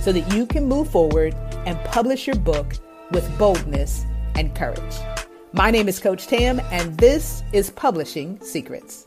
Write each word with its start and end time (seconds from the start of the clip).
so 0.00 0.12
that 0.12 0.32
you 0.34 0.46
can 0.46 0.66
move 0.66 0.90
forward 0.90 1.34
and 1.66 1.78
publish 1.84 2.26
your 2.26 2.36
book 2.36 2.74
with 3.10 3.38
boldness 3.38 4.04
and 4.34 4.54
courage. 4.54 4.96
My 5.52 5.70
name 5.70 5.88
is 5.88 5.98
Coach 5.98 6.26
Tam, 6.26 6.60
and 6.70 6.96
this 6.98 7.42
is 7.52 7.70
Publishing 7.70 8.40
Secrets. 8.42 9.06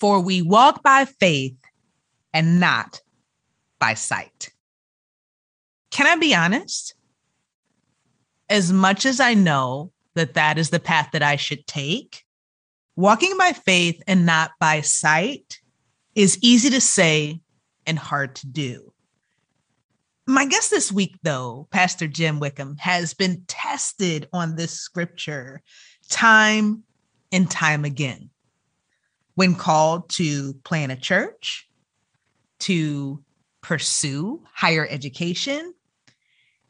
For 0.00 0.20
we 0.20 0.42
walk 0.42 0.82
by 0.82 1.04
faith 1.04 1.56
and 2.32 2.58
not 2.58 3.00
by 3.78 3.94
sight. 3.94 4.50
Can 5.90 6.06
I 6.06 6.16
be 6.16 6.34
honest? 6.34 6.94
As 8.48 8.72
much 8.72 9.06
as 9.06 9.20
I 9.20 9.34
know 9.34 9.92
that 10.14 10.34
that 10.34 10.58
is 10.58 10.70
the 10.70 10.80
path 10.80 11.10
that 11.12 11.22
I 11.22 11.36
should 11.36 11.66
take, 11.66 12.24
walking 12.96 13.36
by 13.38 13.52
faith 13.52 14.02
and 14.06 14.26
not 14.26 14.50
by 14.58 14.80
sight 14.80 15.60
is 16.14 16.38
easy 16.42 16.70
to 16.70 16.80
say 16.80 17.40
and 17.86 17.98
hard 17.98 18.34
to 18.36 18.46
do. 18.46 18.91
My 20.26 20.46
guest 20.46 20.70
this 20.70 20.92
week, 20.92 21.16
though, 21.22 21.66
Pastor 21.72 22.06
Jim 22.06 22.38
Wickham, 22.38 22.76
has 22.76 23.12
been 23.12 23.42
tested 23.48 24.28
on 24.32 24.54
this 24.54 24.72
scripture 24.72 25.62
time 26.08 26.84
and 27.32 27.50
time 27.50 27.84
again. 27.84 28.30
When 29.34 29.56
called 29.56 30.10
to 30.10 30.54
plan 30.64 30.90
a 30.90 30.96
church, 30.96 31.68
to 32.60 33.24
pursue 33.62 34.42
higher 34.52 34.86
education, 34.88 35.74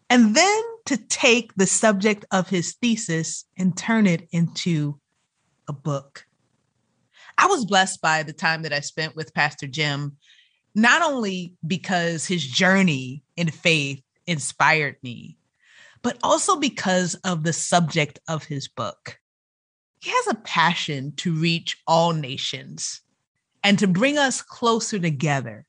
and 0.09 0.35
then 0.35 0.63
to 0.87 0.97
take 0.97 1.55
the 1.55 1.67
subject 1.67 2.25
of 2.31 2.49
his 2.49 2.75
thesis 2.75 3.45
and 3.59 3.77
turn 3.77 4.07
it 4.07 4.29
into 4.33 4.99
a 5.69 5.73
book. 5.73 6.25
I 7.37 7.47
was 7.47 7.67
blessed 7.67 8.01
by 8.01 8.23
the 8.23 8.33
time 8.33 8.63
that 8.63 8.73
I 8.73 8.81
spent 8.81 9.17
with 9.17 9.35
Pastor 9.35 9.67
Jim 9.67 10.17
not 10.75 11.03
only 11.03 11.55
because 11.67 12.27
his 12.27 12.47
journey 12.47 13.23
in 13.37 13.49
faith 13.51 14.03
inspired 14.27 14.97
me, 15.03 15.37
but 16.03 16.19
also 16.23 16.57
because 16.57 17.15
of 17.25 17.45
the 17.45 17.53
subject 17.53 18.19
of 18.29 18.45
his 18.45 18.69
book. 18.69 19.19
He 20.01 20.11
has 20.11 20.29
a 20.29 20.41
passion 20.41 21.13
to 21.17 21.33
reach 21.33 21.81
all 21.87 22.13
nations 22.13 23.03
and 23.63 23.79
to 23.79 23.87
bring 23.87 24.19
us 24.19 24.43
closer 24.43 24.99
together 24.99 25.65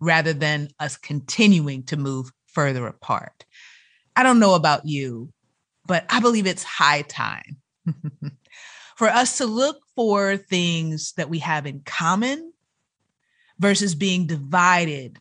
rather 0.00 0.32
than 0.32 0.68
us 0.78 0.96
continuing 0.96 1.82
to 1.84 1.96
move 1.96 2.30
further 2.46 2.86
apart. 2.86 3.44
I 4.14 4.22
don't 4.22 4.40
know 4.40 4.54
about 4.54 4.86
you, 4.86 5.32
but 5.86 6.04
I 6.10 6.20
believe 6.20 6.46
it's 6.46 6.62
high 6.62 7.02
time 7.02 7.56
for 8.96 9.08
us 9.08 9.38
to 9.38 9.46
look 9.46 9.78
for 9.96 10.36
things 10.36 11.12
that 11.16 11.30
we 11.30 11.38
have 11.38 11.66
in 11.66 11.80
common 11.80 12.52
versus 13.58 13.94
being 13.94 14.26
divided 14.26 15.18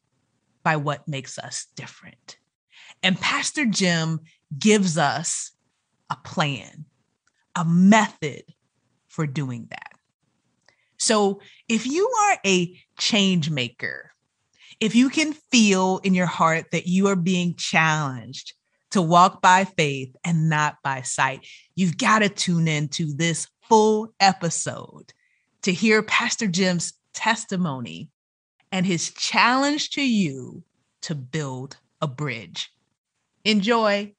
by 0.64 0.76
what 0.76 1.08
makes 1.08 1.38
us 1.40 1.68
different. 1.76 2.38
And 3.04 3.20
Pastor 3.20 3.66
Jim 3.66 4.22
gives 4.58 4.98
us 4.98 5.52
a 6.10 6.18
plan, 6.24 6.86
a 7.56 7.66
method 7.66 8.44
for 9.08 9.28
doing 9.28 9.68
that. 9.70 9.92
So 10.98 11.42
if 11.68 11.86
you 11.86 12.10
are 12.24 12.38
a 12.46 12.80
change 12.98 13.50
maker, 13.50 14.12
if 14.80 14.96
you 14.96 15.10
can 15.10 15.34
feel 15.34 16.00
in 16.04 16.14
your 16.14 16.28
heart 16.28 16.66
that 16.72 16.88
you 16.88 17.08
are 17.08 17.16
being 17.16 17.56
challenged 17.56 18.54
to 18.92 19.02
walk 19.02 19.42
by 19.42 19.66
faith 19.66 20.16
and 20.24 20.50
not 20.50 20.78
by 20.84 21.02
sight, 21.02 21.46
you've 21.76 21.98
got 21.98 22.20
to 22.20 22.30
tune 22.30 22.68
in 22.68 22.88
to 22.90 23.14
this 23.14 23.48
full 23.64 24.14
episode 24.20 25.14
to 25.64 25.74
hear 25.74 26.02
Pastor 26.04 26.48
Jim's 26.48 26.94
testimony 27.14 28.10
and 28.72 28.86
his 28.86 29.12
challenge 29.12 29.92
to 29.92 30.02
you 30.02 30.64
to 31.04 31.16
build 31.16 31.78
a 32.02 32.08
bridge. 32.08 32.72
Enjoy. 33.46 34.14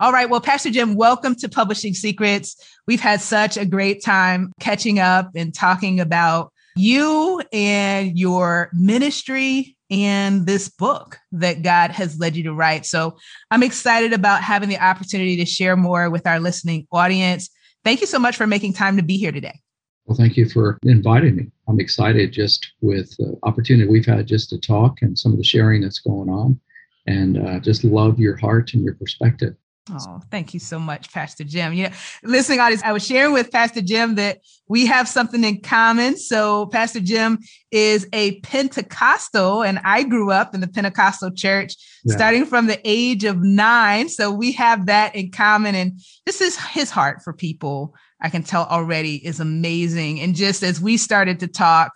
All 0.00 0.12
right. 0.12 0.28
Well, 0.28 0.40
Pastor 0.40 0.70
Jim, 0.70 0.94
welcome 0.94 1.34
to 1.36 1.48
Publishing 1.48 1.94
Secrets. 1.94 2.56
We've 2.86 3.00
had 3.00 3.20
such 3.20 3.56
a 3.56 3.64
great 3.64 4.02
time 4.02 4.52
catching 4.60 4.98
up 4.98 5.30
and 5.34 5.54
talking 5.54 6.00
about 6.00 6.52
you 6.76 7.40
and 7.52 8.18
your 8.18 8.70
ministry 8.72 9.76
and 9.90 10.46
this 10.46 10.68
book 10.68 11.18
that 11.32 11.62
God 11.62 11.92
has 11.92 12.18
led 12.18 12.36
you 12.36 12.42
to 12.44 12.52
write. 12.52 12.84
So 12.84 13.16
I'm 13.50 13.62
excited 13.62 14.12
about 14.12 14.42
having 14.42 14.68
the 14.68 14.78
opportunity 14.78 15.36
to 15.36 15.46
share 15.46 15.76
more 15.76 16.10
with 16.10 16.26
our 16.26 16.40
listening 16.40 16.86
audience. 16.90 17.48
Thank 17.84 18.00
you 18.00 18.06
so 18.06 18.18
much 18.18 18.36
for 18.36 18.46
making 18.46 18.72
time 18.72 18.96
to 18.96 19.02
be 19.02 19.16
here 19.16 19.32
today. 19.32 19.60
Well, 20.06 20.16
thank 20.16 20.36
you 20.36 20.48
for 20.48 20.78
inviting 20.82 21.36
me. 21.36 21.50
I'm 21.66 21.80
excited 21.80 22.32
just 22.32 22.72
with 22.82 23.16
the 23.16 23.38
opportunity 23.42 23.88
we've 23.88 24.04
had 24.04 24.26
just 24.26 24.50
to 24.50 24.58
talk 24.58 25.00
and 25.00 25.18
some 25.18 25.32
of 25.32 25.38
the 25.38 25.44
sharing 25.44 25.80
that's 25.80 25.98
going 25.98 26.28
on, 26.28 26.60
and 27.06 27.38
uh, 27.38 27.58
just 27.60 27.84
love 27.84 28.18
your 28.18 28.36
heart 28.36 28.74
and 28.74 28.84
your 28.84 28.94
perspective. 28.94 29.54
Oh, 29.90 30.20
thank 30.30 30.54
you 30.54 30.60
so 30.60 30.78
much, 30.78 31.12
Pastor 31.12 31.44
Jim. 31.44 31.74
Yeah, 31.74 31.92
listening 32.22 32.58
audience, 32.58 32.82
I 32.82 32.92
was 32.92 33.06
sharing 33.06 33.34
with 33.34 33.50
Pastor 33.50 33.82
Jim 33.82 34.14
that 34.14 34.40
we 34.66 34.86
have 34.86 35.06
something 35.06 35.44
in 35.44 35.60
common. 35.60 36.16
So, 36.16 36.66
Pastor 36.66 37.00
Jim 37.00 37.38
is 37.70 38.08
a 38.14 38.40
Pentecostal, 38.40 39.62
and 39.62 39.78
I 39.84 40.02
grew 40.02 40.30
up 40.30 40.54
in 40.54 40.62
the 40.62 40.68
Pentecostal 40.68 41.32
church 41.32 41.76
yeah. 42.04 42.14
starting 42.14 42.46
from 42.46 42.66
the 42.66 42.80
age 42.84 43.24
of 43.24 43.42
nine. 43.42 44.08
So, 44.08 44.30
we 44.30 44.52
have 44.52 44.86
that 44.86 45.14
in 45.14 45.30
common. 45.30 45.74
And 45.74 46.00
this 46.24 46.40
is 46.40 46.58
his 46.58 46.90
heart 46.90 47.22
for 47.22 47.34
people 47.34 47.94
I 48.24 48.30
can 48.30 48.42
tell 48.42 48.64
already 48.64 49.16
is 49.16 49.38
amazing. 49.38 50.18
And 50.20 50.34
just 50.34 50.62
as 50.62 50.80
we 50.80 50.96
started 50.96 51.40
to 51.40 51.46
talk 51.46 51.92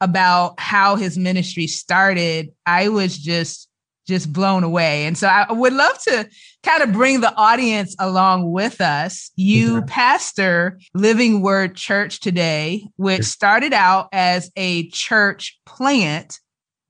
about 0.00 0.58
how 0.58 0.96
his 0.96 1.16
ministry 1.16 1.68
started, 1.68 2.50
I 2.66 2.88
was 2.88 3.16
just 3.16 3.68
just 4.08 4.32
blown 4.32 4.64
away. 4.64 5.04
And 5.04 5.16
so 5.18 5.28
I 5.28 5.52
would 5.52 5.74
love 5.74 6.02
to 6.04 6.28
kind 6.62 6.82
of 6.82 6.92
bring 6.92 7.20
the 7.20 7.32
audience 7.36 7.94
along 8.00 8.50
with 8.50 8.80
us. 8.80 9.30
You 9.36 9.82
pastor 9.82 10.80
Living 10.94 11.42
Word 11.42 11.76
Church 11.76 12.18
today, 12.18 12.88
which 12.96 13.24
started 13.24 13.74
out 13.74 14.08
as 14.12 14.50
a 14.56 14.88
church 14.88 15.60
plant, 15.66 16.40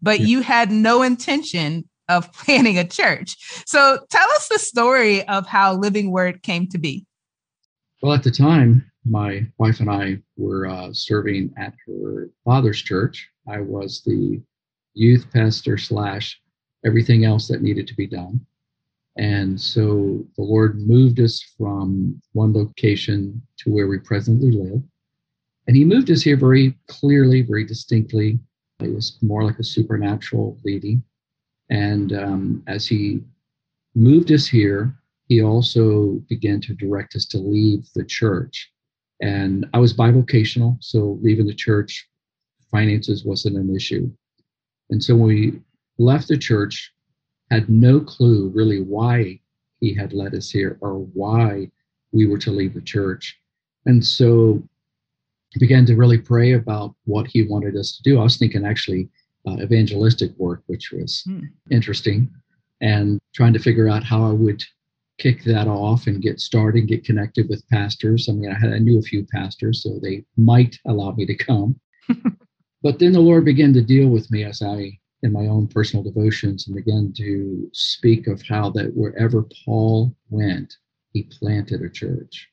but 0.00 0.20
you 0.20 0.42
had 0.42 0.70
no 0.70 1.02
intention 1.02 1.88
of 2.08 2.32
planning 2.44 2.78
a 2.78 2.86
church. 2.86 3.36
So 3.66 3.98
tell 4.08 4.30
us 4.30 4.48
the 4.48 4.60
story 4.60 5.26
of 5.26 5.46
how 5.46 5.74
Living 5.74 6.12
Word 6.12 6.42
came 6.44 6.68
to 6.68 6.78
be. 6.78 7.04
Well, 8.00 8.12
at 8.12 8.22
the 8.22 8.30
time, 8.30 8.88
my 9.04 9.44
wife 9.58 9.80
and 9.80 9.90
I 9.90 10.18
were 10.36 10.66
uh, 10.66 10.92
serving 10.92 11.52
at 11.56 11.74
her 11.86 12.30
father's 12.44 12.80
church. 12.80 13.28
I 13.48 13.60
was 13.60 14.02
the 14.02 14.40
youth 14.94 15.26
pastor 15.32 15.76
slash 15.78 16.40
everything 16.84 17.24
else 17.24 17.48
that 17.48 17.62
needed 17.62 17.88
to 17.88 17.96
be 17.96 18.06
done. 18.06 18.40
And 19.16 19.60
so 19.60 20.24
the 20.36 20.44
Lord 20.44 20.80
moved 20.80 21.18
us 21.18 21.42
from 21.58 22.22
one 22.34 22.52
location 22.52 23.42
to 23.58 23.70
where 23.70 23.88
we 23.88 23.98
presently 23.98 24.52
live. 24.52 24.80
And 25.66 25.76
He 25.76 25.84
moved 25.84 26.08
us 26.10 26.22
here 26.22 26.36
very 26.36 26.78
clearly, 26.86 27.42
very 27.42 27.64
distinctly. 27.64 28.38
It 28.78 28.94
was 28.94 29.18
more 29.22 29.42
like 29.42 29.58
a 29.58 29.64
supernatural 29.64 30.56
leading. 30.64 31.02
And 31.68 32.12
um, 32.12 32.62
as 32.68 32.86
He 32.86 33.24
moved 33.96 34.30
us 34.30 34.46
here, 34.46 34.94
he 35.28 35.42
also 35.42 36.22
began 36.28 36.60
to 36.62 36.74
direct 36.74 37.14
us 37.14 37.26
to 37.26 37.38
leave 37.38 37.86
the 37.94 38.04
church. 38.04 38.70
And 39.20 39.66
I 39.74 39.78
was 39.78 39.94
bivocational, 39.94 40.76
so 40.80 41.18
leaving 41.22 41.46
the 41.46 41.54
church, 41.54 42.08
finances 42.70 43.24
wasn't 43.24 43.56
an 43.56 43.74
issue. 43.74 44.10
And 44.90 45.02
so 45.02 45.14
when 45.14 45.28
we 45.28 45.60
left 45.98 46.28
the 46.28 46.38
church, 46.38 46.92
had 47.50 47.68
no 47.68 48.00
clue 48.00 48.50
really 48.54 48.80
why 48.80 49.40
he 49.80 49.94
had 49.94 50.12
led 50.12 50.34
us 50.34 50.50
here 50.50 50.78
or 50.80 50.94
why 50.98 51.70
we 52.12 52.26
were 52.26 52.38
to 52.38 52.50
leave 52.50 52.74
the 52.74 52.80
church. 52.80 53.38
And 53.86 54.04
so 54.04 54.62
began 55.58 55.86
to 55.86 55.96
really 55.96 56.18
pray 56.18 56.52
about 56.52 56.94
what 57.04 57.26
he 57.26 57.42
wanted 57.42 57.76
us 57.76 57.96
to 57.96 58.02
do. 58.02 58.20
I 58.20 58.22
was 58.22 58.36
thinking 58.36 58.66
actually 58.66 59.08
uh, 59.46 59.56
evangelistic 59.62 60.32
work, 60.36 60.62
which 60.66 60.92
was 60.92 61.22
hmm. 61.22 61.44
interesting, 61.70 62.30
and 62.80 63.18
trying 63.34 63.54
to 63.54 63.58
figure 63.58 63.88
out 63.88 64.04
how 64.04 64.28
I 64.28 64.32
would 64.32 64.62
kick 65.18 65.42
that 65.44 65.66
off 65.66 66.06
and 66.06 66.22
get 66.22 66.40
started, 66.40 66.86
get 66.86 67.04
connected 67.04 67.48
with 67.48 67.68
pastors. 67.68 68.28
I 68.28 68.32
mean, 68.32 68.50
I 68.50 68.58
had 68.58 68.72
I 68.72 68.78
knew 68.78 68.98
a 68.98 69.02
few 69.02 69.26
pastors, 69.32 69.82
so 69.82 69.98
they 69.98 70.24
might 70.36 70.78
allow 70.86 71.12
me 71.12 71.26
to 71.26 71.34
come. 71.34 71.78
but 72.82 72.98
then 72.98 73.12
the 73.12 73.20
Lord 73.20 73.44
began 73.44 73.72
to 73.74 73.82
deal 73.82 74.08
with 74.08 74.30
me 74.30 74.44
as 74.44 74.62
I 74.62 74.98
in 75.22 75.32
my 75.32 75.46
own 75.46 75.66
personal 75.66 76.04
devotions 76.04 76.66
and 76.66 76.76
began 76.76 77.12
to 77.16 77.68
speak 77.72 78.28
of 78.28 78.40
how 78.42 78.70
that 78.70 78.94
wherever 78.94 79.44
Paul 79.64 80.14
went, 80.30 80.76
he 81.12 81.24
planted 81.24 81.82
a 81.82 81.90
church. 81.90 82.48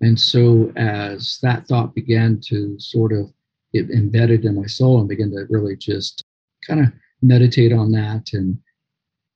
And 0.00 0.18
so 0.18 0.72
as 0.76 1.38
that 1.42 1.66
thought 1.66 1.94
began 1.94 2.40
to 2.48 2.78
sort 2.78 3.12
of 3.12 3.30
it 3.72 3.90
embedded 3.90 4.44
in 4.44 4.54
my 4.54 4.66
soul 4.66 5.00
and 5.00 5.08
began 5.08 5.30
to 5.30 5.46
really 5.50 5.76
just 5.76 6.24
kind 6.66 6.80
of 6.80 6.86
meditate 7.20 7.72
on 7.72 7.92
that 7.92 8.28
and 8.32 8.58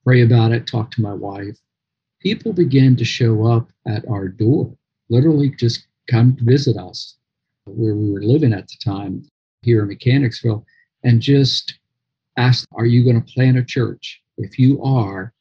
pray 0.03 0.21
about 0.21 0.51
it, 0.51 0.65
talk 0.65 0.89
to 0.91 1.01
my 1.01 1.13
wife, 1.13 1.57
people 2.21 2.53
began 2.53 2.95
to 2.95 3.05
show 3.05 3.45
up 3.45 3.69
at 3.87 4.07
our 4.07 4.27
door, 4.27 4.75
literally 5.09 5.49
just 5.49 5.87
come 6.09 6.35
to 6.35 6.43
visit 6.43 6.77
us 6.77 7.17
where 7.65 7.95
we 7.95 8.11
were 8.11 8.23
living 8.23 8.53
at 8.53 8.67
the 8.67 8.77
time 8.83 9.23
here 9.61 9.81
in 9.81 9.87
Mechanicsville 9.87 10.65
and 11.03 11.21
just 11.21 11.79
ask, 12.37 12.67
Are 12.73 12.85
you 12.85 13.03
going 13.03 13.21
to 13.21 13.33
plant 13.33 13.57
a 13.57 13.63
church? 13.63 14.21
If 14.37 14.57
you 14.57 14.81
are, 14.83 15.33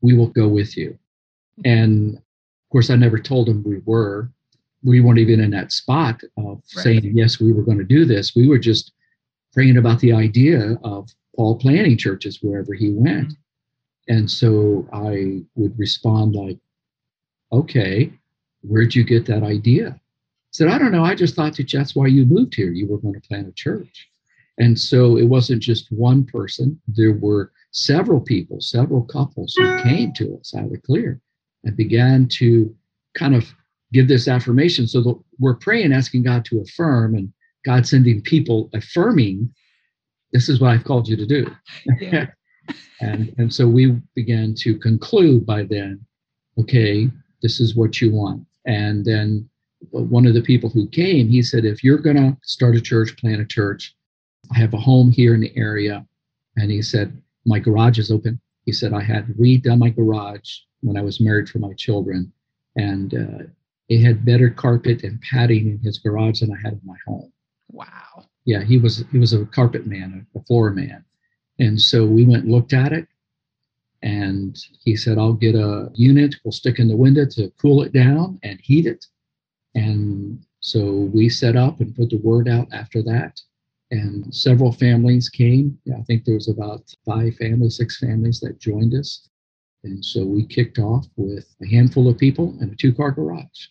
we 0.00 0.14
will 0.14 0.28
go 0.28 0.48
with 0.48 0.76
you. 0.76 0.98
And 1.64 2.16
of 2.16 2.70
course, 2.70 2.90
I 2.90 2.96
never 2.96 3.18
told 3.18 3.48
them 3.48 3.62
we 3.64 3.80
were. 3.84 4.30
We 4.84 5.00
weren't 5.00 5.18
even 5.18 5.40
in 5.40 5.50
that 5.50 5.72
spot 5.72 6.20
of 6.36 6.62
right. 6.76 6.82
saying, 6.84 7.12
Yes, 7.14 7.40
we 7.40 7.52
were 7.52 7.62
going 7.62 7.78
to 7.78 7.84
do 7.84 8.04
this. 8.04 8.34
We 8.34 8.48
were 8.48 8.58
just 8.58 8.92
praying 9.52 9.78
about 9.78 10.00
the 10.00 10.12
idea 10.12 10.78
of 10.84 11.08
Paul 11.34 11.58
planting 11.58 11.96
churches 11.96 12.38
wherever 12.42 12.74
he 12.74 12.90
went. 12.92 13.28
Mm-hmm. 13.28 13.40
And 14.08 14.30
so 14.30 14.88
I 14.92 15.42
would 15.54 15.78
respond 15.78 16.34
like, 16.34 16.58
Okay, 17.52 18.12
where'd 18.62 18.94
you 18.94 19.04
get 19.04 19.26
that 19.26 19.42
idea? 19.42 20.00
said, 20.56 20.68
I 20.68 20.78
don't 20.78 20.92
know. 20.92 21.04
I 21.04 21.14
just 21.14 21.34
thought 21.34 21.54
that 21.56 21.70
that's 21.70 21.94
why 21.94 22.06
you 22.06 22.24
moved 22.24 22.54
here. 22.54 22.72
You 22.72 22.86
were 22.86 22.98
going 22.98 23.14
to 23.14 23.28
plant 23.28 23.46
a 23.48 23.52
church. 23.52 24.08
And 24.58 24.78
so 24.78 25.18
it 25.18 25.24
wasn't 25.24 25.62
just 25.62 25.92
one 25.92 26.24
person. 26.24 26.80
There 26.88 27.12
were 27.12 27.52
several 27.72 28.20
people, 28.20 28.62
several 28.62 29.02
couples 29.02 29.54
who 29.54 29.82
came 29.82 30.14
to 30.14 30.38
us 30.40 30.54
out 30.54 30.72
of 30.72 30.82
clear 30.82 31.20
and 31.64 31.76
began 31.76 32.26
to 32.38 32.74
kind 33.14 33.34
of 33.34 33.52
give 33.92 34.08
this 34.08 34.28
affirmation. 34.28 34.86
So 34.86 35.02
the, 35.02 35.14
we're 35.38 35.56
praying, 35.56 35.92
asking 35.92 36.22
God 36.22 36.46
to 36.46 36.60
affirm, 36.60 37.14
and 37.14 37.30
God 37.66 37.86
sending 37.86 38.22
people 38.22 38.70
affirming, 38.72 39.52
this 40.32 40.48
is 40.48 40.58
what 40.58 40.70
I've 40.70 40.84
called 40.84 41.06
you 41.06 41.16
to 41.16 41.26
do. 41.26 41.50
Yeah. 42.00 42.28
and, 43.00 43.34
and 43.38 43.52
so 43.52 43.66
we 43.68 44.00
began 44.14 44.54
to 44.58 44.78
conclude 44.78 45.44
by 45.44 45.64
then, 45.64 46.04
okay, 46.58 47.10
this 47.42 47.60
is 47.60 47.76
what 47.76 48.00
you 48.00 48.12
want. 48.12 48.46
And 48.64 49.04
then 49.04 49.48
one 49.90 50.26
of 50.26 50.34
the 50.34 50.42
people 50.42 50.70
who 50.70 50.88
came, 50.88 51.28
he 51.28 51.42
said, 51.42 51.64
if 51.64 51.84
you're 51.84 51.98
going 51.98 52.16
to 52.16 52.36
start 52.42 52.76
a 52.76 52.80
church, 52.80 53.16
plant 53.16 53.40
a 53.40 53.44
church, 53.44 53.94
I 54.54 54.58
have 54.58 54.74
a 54.74 54.78
home 54.78 55.10
here 55.10 55.34
in 55.34 55.40
the 55.40 55.56
area. 55.56 56.06
And 56.56 56.70
he 56.70 56.82
said, 56.82 57.20
my 57.44 57.58
garage 57.58 57.98
is 57.98 58.10
open. 58.10 58.40
He 58.64 58.72
said, 58.72 58.92
I 58.92 59.02
had 59.02 59.26
redone 59.28 59.78
my 59.78 59.90
garage 59.90 60.58
when 60.80 60.96
I 60.96 61.02
was 61.02 61.20
married 61.20 61.48
for 61.48 61.58
my 61.58 61.74
children. 61.74 62.32
And 62.76 63.14
uh, 63.14 63.44
it 63.88 64.02
had 64.02 64.24
better 64.24 64.50
carpet 64.50 65.04
and 65.04 65.20
padding 65.20 65.68
in 65.68 65.78
his 65.78 65.98
garage 65.98 66.40
than 66.40 66.52
I 66.52 66.60
had 66.62 66.74
in 66.74 66.80
my 66.84 66.96
home. 67.06 67.32
Wow. 67.70 68.24
Yeah, 68.44 68.62
he 68.62 68.78
was 68.78 69.04
he 69.10 69.18
was 69.18 69.32
a 69.32 69.44
carpet 69.46 69.86
man, 69.86 70.26
a 70.34 70.42
floor 70.44 70.70
man. 70.70 71.04
And 71.58 71.80
so 71.80 72.04
we 72.04 72.24
went 72.24 72.44
and 72.44 72.52
looked 72.52 72.72
at 72.72 72.92
it. 72.92 73.06
And 74.02 74.56
he 74.84 74.94
said, 74.94 75.18
I'll 75.18 75.32
get 75.32 75.54
a 75.54 75.90
unit, 75.94 76.36
we'll 76.44 76.52
stick 76.52 76.78
in 76.78 76.88
the 76.88 76.96
window 76.96 77.26
to 77.30 77.50
cool 77.60 77.82
it 77.82 77.92
down 77.92 78.38
and 78.42 78.60
heat 78.60 78.86
it. 78.86 79.06
And 79.74 80.44
so 80.60 81.10
we 81.14 81.28
set 81.28 81.56
up 81.56 81.80
and 81.80 81.94
put 81.94 82.10
the 82.10 82.18
word 82.18 82.48
out 82.48 82.68
after 82.72 83.02
that. 83.02 83.40
And 83.90 84.34
several 84.34 84.72
families 84.72 85.28
came. 85.28 85.78
I 85.96 86.02
think 86.02 86.24
there 86.24 86.34
was 86.34 86.48
about 86.48 86.82
five 87.04 87.36
families, 87.36 87.76
six 87.76 87.98
families 87.98 88.40
that 88.40 88.60
joined 88.60 88.94
us. 88.94 89.28
And 89.84 90.04
so 90.04 90.24
we 90.24 90.44
kicked 90.44 90.78
off 90.78 91.06
with 91.16 91.54
a 91.62 91.66
handful 91.66 92.08
of 92.08 92.18
people 92.18 92.56
and 92.60 92.72
a 92.72 92.76
two 92.76 92.92
car 92.92 93.12
garage. 93.12 93.68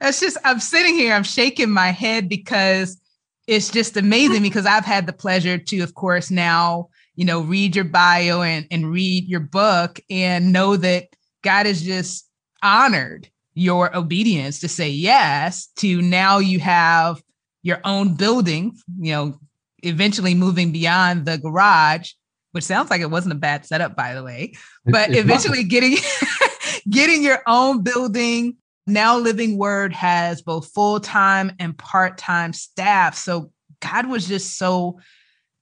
That's 0.00 0.20
just, 0.20 0.36
I'm 0.44 0.60
sitting 0.60 0.94
here, 0.94 1.14
I'm 1.14 1.22
shaking 1.22 1.70
my 1.70 1.92
head 1.92 2.28
because 2.28 3.00
it's 3.46 3.70
just 3.70 3.96
amazing 3.96 4.42
because 4.42 4.66
I've 4.66 4.84
had 4.84 5.06
the 5.06 5.12
pleasure 5.12 5.58
to, 5.58 5.80
of 5.80 5.94
course, 5.94 6.30
now, 6.30 6.88
you 7.16 7.24
know, 7.24 7.40
read 7.40 7.76
your 7.76 7.84
bio 7.84 8.42
and, 8.42 8.66
and 8.70 8.90
read 8.90 9.28
your 9.28 9.40
book 9.40 10.00
and 10.10 10.52
know 10.52 10.76
that 10.76 11.08
God 11.42 11.66
has 11.66 11.82
just 11.82 12.28
honored 12.62 13.28
your 13.54 13.96
obedience 13.96 14.60
to 14.60 14.68
say 14.68 14.88
yes 14.88 15.68
to 15.76 16.02
now 16.02 16.38
you 16.38 16.58
have 16.58 17.22
your 17.62 17.80
own 17.84 18.14
building, 18.14 18.76
you 18.98 19.12
know, 19.12 19.38
eventually 19.82 20.34
moving 20.34 20.72
beyond 20.72 21.24
the 21.24 21.38
garage, 21.38 22.12
which 22.52 22.64
sounds 22.64 22.90
like 22.90 23.00
it 23.00 23.10
wasn't 23.10 23.32
a 23.32 23.36
bad 23.36 23.64
setup, 23.64 23.94
by 23.96 24.14
the 24.14 24.22
way, 24.22 24.54
but 24.84 25.10
it's 25.10 25.18
eventually 25.18 25.62
not. 25.62 25.70
getting 25.70 25.96
getting 26.90 27.22
your 27.22 27.42
own 27.46 27.82
building. 27.82 28.56
Now 28.86 29.18
Living 29.18 29.56
Word 29.56 29.92
has 29.94 30.42
both 30.42 30.72
full-time 30.72 31.52
and 31.58 31.76
part-time 31.76 32.52
staff. 32.52 33.16
So 33.16 33.50
God 33.80 34.06
was 34.06 34.28
just 34.28 34.58
so 34.58 35.00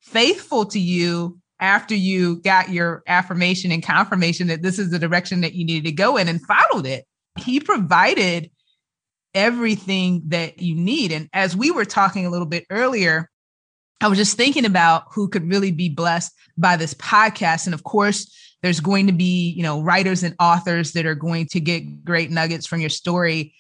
faithful 0.00 0.66
to 0.66 0.80
you 0.80 1.38
after 1.60 1.94
you 1.94 2.40
got 2.40 2.70
your 2.70 3.04
affirmation 3.06 3.70
and 3.70 3.82
confirmation 3.82 4.48
that 4.48 4.62
this 4.62 4.78
is 4.78 4.90
the 4.90 4.98
direction 4.98 5.42
that 5.42 5.54
you 5.54 5.64
needed 5.64 5.84
to 5.84 5.92
go 5.92 6.16
in 6.16 6.26
and 6.26 6.44
followed 6.44 6.86
it. 6.86 7.04
He 7.38 7.60
provided 7.60 8.50
everything 9.34 10.22
that 10.26 10.60
you 10.60 10.74
need. 10.74 11.12
And 11.12 11.28
as 11.32 11.56
we 11.56 11.70
were 11.70 11.84
talking 11.84 12.26
a 12.26 12.30
little 12.30 12.46
bit 12.46 12.66
earlier, 12.69 13.30
I 14.00 14.08
was 14.08 14.19
just 14.19 14.36
thinking 14.36 14.64
about 14.64 15.04
who 15.14 15.28
could 15.28 15.48
really 15.48 15.70
be 15.70 15.88
blessed 15.88 16.32
by 16.58 16.76
this 16.76 16.94
podcast. 16.94 17.66
And 17.66 17.74
of 17.74 17.84
course, 17.84 18.36
there's 18.62 18.80
going 18.80 19.08
to 19.08 19.12
be, 19.12 19.50
you 19.50 19.62
know, 19.62 19.82
writers 19.82 20.22
and 20.22 20.34
authors 20.40 20.92
that 20.92 21.06
are 21.06 21.14
going 21.14 21.46
to 21.46 21.60
get 21.60 22.04
great 22.04 22.30
nuggets 22.30 22.66
from 22.66 22.80
your 22.80 22.90
story. 22.90 23.54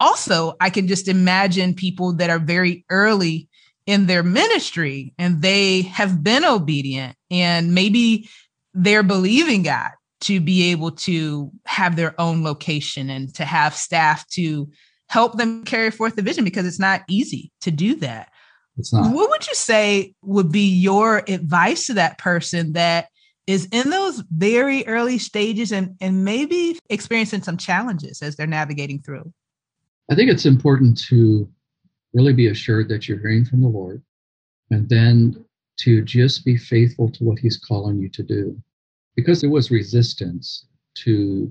Also, 0.00 0.54
I 0.60 0.70
can 0.70 0.88
just 0.88 1.08
imagine 1.08 1.74
people 1.74 2.14
that 2.14 2.30
are 2.30 2.38
very 2.38 2.84
early 2.90 3.48
in 3.86 4.06
their 4.06 4.22
ministry 4.22 5.14
and 5.18 5.40
they 5.40 5.82
have 5.82 6.22
been 6.22 6.44
obedient 6.44 7.16
and 7.30 7.74
maybe 7.74 8.28
they're 8.74 9.02
believing 9.02 9.62
God 9.62 9.90
to 10.20 10.40
be 10.40 10.70
able 10.70 10.90
to 10.90 11.50
have 11.64 11.96
their 11.96 12.20
own 12.20 12.42
location 12.42 13.08
and 13.08 13.32
to 13.36 13.44
have 13.44 13.74
staff 13.74 14.28
to 14.28 14.68
help 15.08 15.38
them 15.38 15.64
carry 15.64 15.90
forth 15.90 16.16
the 16.16 16.22
vision 16.22 16.44
because 16.44 16.66
it's 16.66 16.78
not 16.78 17.02
easy 17.08 17.50
to 17.60 17.70
do 17.70 17.94
that. 17.96 18.28
It's 18.76 18.92
not. 18.92 19.12
What 19.14 19.30
would 19.30 19.46
you 19.46 19.54
say 19.54 20.14
would 20.22 20.52
be 20.52 20.68
your 20.68 21.22
advice 21.26 21.86
to 21.86 21.94
that 21.94 22.18
person 22.18 22.74
that 22.74 23.08
is 23.48 23.66
in 23.72 23.88
those 23.88 24.22
very 24.30 24.86
early 24.86 25.16
stages 25.16 25.72
and, 25.72 25.96
and 26.02 26.22
maybe 26.22 26.78
experiencing 26.90 27.42
some 27.42 27.56
challenges 27.56 28.20
as 28.20 28.36
they're 28.36 28.46
navigating 28.46 29.00
through? 29.00 29.32
I 30.10 30.14
think 30.14 30.30
it's 30.30 30.44
important 30.44 31.00
to 31.06 31.48
really 32.12 32.34
be 32.34 32.48
assured 32.48 32.90
that 32.90 33.08
you're 33.08 33.18
hearing 33.18 33.46
from 33.46 33.62
the 33.62 33.68
Lord 33.68 34.02
and 34.70 34.86
then 34.90 35.44
to 35.78 36.02
just 36.02 36.44
be 36.44 36.58
faithful 36.58 37.10
to 37.10 37.24
what 37.24 37.38
He's 37.38 37.56
calling 37.56 37.98
you 37.98 38.10
to 38.10 38.22
do 38.22 38.60
because 39.16 39.40
there 39.40 39.50
was 39.50 39.70
resistance 39.70 40.66
to 40.96 41.50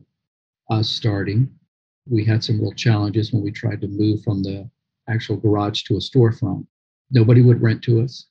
us 0.69 0.88
starting, 0.88 1.50
we 2.07 2.24
had 2.24 2.43
some 2.43 2.62
real 2.62 2.74
challenges 2.74 3.33
when 3.33 3.43
we 3.43 3.51
tried 3.51 3.81
to 3.81 3.88
move 3.88 4.21
from 4.24 4.43
the 4.43 4.69
actual 5.10 5.38
garage 5.38 5.81
to 5.83 5.95
a 5.95 6.00
storefront. 6.00 6.67
Nobody 7.10 7.41
would 7.41 7.62
rent 7.62 7.81
to 7.83 8.01
us. 8.01 8.27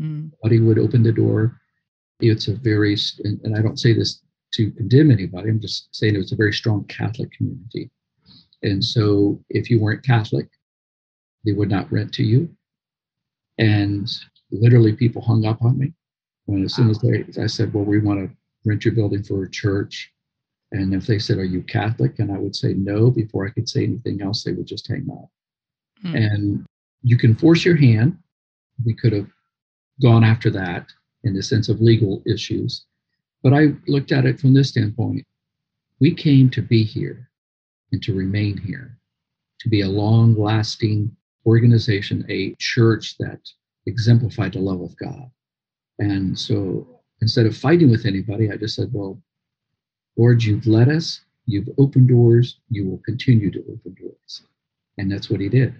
Mm. 0.00 0.32
Nobody 0.42 0.60
would 0.60 0.78
open 0.78 1.02
the 1.02 1.12
door. 1.12 1.58
It's 2.20 2.48
a 2.48 2.54
very, 2.54 2.96
and 3.24 3.56
I 3.56 3.62
don't 3.62 3.78
say 3.78 3.92
this 3.92 4.22
to 4.54 4.70
condemn 4.70 5.10
anybody, 5.10 5.50
I'm 5.50 5.60
just 5.60 5.94
saying 5.94 6.14
it 6.14 6.18
was 6.18 6.32
a 6.32 6.36
very 6.36 6.52
strong 6.52 6.84
Catholic 6.84 7.30
community. 7.32 7.90
And 8.62 8.82
so 8.82 9.42
if 9.50 9.70
you 9.70 9.80
weren't 9.80 10.04
Catholic, 10.04 10.48
they 11.44 11.52
would 11.52 11.70
not 11.70 11.90
rent 11.92 12.12
to 12.14 12.24
you. 12.24 12.48
And 13.58 14.10
literally 14.50 14.92
people 14.92 15.22
hung 15.22 15.44
up 15.44 15.62
on 15.62 15.78
me 15.78 15.92
when 16.46 16.64
as 16.64 16.74
soon 16.74 16.90
as 16.90 16.98
they, 17.00 17.24
I 17.42 17.46
said, 17.46 17.72
well, 17.72 17.84
we 17.84 17.98
want 17.98 18.20
to 18.20 18.36
rent 18.64 18.84
your 18.84 18.94
building 18.94 19.22
for 19.22 19.44
a 19.44 19.50
church. 19.50 20.12
And 20.72 20.94
if 20.94 21.06
they 21.06 21.18
said, 21.18 21.38
Are 21.38 21.44
you 21.44 21.62
Catholic? 21.62 22.18
And 22.18 22.32
I 22.32 22.38
would 22.38 22.56
say 22.56 22.74
no, 22.74 23.10
before 23.10 23.46
I 23.46 23.50
could 23.50 23.68
say 23.68 23.84
anything 23.84 24.20
else, 24.20 24.42
they 24.42 24.52
would 24.52 24.66
just 24.66 24.88
hang 24.88 25.06
up. 25.10 25.30
Hmm. 26.02 26.16
And 26.16 26.66
you 27.02 27.16
can 27.16 27.36
force 27.36 27.64
your 27.64 27.76
hand. 27.76 28.18
We 28.84 28.94
could 28.94 29.12
have 29.12 29.28
gone 30.02 30.24
after 30.24 30.50
that 30.50 30.86
in 31.26 31.34
the 31.34 31.42
sense 31.42 31.68
of 31.68 31.80
legal 31.80 32.22
issues. 32.26 32.86
But 33.42 33.52
I 33.52 33.74
looked 33.88 34.12
at 34.12 34.26
it 34.26 34.40
from 34.40 34.54
this 34.54 34.70
standpoint. 34.70 35.24
We 36.00 36.14
came 36.14 36.50
to 36.50 36.62
be 36.62 36.84
here 36.84 37.30
and 37.92 38.02
to 38.04 38.14
remain 38.14 38.58
here, 38.58 38.98
to 39.60 39.68
be 39.68 39.82
a 39.82 39.88
long 39.88 40.34
lasting 40.34 41.16
organization, 41.46 42.26
a 42.28 42.54
church 42.58 43.16
that 43.18 43.40
exemplified 43.86 44.54
the 44.54 44.60
love 44.60 44.80
of 44.82 44.96
God. 44.98 45.30
And 45.98 46.38
so 46.38 47.00
instead 47.22 47.46
of 47.46 47.56
fighting 47.56 47.90
with 47.90 48.06
anybody, 48.06 48.50
I 48.50 48.56
just 48.56 48.76
said, 48.76 48.90
Well, 48.92 49.22
Lord, 50.16 50.42
you've 50.44 50.66
led 50.66 50.88
us, 50.88 51.22
you've 51.46 51.68
opened 51.78 52.08
doors, 52.08 52.60
you 52.70 52.86
will 52.88 53.02
continue 53.06 53.50
to 53.52 53.60
open 53.60 53.96
doors. 54.00 54.42
And 54.98 55.10
that's 55.10 55.30
what 55.30 55.40
he 55.40 55.48
did. 55.48 55.74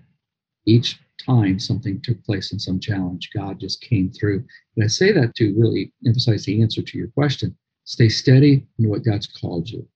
each 0.67 0.99
time 1.25 1.59
something 1.59 2.01
took 2.01 2.23
place 2.25 2.53
in 2.53 2.59
some 2.59 2.81
challenge, 2.81 3.31
God 3.35 3.59
just 3.61 3.81
came 3.81 4.11
through. 4.11 4.45
And 4.77 4.85
I 4.85 4.89
say 4.89 5.13
that 5.13 5.35
to 5.37 5.55
really 5.57 5.93
emphasize 6.07 6.45
the 6.45 6.63
answer 6.63 6.83
to 6.83 6.99
your 6.99 7.09
question. 7.09 7.57
Stay 7.85 8.09
steady 8.09 8.67
in 8.79 8.89
what 8.89 9.05
God's 9.05 9.27
called 9.27 9.69
you. 9.69 9.87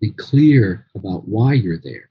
Be 0.00 0.10
clear 0.12 0.86
about 0.94 1.26
why 1.26 1.54
you're 1.54 1.80
there. 1.82 2.10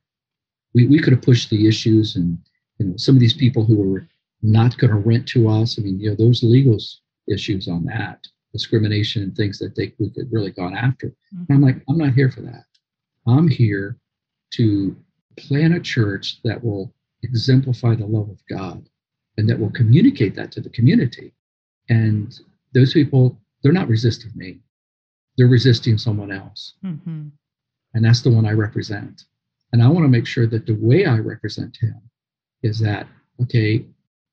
We, 0.73 0.87
we 0.87 0.99
could 0.99 1.13
have 1.13 1.21
pushed 1.21 1.49
the 1.49 1.67
issues 1.67 2.15
and 2.15 2.37
you 2.79 2.87
know 2.87 2.97
some 2.97 3.15
of 3.15 3.21
these 3.21 3.33
people 3.33 3.63
who 3.63 3.77
were 3.77 4.07
not 4.41 4.77
going 4.77 4.91
to 4.91 4.97
rent 4.97 5.27
to 5.29 5.47
us. 5.47 5.79
I 5.79 5.83
mean, 5.83 5.99
you 5.99 6.09
know, 6.09 6.15
those 6.15 6.43
legal 6.43 6.77
issues 7.29 7.67
on 7.67 7.85
that, 7.85 8.27
discrimination 8.51 9.23
and 9.23 9.35
things 9.35 9.57
that 9.59 9.75
they 9.75 9.93
we 9.99 10.09
could 10.09 10.31
really 10.31 10.51
gone 10.51 10.75
after. 10.75 11.07
Mm-hmm. 11.33 11.53
I'm 11.53 11.61
like, 11.61 11.81
I'm 11.87 11.97
not 11.97 12.13
here 12.13 12.29
for 12.29 12.41
that. 12.41 12.65
I'm 13.25 13.47
here 13.47 13.97
to 14.55 14.95
plan 15.37 15.73
a 15.73 15.79
church 15.79 16.41
that 16.43 16.63
will 16.63 16.93
exemplify 17.23 17.95
the 17.95 18.05
love 18.05 18.29
of 18.29 18.39
God 18.49 18.87
and 19.37 19.49
that 19.49 19.59
will 19.59 19.71
communicate 19.71 20.35
that 20.35 20.51
to 20.51 20.61
the 20.61 20.69
community. 20.69 21.33
And 21.89 22.37
those 22.73 22.93
people, 22.93 23.39
they're 23.61 23.71
not 23.71 23.87
resisting 23.87 24.31
me, 24.35 24.59
they're 25.37 25.47
resisting 25.47 25.97
someone 25.97 26.31
else. 26.31 26.75
Mm-hmm. 26.85 27.29
And 27.93 28.05
that's 28.05 28.21
the 28.21 28.31
one 28.31 28.45
I 28.45 28.51
represent. 28.51 29.25
And 29.71 29.81
I 29.81 29.87
want 29.87 30.05
to 30.05 30.09
make 30.09 30.27
sure 30.27 30.47
that 30.47 30.65
the 30.65 30.77
way 30.79 31.05
I 31.05 31.17
represent 31.17 31.77
him 31.77 31.99
is 32.61 32.79
that, 32.79 33.07
okay, 33.41 33.85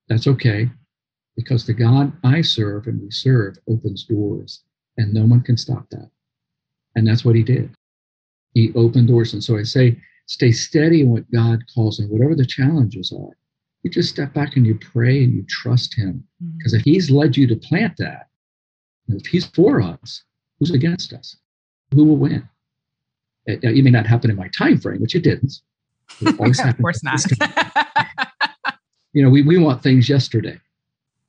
that's 0.08 0.26
okay, 0.26 0.70
because 1.36 1.64
the 1.64 1.72
God 1.72 2.12
I 2.24 2.42
serve 2.42 2.86
and 2.86 3.00
we 3.00 3.10
serve 3.10 3.56
opens 3.68 4.04
doors, 4.04 4.62
and 4.98 5.14
no 5.14 5.24
one 5.24 5.40
can 5.40 5.56
stop 5.56 5.88
that. 5.90 6.10
And 6.94 7.06
that's 7.06 7.24
what 7.24 7.36
he 7.36 7.42
did. 7.42 7.70
He 8.52 8.72
opened 8.74 9.08
doors. 9.08 9.32
And 9.32 9.42
so 9.42 9.56
I 9.56 9.62
say, 9.62 9.96
stay 10.30 10.52
steady 10.52 11.00
in 11.00 11.10
what 11.10 11.30
God 11.32 11.64
calls 11.74 11.98
and 11.98 12.08
whatever 12.08 12.36
the 12.36 12.46
challenges 12.46 13.12
are. 13.12 13.36
You 13.82 13.90
just 13.90 14.10
step 14.10 14.32
back 14.32 14.56
and 14.56 14.64
you 14.64 14.78
pray 14.78 15.24
and 15.24 15.34
you 15.34 15.44
trust 15.48 15.94
Him. 15.96 16.24
Because 16.56 16.72
mm-hmm. 16.72 16.78
if 16.78 16.84
He's 16.84 17.10
led 17.10 17.36
you 17.36 17.48
to 17.48 17.56
plant 17.56 17.96
that, 17.98 18.28
if 19.08 19.26
He's 19.26 19.46
for 19.46 19.82
us, 19.82 20.22
who's 20.58 20.70
against 20.70 21.12
us? 21.12 21.36
Who 21.94 22.04
will 22.04 22.16
win? 22.16 22.48
It, 23.46 23.64
it 23.64 23.82
may 23.82 23.90
not 23.90 24.06
happen 24.06 24.30
in 24.30 24.36
my 24.36 24.48
time 24.56 24.78
frame, 24.78 25.00
which 25.00 25.16
it 25.16 25.24
didn't. 25.24 25.52
It 26.20 26.28
of 26.28 26.78
course 26.78 27.02
not. 27.02 27.24
you 29.12 29.24
know, 29.24 29.30
we, 29.30 29.42
we 29.42 29.58
want 29.58 29.82
things 29.82 30.08
yesterday. 30.08 30.60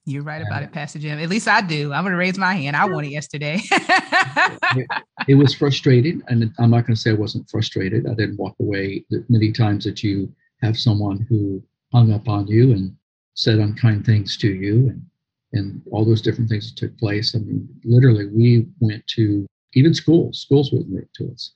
You're 0.06 0.24
right 0.24 0.42
about 0.42 0.64
it, 0.64 0.72
Pastor 0.72 0.98
Jim. 0.98 1.20
At 1.20 1.30
least 1.30 1.48
I 1.48 1.62
do. 1.62 1.94
I'm 1.94 2.04
going 2.04 2.14
to 2.14 2.18
raise 2.18 2.38
my 2.38 2.56
hand. 2.56 2.76
I 2.76 2.86
want 2.86 3.06
it 3.06 3.12
yesterday. 3.12 3.60
it, 3.64 4.88
it, 5.28 5.36
was 5.36 5.54
frustrating. 5.54 6.24
And 6.28 6.52
I'm 6.58 6.72
not 6.72 6.88
going 6.88 6.96
to 6.96 7.02
say 7.02 7.12
I 7.12 7.14
wasn't 7.14 7.50
frustrated. 7.50 8.08
I 8.08 8.16
didn't 8.16 8.38
walk 8.38 8.56
away 8.60 9.06
many 9.30 9.52
times 9.52 9.84
that 9.86 10.02
you 10.02 10.34
have 10.64 10.78
someone 10.78 11.26
who 11.30 11.62
hung 11.92 12.12
up 12.12 12.28
on 12.28 12.48
you 12.48 12.72
and 12.72 12.96
said 13.36 13.60
unkind 13.60 14.06
things 14.06 14.38
to 14.38 14.52
you 14.52 14.90
and, 14.90 15.06
and 15.54 15.82
all 15.92 16.04
those 16.04 16.22
different 16.22 16.50
things 16.50 16.72
that 16.72 16.80
took 16.80 16.98
place. 16.98 17.36
I 17.36 17.40
mean, 17.40 17.70
literally, 17.84 18.26
we 18.26 18.66
went 18.80 19.06
to 19.08 19.46
even 19.74 19.94
schools. 19.94 20.40
Schools 20.40 20.72
wouldn't 20.72 20.96
write 20.96 21.14
to 21.16 21.32
us. 21.32 21.54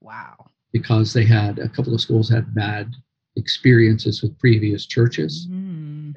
Wow. 0.00 0.46
Because 0.72 1.12
they 1.12 1.24
had 1.24 1.58
a 1.58 1.68
couple 1.68 1.92
of 1.92 2.00
schools 2.00 2.28
had 2.28 2.54
bad 2.54 2.94
experiences 3.34 4.22
with 4.22 4.38
previous 4.38 4.86
churches. 4.86 5.48
Mm-hmm 5.50 5.69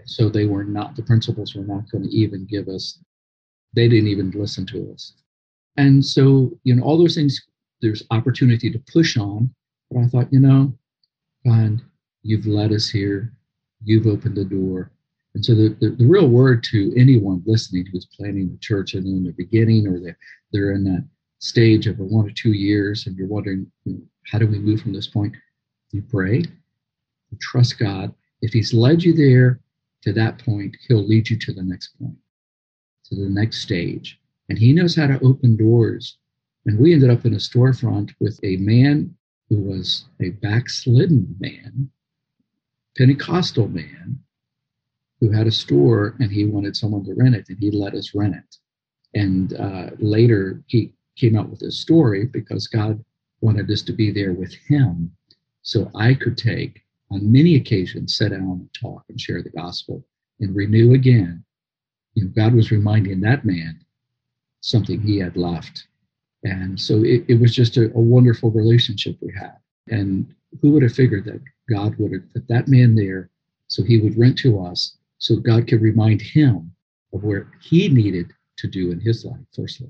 so 0.05 0.29
they 0.29 0.45
were 0.45 0.63
not, 0.63 0.95
the 0.95 1.03
principals 1.03 1.55
were 1.55 1.63
not 1.63 1.89
going 1.91 2.03
to 2.03 2.09
even 2.09 2.45
give 2.45 2.67
us, 2.67 2.99
they 3.73 3.87
didn't 3.87 4.07
even 4.07 4.31
listen 4.31 4.65
to 4.67 4.91
us. 4.93 5.13
And 5.77 6.03
so, 6.05 6.51
you 6.63 6.75
know, 6.75 6.83
all 6.83 6.97
those 6.97 7.15
things, 7.15 7.41
there's 7.81 8.03
opportunity 8.11 8.71
to 8.71 8.83
push 8.91 9.17
on. 9.17 9.53
But 9.91 10.03
I 10.03 10.07
thought, 10.07 10.33
you 10.33 10.39
know, 10.39 10.73
God, 11.45 11.81
you've 12.21 12.45
led 12.45 12.71
us 12.71 12.89
here, 12.89 13.33
you've 13.83 14.07
opened 14.07 14.37
the 14.37 14.45
door. 14.45 14.91
And 15.35 15.43
so 15.43 15.55
the, 15.55 15.75
the, 15.79 15.89
the 15.89 16.05
real 16.05 16.29
word 16.29 16.63
to 16.65 16.93
anyone 16.95 17.43
listening 17.45 17.87
who's 17.91 18.05
planning 18.05 18.49
the 18.49 18.57
church 18.59 18.93
and 18.93 19.05
in 19.05 19.23
the 19.23 19.31
beginning 19.31 19.87
or 19.87 19.99
they're, 19.99 20.17
they're 20.51 20.71
in 20.73 20.83
that 20.83 21.05
stage 21.39 21.87
of 21.87 21.99
a 21.99 22.03
one 22.03 22.27
or 22.27 22.31
two 22.31 22.53
years 22.53 23.07
and 23.07 23.17
you're 23.17 23.27
wondering, 23.27 23.69
you 23.83 23.93
know, 23.93 24.01
how 24.31 24.37
do 24.37 24.47
we 24.47 24.59
move 24.59 24.81
from 24.81 24.93
this 24.93 25.07
point? 25.07 25.35
You 25.91 26.03
pray, 26.03 26.37
you 26.37 27.37
trust 27.41 27.77
God. 27.79 28.13
If 28.41 28.53
He's 28.53 28.73
led 28.73 29.03
you 29.03 29.13
there, 29.13 29.59
to 30.03 30.13
that 30.13 30.43
point, 30.43 30.75
he'll 30.87 31.05
lead 31.05 31.29
you 31.29 31.37
to 31.39 31.53
the 31.53 31.63
next 31.63 31.97
point, 31.99 32.17
to 33.05 33.15
the 33.15 33.29
next 33.29 33.61
stage. 33.61 34.19
And 34.49 34.57
he 34.57 34.73
knows 34.73 34.95
how 34.95 35.07
to 35.07 35.23
open 35.23 35.55
doors. 35.55 36.17
And 36.65 36.77
we 36.77 36.93
ended 36.93 37.09
up 37.09 37.25
in 37.25 37.33
a 37.33 37.37
storefront 37.37 38.11
with 38.19 38.39
a 38.43 38.57
man 38.57 39.15
who 39.49 39.59
was 39.59 40.05
a 40.21 40.29
backslidden 40.29 41.35
man, 41.39 41.89
Pentecostal 42.97 43.67
man, 43.67 44.19
who 45.19 45.31
had 45.31 45.47
a 45.47 45.51
store 45.51 46.15
and 46.19 46.31
he 46.31 46.45
wanted 46.45 46.75
someone 46.75 47.05
to 47.05 47.13
rent 47.13 47.35
it, 47.35 47.47
and 47.47 47.57
he 47.59 47.71
let 47.71 47.93
us 47.93 48.13
rent 48.13 48.35
it. 48.35 48.55
And 49.13 49.53
uh, 49.53 49.91
later 49.99 50.63
he 50.67 50.93
came 51.15 51.37
out 51.37 51.49
with 51.49 51.61
his 51.61 51.79
story 51.79 52.25
because 52.25 52.67
God 52.67 53.03
wanted 53.41 53.69
us 53.71 53.81
to 53.83 53.93
be 53.93 54.11
there 54.11 54.33
with 54.33 54.53
him 54.67 55.11
so 55.61 55.89
I 55.95 56.13
could 56.13 56.37
take 56.37 56.82
on 57.13 57.31
many 57.31 57.55
occasions 57.55 58.15
sat 58.17 58.31
down 58.31 58.41
and 58.41 58.69
talk 58.73 59.03
and 59.09 59.21
share 59.21 59.43
the 59.43 59.49
gospel 59.49 60.03
and 60.39 60.55
renew 60.55 60.93
again. 60.93 61.43
You 62.15 62.25
know, 62.25 62.31
God 62.35 62.53
was 62.53 62.71
reminding 62.71 63.21
that 63.21 63.45
man 63.45 63.79
something 64.61 65.01
he 65.01 65.19
had 65.19 65.37
left. 65.37 65.87
And 66.43 66.79
so 66.79 67.03
it, 67.03 67.23
it 67.27 67.39
was 67.39 67.53
just 67.53 67.77
a, 67.77 67.85
a 67.93 67.99
wonderful 67.99 68.51
relationship 68.51 69.17
we 69.21 69.31
had. 69.33 69.57
And 69.87 70.33
who 70.61 70.71
would 70.71 70.83
have 70.83 70.93
figured 70.93 71.25
that 71.25 71.41
God 71.69 71.95
would 71.97 72.13
have 72.13 72.33
put 72.33 72.47
that 72.47 72.67
man 72.67 72.95
there 72.95 73.29
so 73.67 73.83
he 73.83 73.99
would 73.99 74.17
rent 74.17 74.37
to 74.39 74.59
us 74.59 74.97
so 75.19 75.37
God 75.37 75.67
could 75.67 75.81
remind 75.81 76.21
him 76.21 76.71
of 77.13 77.23
where 77.23 77.51
he 77.61 77.89
needed 77.89 78.31
to 78.57 78.67
do 78.67 78.91
in 78.91 78.99
his 78.99 79.25
life, 79.25 79.39
firstly. 79.55 79.89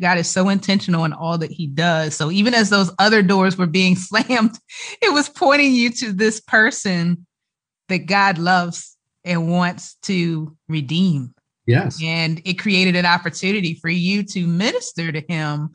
God 0.00 0.18
is 0.18 0.28
so 0.28 0.48
intentional 0.48 1.04
in 1.04 1.12
all 1.12 1.38
that 1.38 1.52
he 1.52 1.66
does. 1.66 2.16
So 2.16 2.30
even 2.30 2.54
as 2.54 2.70
those 2.70 2.90
other 2.98 3.22
doors 3.22 3.56
were 3.56 3.66
being 3.66 3.96
slammed, 3.96 4.58
it 5.00 5.12
was 5.12 5.28
pointing 5.28 5.72
you 5.74 5.90
to 5.90 6.12
this 6.12 6.40
person 6.40 7.26
that 7.88 8.06
God 8.06 8.38
loves 8.38 8.96
and 9.24 9.50
wants 9.50 9.94
to 10.02 10.56
redeem. 10.68 11.34
Yes. 11.66 11.98
And 12.02 12.42
it 12.44 12.54
created 12.54 12.96
an 12.96 13.06
opportunity 13.06 13.74
for 13.74 13.88
you 13.88 14.22
to 14.24 14.46
minister 14.46 15.10
to 15.12 15.20
him. 15.20 15.70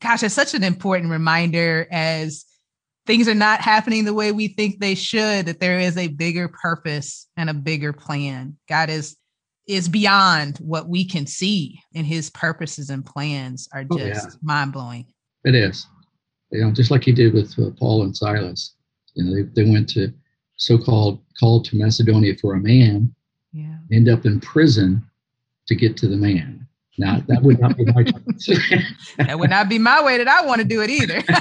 Gosh, 0.00 0.22
it's 0.22 0.34
such 0.34 0.54
an 0.54 0.64
important 0.64 1.10
reminder 1.10 1.86
as 1.90 2.44
things 3.06 3.28
are 3.28 3.34
not 3.34 3.60
happening 3.60 4.04
the 4.04 4.14
way 4.14 4.32
we 4.32 4.48
think 4.48 4.80
they 4.80 4.94
should, 4.94 5.46
that 5.46 5.60
there 5.60 5.78
is 5.78 5.96
a 5.96 6.08
bigger 6.08 6.48
purpose 6.48 7.26
and 7.36 7.50
a 7.50 7.54
bigger 7.54 7.92
plan. 7.92 8.56
God 8.68 8.90
is 8.90 9.16
is 9.66 9.88
beyond 9.88 10.58
what 10.58 10.88
we 10.88 11.04
can 11.04 11.26
see 11.26 11.80
and 11.94 12.06
his 12.06 12.30
purposes 12.30 12.90
and 12.90 13.04
plans 13.04 13.68
are 13.72 13.84
just 13.84 14.26
oh, 14.26 14.30
yeah. 14.30 14.36
mind-blowing. 14.42 15.06
It 15.44 15.54
is. 15.54 15.86
You 16.52 16.64
know 16.64 16.70
just 16.70 16.90
like 16.90 17.04
he 17.04 17.12
did 17.12 17.34
with 17.34 17.58
uh, 17.58 17.70
paul 17.78 18.04
and 18.04 18.16
silas. 18.16 18.74
You 19.14 19.24
know 19.24 19.34
they, 19.34 19.64
they 19.64 19.70
went 19.70 19.88
to 19.90 20.12
so-called 20.56 21.20
called 21.38 21.64
to 21.66 21.76
macedonia 21.76 22.34
for 22.40 22.54
a 22.54 22.60
man 22.60 23.14
yeah. 23.52 23.76
end 23.92 24.08
up 24.08 24.24
in 24.24 24.40
prison 24.40 25.04
to 25.66 25.74
get 25.74 25.96
to 25.98 26.08
the 26.08 26.16
man. 26.16 26.66
Now 26.98 27.20
that 27.26 27.42
would 27.42 27.60
not 27.60 27.76
be 27.76 27.84
my 27.84 28.04
that 29.18 29.38
would 29.38 29.50
not 29.50 29.68
be 29.68 29.78
my 29.78 30.02
way 30.02 30.16
that 30.16 30.28
i 30.28 30.44
want 30.46 30.60
to 30.60 30.66
do 30.66 30.82
it 30.82 30.90
either. 30.90 31.22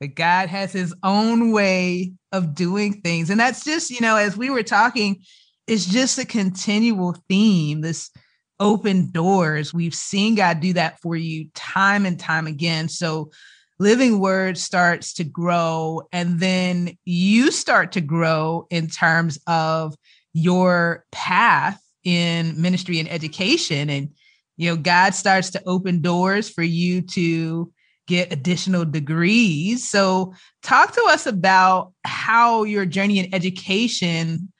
But 0.00 0.14
god 0.14 0.48
has 0.48 0.72
his 0.72 0.94
own 1.02 1.52
way 1.52 2.14
of 2.32 2.54
doing 2.54 3.02
things 3.02 3.28
and 3.28 3.38
that's 3.38 3.62
just 3.64 3.90
you 3.90 4.00
know 4.00 4.16
as 4.16 4.34
we 4.34 4.48
were 4.48 4.62
talking 4.62 5.22
it's 5.70 5.86
just 5.86 6.18
a 6.18 6.24
continual 6.26 7.16
theme, 7.28 7.80
this 7.80 8.10
open 8.58 9.12
doors. 9.12 9.72
We've 9.72 9.94
seen 9.94 10.34
God 10.34 10.58
do 10.58 10.72
that 10.72 10.98
for 10.98 11.14
you 11.14 11.46
time 11.54 12.06
and 12.06 12.18
time 12.18 12.48
again. 12.48 12.88
So 12.88 13.30
living 13.78 14.18
word 14.18 14.58
starts 14.58 15.14
to 15.14 15.24
grow 15.24 16.02
and 16.12 16.40
then 16.40 16.98
you 17.04 17.52
start 17.52 17.92
to 17.92 18.00
grow 18.00 18.66
in 18.70 18.88
terms 18.88 19.38
of 19.46 19.94
your 20.32 21.04
path 21.12 21.80
in 22.02 22.60
ministry 22.60 22.98
and 22.98 23.08
education 23.08 23.90
and 23.90 24.08
you 24.56 24.70
know 24.70 24.76
god 24.76 25.14
starts 25.14 25.50
to 25.50 25.62
open 25.66 26.00
doors 26.00 26.48
for 26.48 26.62
you 26.62 27.02
to 27.02 27.70
get 28.06 28.32
additional 28.32 28.86
degrees 28.86 29.90
so 29.90 30.32
talk 30.62 30.92
to 30.92 31.04
us 31.08 31.26
about 31.26 31.92
how 32.04 32.62
your 32.62 32.86
journey 32.86 33.18
in 33.18 33.34
education 33.34 34.50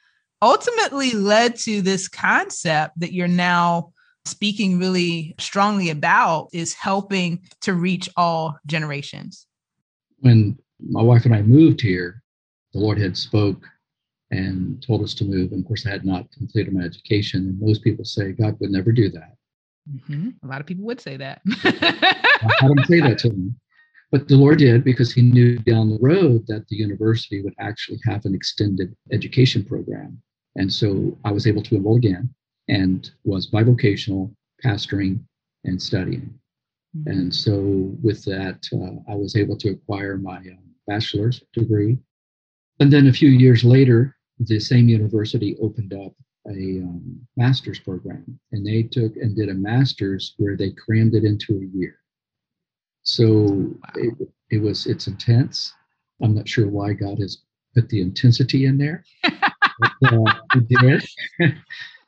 ultimately 0.42 1.12
led 1.12 1.56
to 1.56 1.82
this 1.82 2.09
concept 2.09 2.99
that 3.00 3.12
you're 3.12 3.28
now 3.28 3.92
speaking 4.25 4.78
really 4.78 5.35
strongly 5.38 5.90
about 5.90 6.49
is 6.52 6.75
helping 6.75 7.40
to 7.62 7.75
reach 7.75 8.09
all 8.16 8.56
generations. 8.66 9.47
When 10.20 10.59
my 10.78 11.02
wife 11.02 11.25
and 11.25 11.35
I 11.35 11.42
moved 11.42 11.80
here, 11.80 12.23
the 12.73 12.80
Lord 12.80 12.99
had 12.99 13.16
spoke 13.16 13.64
and 14.30 14.82
told 14.82 15.02
us 15.02 15.14
to 15.14 15.25
move. 15.25 15.52
And 15.52 15.62
of 15.62 15.66
course, 15.66 15.87
I 15.87 15.90
had 15.90 16.04
not 16.04 16.30
completed 16.32 16.73
my 16.73 16.82
education. 16.82 17.40
And 17.40 17.61
most 17.61 17.82
people 17.82 18.04
say 18.04 18.32
God 18.32 18.56
would 18.61 18.70
never 18.70 18.92
do 18.92 19.11
that. 19.11 19.35
Mm-hmm. 19.90 20.28
A 20.44 20.47
lot 20.47 20.61
of 20.61 20.66
people 20.66 20.85
would 20.85 21.00
say 21.00 21.16
that. 21.16 21.40
I 21.64 22.56
don't 22.61 22.87
say 22.87 23.00
that 23.00 23.18
to 23.20 23.30
them. 23.30 23.59
But 24.12 24.28
the 24.28 24.37
Lord 24.37 24.59
did 24.59 24.85
because 24.85 25.12
He 25.12 25.23
knew 25.23 25.59
down 25.59 25.88
the 25.88 25.99
road 26.00 26.47
that 26.49 26.66
the 26.68 26.76
university 26.76 27.42
would 27.42 27.54
actually 27.59 28.00
have 28.04 28.25
an 28.25 28.35
extended 28.35 28.94
education 29.12 29.64
program. 29.64 30.20
And 30.61 30.71
so 30.71 31.17
I 31.25 31.33
was 31.33 31.47
able 31.47 31.62
to 31.62 31.76
enroll 31.76 31.97
again 31.97 32.29
and 32.69 33.11
was 33.25 33.50
bivocational, 33.50 34.31
pastoring, 34.62 35.21
and 35.64 35.81
studying. 35.81 36.38
Mm-hmm. 36.95 37.11
And 37.11 37.35
so 37.35 37.97
with 38.02 38.23
that, 38.26 38.59
uh, 38.75 39.11
I 39.11 39.14
was 39.14 39.37
able 39.37 39.57
to 39.57 39.71
acquire 39.71 40.19
my 40.19 40.37
uh, 40.37 40.61
bachelor's 40.87 41.43
degree. 41.55 41.97
And 42.79 42.93
then 42.93 43.07
a 43.07 43.12
few 43.12 43.31
years 43.31 43.64
later, 43.64 44.14
the 44.38 44.61
same 44.61 44.87
university 44.87 45.57
opened 45.62 45.95
up 45.95 46.12
a 46.47 46.83
um, 46.83 47.21
master's 47.38 47.79
program 47.79 48.38
and 48.52 48.67
they 48.67 48.83
took 48.83 49.17
and 49.17 49.35
did 49.35 49.49
a 49.49 49.55
master's 49.55 50.35
where 50.37 50.59
they 50.59 50.73
crammed 50.73 51.14
it 51.14 51.25
into 51.25 51.55
a 51.57 51.79
year 51.79 51.97
so 53.02 53.26
wow. 53.26 53.76
it, 53.97 54.14
it 54.49 54.59
was 54.59 54.87
it's 54.87 55.07
intense 55.07 55.75
i'm 56.23 56.35
not 56.35 56.49
sure 56.49 56.67
why 56.67 56.95
god 56.95 57.19
has 57.19 57.43
put 57.75 57.87
the 57.90 58.00
intensity 58.00 58.64
in 58.64 58.79
there 58.79 59.05
but, 60.01 60.13
uh, 60.13 60.35
he 60.55 60.61
did 60.61 61.05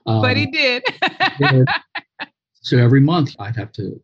but 0.05 0.37
he 0.37 0.47
did. 0.47 0.83
did. 1.39 1.69
so 2.61 2.79
every 2.79 3.01
month 3.01 3.35
i'd 3.41 3.57
have 3.57 3.73
to 3.73 4.01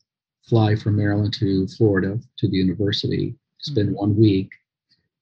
fly 0.49 0.75
from 0.75 0.97
maryland 0.97 1.33
to 1.33 1.67
florida 1.69 2.19
to 2.39 2.49
the 2.49 2.57
university 2.57 3.35
spend 3.61 3.89
mm-hmm. 3.89 3.99
one 3.99 4.17
week 4.17 4.51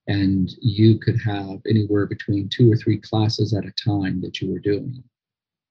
and 0.08 0.54
you 0.60 0.98
could 0.98 1.20
have 1.24 1.60
anywhere 1.68 2.06
between 2.06 2.48
two 2.48 2.70
or 2.70 2.76
three 2.76 2.98
classes 2.98 3.52
at 3.52 3.64
a 3.64 3.72
time 3.84 4.20
that 4.20 4.40
you 4.40 4.50
were 4.52 4.60
doing. 4.60 5.02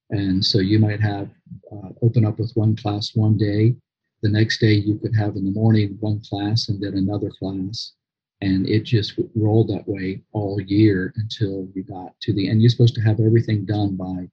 And 0.10 0.44
so 0.44 0.60
you 0.60 0.78
might 0.78 1.00
have 1.00 1.30
uh, 1.72 1.90
open 2.02 2.26
up 2.26 2.38
with 2.38 2.52
one 2.56 2.76
class 2.76 3.16
one 3.16 3.38
day. 3.38 3.76
The 4.22 4.30
next 4.30 4.60
day 4.60 4.74
you 4.74 4.98
could 4.98 5.16
have 5.16 5.36
in 5.36 5.46
the 5.46 5.52
morning 5.52 5.98
one 6.00 6.22
class 6.28 6.70
and 6.70 6.82
then 6.82 6.96
another 6.96 7.30
class. 7.30 7.94
And 8.42 8.68
it 8.68 8.84
just 8.84 9.14
rolled 9.36 9.70
that 9.70 9.88
way 9.88 10.22
all 10.34 10.60
year 10.62 11.14
until 11.16 11.68
you 11.74 11.84
got 11.84 12.20
to 12.22 12.34
the 12.34 12.50
end. 12.50 12.62
You're 12.62 12.70
supposed 12.70 12.96
to 12.96 13.02
have 13.02 13.20
everything 13.20 13.66
done 13.66 13.96
by 13.96 14.30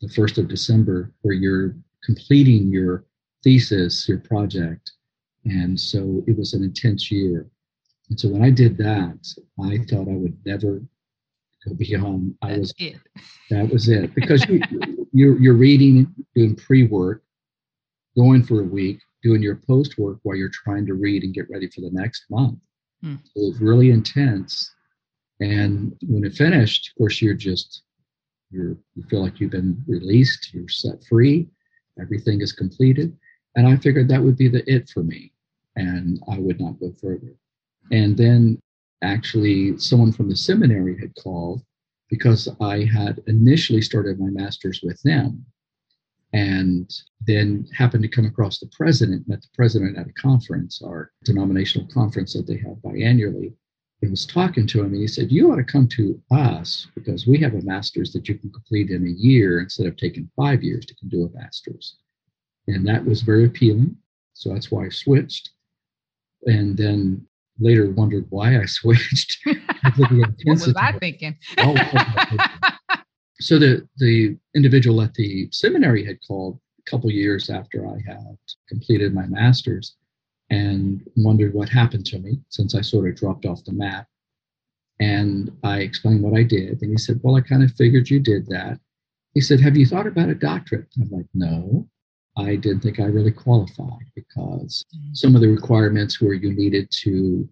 the 0.00 0.08
1st 0.08 0.38
of 0.38 0.48
December, 0.48 1.12
where 1.22 1.34
you're 1.34 1.76
completing 2.04 2.70
your 2.70 3.04
thesis, 3.42 4.08
your 4.08 4.18
project. 4.18 4.92
And 5.44 5.78
so 5.78 6.22
it 6.26 6.36
was 6.36 6.52
an 6.54 6.62
intense 6.62 7.10
year. 7.10 7.48
And 8.08 8.18
so 8.18 8.28
when 8.28 8.42
I 8.42 8.50
did 8.50 8.76
that, 8.78 9.18
I 9.62 9.78
thought 9.88 10.08
I 10.08 10.16
would 10.16 10.36
never 10.44 10.82
go 11.66 11.74
beyond. 11.74 12.34
I 12.42 12.58
was 12.58 12.74
it. 12.78 12.96
that 13.50 13.70
was 13.70 13.88
it 13.88 14.14
because 14.16 14.44
you, 14.48 14.60
you're 15.12 15.38
you're 15.40 15.54
reading, 15.54 16.12
doing 16.34 16.56
pre-work, 16.56 17.22
going 18.16 18.42
for 18.42 18.60
a 18.60 18.64
week, 18.64 18.98
doing 19.22 19.42
your 19.42 19.56
post-work 19.56 20.18
while 20.22 20.36
you're 20.36 20.50
trying 20.52 20.86
to 20.86 20.94
read 20.94 21.22
and 21.22 21.34
get 21.34 21.48
ready 21.50 21.68
for 21.68 21.80
the 21.82 21.90
next 21.92 22.24
month. 22.30 22.58
Hmm. 23.02 23.16
So 23.24 23.42
it 23.42 23.48
was 23.48 23.60
really 23.60 23.90
intense. 23.90 24.72
And 25.40 25.96
when 26.02 26.24
it 26.24 26.34
finished, 26.34 26.88
of 26.88 26.98
course, 26.98 27.22
you're 27.22 27.34
just 27.34 27.82
you're 28.50 28.76
you 28.94 29.04
feel 29.08 29.22
like 29.22 29.40
you've 29.40 29.52
been 29.52 29.82
released, 29.86 30.52
you're 30.52 30.68
set 30.68 31.02
free, 31.08 31.48
everything 32.00 32.40
is 32.40 32.52
completed. 32.52 33.16
And 33.56 33.66
I 33.66 33.76
figured 33.76 34.08
that 34.08 34.22
would 34.22 34.36
be 34.36 34.48
the 34.48 34.68
it 34.70 34.88
for 34.90 35.02
me, 35.02 35.32
and 35.76 36.22
I 36.30 36.38
would 36.38 36.60
not 36.60 36.78
go 36.78 36.92
further. 37.00 37.34
And 37.90 38.16
then 38.16 38.60
actually, 39.02 39.78
someone 39.78 40.12
from 40.12 40.28
the 40.28 40.36
seminary 40.36 40.98
had 41.00 41.14
called 41.16 41.62
because 42.08 42.48
I 42.60 42.84
had 42.84 43.22
initially 43.28 43.80
started 43.80 44.20
my 44.20 44.30
master's 44.30 44.80
with 44.82 45.00
them 45.02 45.46
and 46.32 46.92
then 47.26 47.66
happened 47.76 48.02
to 48.02 48.08
come 48.08 48.24
across 48.24 48.58
the 48.58 48.70
president, 48.72 49.28
met 49.28 49.42
the 49.42 49.48
president 49.54 49.98
at 49.98 50.06
a 50.06 50.12
conference, 50.12 50.80
our 50.82 51.10
denominational 51.24 51.88
conference 51.92 52.34
that 52.34 52.46
they 52.46 52.56
have 52.56 52.76
biannually, 52.84 53.52
and 54.02 54.10
was 54.10 54.26
talking 54.26 54.66
to 54.66 54.80
him. 54.80 54.92
And 54.92 55.02
he 55.02 55.08
said, 55.08 55.32
You 55.32 55.52
ought 55.52 55.56
to 55.56 55.64
come 55.64 55.88
to 55.88 56.20
us 56.30 56.86
because 56.94 57.26
we 57.26 57.38
have 57.38 57.54
a 57.54 57.62
master's 57.62 58.12
that 58.12 58.28
you 58.28 58.36
can 58.36 58.50
complete 58.50 58.90
in 58.90 59.06
a 59.06 59.10
year 59.10 59.60
instead 59.60 59.86
of 59.86 59.96
taking 59.96 60.30
five 60.36 60.62
years 60.62 60.86
to 60.86 60.94
do 61.08 61.24
a 61.24 61.38
master's. 61.38 61.96
And 62.66 62.86
that 62.86 63.04
was 63.04 63.22
very 63.22 63.44
appealing. 63.46 63.96
So 64.32 64.52
that's 64.52 64.70
why 64.70 64.86
I 64.86 64.88
switched. 64.90 65.50
And 66.46 66.76
then 66.76 67.26
later 67.58 67.90
wondered 67.90 68.26
why 68.30 68.58
I 68.60 68.64
switched. 68.66 69.38
what 69.96 70.10
was 70.46 70.74
I 70.76 70.92
thinking? 70.98 71.36
Oh, 71.58 71.74
so 73.40 73.58
the 73.58 73.86
the 73.96 74.36
individual 74.54 75.00
at 75.02 75.14
the 75.14 75.48
seminary 75.50 76.04
had 76.04 76.18
called 76.26 76.58
a 76.78 76.90
couple 76.90 77.10
years 77.10 77.50
after 77.50 77.86
I 77.86 77.98
had 78.06 78.38
completed 78.68 79.14
my 79.14 79.26
master's 79.26 79.96
and 80.50 81.00
wondered 81.16 81.54
what 81.54 81.68
happened 81.68 82.04
to 82.06 82.18
me 82.18 82.40
since 82.48 82.74
I 82.74 82.80
sort 82.80 83.08
of 83.08 83.16
dropped 83.16 83.46
off 83.46 83.64
the 83.64 83.72
map. 83.72 84.06
And 84.98 85.50
I 85.62 85.78
explained 85.78 86.22
what 86.22 86.38
I 86.38 86.42
did. 86.42 86.82
And 86.82 86.90
he 86.90 86.98
said, 86.98 87.20
Well, 87.22 87.36
I 87.36 87.40
kind 87.40 87.62
of 87.62 87.72
figured 87.72 88.10
you 88.10 88.20
did 88.20 88.46
that. 88.48 88.78
He 89.32 89.40
said, 89.40 89.60
Have 89.60 89.76
you 89.76 89.86
thought 89.86 90.06
about 90.06 90.28
a 90.28 90.34
doctorate? 90.34 90.88
I'm 91.00 91.10
like, 91.10 91.26
No. 91.32 91.88
I 92.36 92.56
didn't 92.56 92.80
think 92.80 93.00
I 93.00 93.04
really 93.04 93.32
qualified 93.32 94.06
because 94.14 94.84
mm. 94.96 95.16
some 95.16 95.34
of 95.34 95.40
the 95.40 95.48
requirements 95.48 96.20
were 96.20 96.32
you 96.32 96.52
needed 96.52 96.88
to 97.02 97.48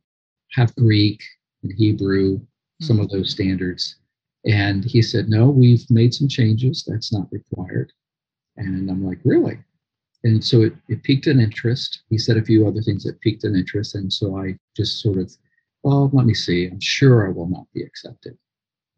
have 0.53 0.75
Greek 0.77 1.21
and 1.63 1.73
Hebrew, 1.77 2.41
some 2.81 3.01
of 3.01 3.09
mm. 3.09 3.13
those 3.13 3.31
standards. 3.31 3.97
And 4.47 4.85
he 4.85 5.03
said, 5.03 5.29
No, 5.29 5.51
we've 5.51 5.89
made 5.91 6.15
some 6.15 6.29
changes. 6.29 6.85
That's 6.87 7.13
not 7.13 7.31
required. 7.31 7.93
And 8.57 8.91
I'm 8.91 9.05
like, 9.05 9.19
Really? 9.25 9.59
And 10.25 10.45
so 10.45 10.63
it, 10.63 10.75
it 10.89 11.03
piqued 11.05 11.27
an 11.27 11.41
interest. 11.41 12.03
He 12.11 12.19
said 12.19 12.37
a 12.37 12.45
few 12.45 12.67
other 12.67 12.83
things 12.83 13.05
that 13.05 13.21
piqued 13.21 13.45
an 13.45 13.55
interest. 13.55 13.95
And 13.95 14.13
so 14.13 14.37
I 14.37 14.59
just 14.77 15.01
sort 15.01 15.19
of, 15.19 15.33
well, 15.85 16.11
let 16.13 16.27
me 16.27 16.35
see. 16.35 16.67
I'm 16.67 16.81
sure 16.81 17.27
I 17.27 17.31
will 17.31 17.49
not 17.49 17.67
be 17.73 17.83
accepted. 17.83 18.37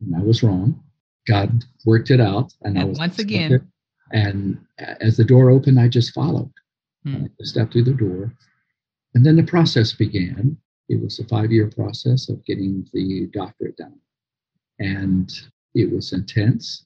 And 0.00 0.16
I 0.16 0.20
was 0.20 0.42
wrong. 0.42 0.82
God 1.28 1.62
worked 1.84 2.10
it 2.10 2.20
out. 2.20 2.54
And, 2.62 2.76
and 2.76 2.78
I 2.78 2.84
was 2.84 2.98
once 2.98 3.18
again 3.18 3.70
and 4.12 4.58
as 4.78 5.16
the 5.16 5.24
door 5.24 5.50
opened, 5.50 5.78
I 5.78 5.88
just 5.88 6.12
followed. 6.12 6.52
Hmm. 7.04 7.24
I 7.24 7.44
stepped 7.44 7.72
through 7.72 7.84
the 7.84 7.94
door. 7.94 8.34
And 9.14 9.24
then 9.24 9.36
the 9.36 9.42
process 9.42 9.92
began. 9.92 10.56
It 10.88 11.00
was 11.00 11.18
a 11.18 11.24
five 11.24 11.52
year 11.52 11.70
process 11.70 12.28
of 12.28 12.44
getting 12.44 12.86
the 12.92 13.28
doctorate 13.32 13.76
done. 13.76 13.98
And 14.80 15.30
it 15.74 15.90
was 15.90 16.12
intense, 16.12 16.84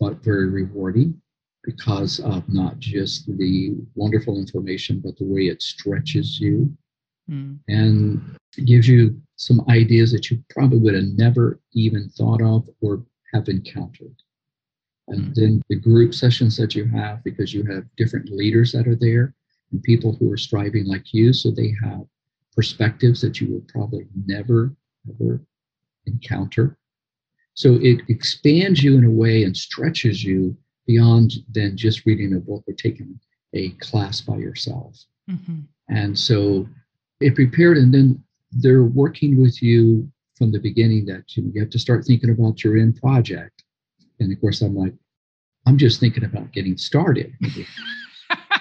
but 0.00 0.24
very 0.24 0.48
rewarding 0.48 1.20
because 1.62 2.20
of 2.20 2.48
not 2.48 2.78
just 2.78 3.26
the 3.26 3.74
wonderful 3.94 4.38
information, 4.38 5.00
but 5.00 5.16
the 5.16 5.24
way 5.24 5.42
it 5.42 5.62
stretches 5.62 6.40
you 6.40 6.74
hmm. 7.28 7.54
and 7.68 8.36
gives 8.64 8.88
you 8.88 9.20
some 9.36 9.64
ideas 9.68 10.12
that 10.12 10.30
you 10.30 10.42
probably 10.50 10.78
would 10.78 10.94
have 10.94 11.04
never 11.16 11.60
even 11.72 12.08
thought 12.10 12.40
of 12.40 12.68
or 12.80 13.04
have 13.32 13.48
encountered 13.48 14.14
and 15.08 15.26
mm. 15.26 15.34
then 15.34 15.62
the 15.68 15.76
group 15.76 16.14
sessions 16.14 16.56
that 16.56 16.74
you 16.74 16.86
have 16.86 17.22
because 17.24 17.52
you 17.52 17.64
have 17.64 17.84
different 17.96 18.30
leaders 18.30 18.72
that 18.72 18.86
are 18.86 18.96
there 18.96 19.34
and 19.72 19.82
people 19.82 20.14
who 20.14 20.32
are 20.32 20.36
striving 20.36 20.86
like 20.86 21.12
you 21.12 21.32
so 21.32 21.50
they 21.50 21.74
have 21.82 22.04
perspectives 22.54 23.20
that 23.20 23.40
you 23.40 23.52
would 23.52 23.66
probably 23.68 24.06
never 24.26 24.74
ever 25.08 25.40
encounter 26.06 26.78
so 27.54 27.78
it 27.80 28.00
expands 28.08 28.82
you 28.82 28.98
in 28.98 29.04
a 29.04 29.10
way 29.10 29.44
and 29.44 29.56
stretches 29.56 30.22
you 30.24 30.56
beyond 30.86 31.34
than 31.52 31.76
just 31.76 32.04
reading 32.04 32.34
a 32.34 32.40
book 32.40 32.62
or 32.66 32.74
taking 32.74 33.18
a 33.54 33.70
class 33.80 34.20
by 34.20 34.36
yourself 34.36 34.98
mm-hmm. 35.30 35.60
and 35.88 36.18
so 36.18 36.66
it 37.20 37.34
prepared 37.34 37.78
and 37.78 37.94
then 37.94 38.22
they're 38.52 38.84
working 38.84 39.40
with 39.40 39.62
you 39.62 40.08
from 40.36 40.50
the 40.50 40.58
beginning 40.58 41.06
that 41.06 41.36
you, 41.36 41.52
have 41.56 41.70
to 41.70 41.78
start 41.78 42.04
thinking 42.04 42.30
about 42.30 42.62
your 42.62 42.76
end 42.76 42.96
project 43.00 43.64
and 44.20 44.32
of 44.32 44.40
course, 44.40 44.62
I'm 44.62 44.74
like, 44.74 44.94
I'm 45.66 45.78
just 45.78 46.00
thinking 46.00 46.24
about 46.24 46.52
getting 46.52 46.76
started. 46.76 47.32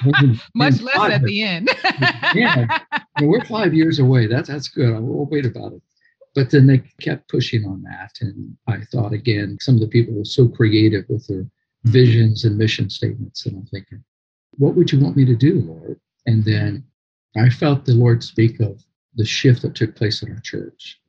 Much 0.56 0.82
less 0.82 0.98
at 0.98 1.24
the 1.24 1.44
end. 1.44 1.70
yeah, 2.36 2.80
we're 3.22 3.44
five 3.46 3.74
years 3.74 4.00
away. 4.00 4.28
That's 4.28 4.50
that's 4.50 4.68
good. 4.68 5.00
We'll 5.00 5.26
wait 5.26 5.46
about 5.46 5.74
it. 5.74 5.82
But 6.36 6.50
then 6.50 6.66
they 6.66 6.80
kept 7.00 7.30
pushing 7.30 7.66
on 7.66 7.84
that, 7.84 8.12
and 8.22 8.58
I 8.68 8.80
thought 8.92 9.14
again, 9.14 9.58
some 9.62 9.76
of 9.76 9.82
the 9.82 9.88
people 9.88 10.16
were 10.16 10.26
so 10.26 10.48
creative 10.48 11.06
with 11.08 11.28
their 11.28 11.44
mm-hmm. 11.44 11.92
visions 11.92 12.44
and 12.44 12.58
mission 12.58 12.90
statements, 12.90 13.46
and 13.46 13.58
I'm 13.58 13.66
thinking, 13.68 14.04
what 14.58 14.76
would 14.76 14.92
you 14.92 15.00
want 15.00 15.16
me 15.16 15.26
to 15.26 15.36
do, 15.36 15.62
Lord? 15.62 16.00
And 16.26 16.44
then 16.44 16.84
I 17.36 17.50
felt 17.50 17.86
the 17.86 17.94
Lord 17.94 18.24
speak 18.24 18.60
of 18.60 18.84
the 19.16 19.26
shift 19.26 19.62
that 19.62 19.76
took 19.76 19.96
place 19.96 20.24
in 20.24 20.32
our 20.32 20.40
church 20.40 21.00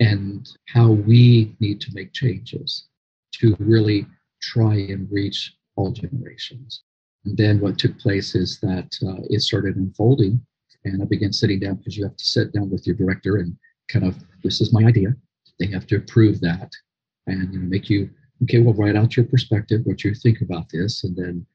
and 0.00 0.48
how 0.68 0.90
we 0.90 1.54
need 1.60 1.80
to 1.82 1.94
make 1.94 2.12
changes 2.12 2.86
to 3.32 3.56
really 3.58 4.06
try 4.40 4.74
and 4.74 5.10
reach 5.10 5.54
all 5.76 5.92
generations. 5.92 6.82
And 7.24 7.36
then 7.36 7.60
what 7.60 7.78
took 7.78 7.98
place 7.98 8.34
is 8.34 8.58
that 8.60 8.90
uh, 9.06 9.22
it 9.30 9.40
started 9.40 9.76
unfolding, 9.76 10.44
and 10.84 11.02
I 11.02 11.04
began 11.06 11.32
sitting 11.32 11.60
down 11.60 11.76
because 11.76 11.96
you 11.96 12.04
have 12.04 12.16
to 12.16 12.24
sit 12.24 12.52
down 12.52 12.70
with 12.70 12.86
your 12.86 12.96
director 12.96 13.36
and 13.36 13.56
kind 13.92 14.06
of, 14.06 14.16
this 14.42 14.60
is 14.60 14.72
my 14.72 14.84
idea. 14.84 15.14
They 15.58 15.66
have 15.66 15.86
to 15.88 15.96
approve 15.96 16.40
that 16.40 16.72
and 17.26 17.52
you 17.52 17.60
know 17.60 17.66
make 17.66 17.88
you 17.88 18.10
okay. 18.42 18.60
Well, 18.60 18.74
write 18.74 18.96
out 18.96 19.16
your 19.16 19.26
perspective, 19.26 19.82
what 19.84 20.02
you 20.04 20.14
think 20.14 20.40
about 20.40 20.68
this, 20.70 21.04
and 21.04 21.16
then 21.16 21.46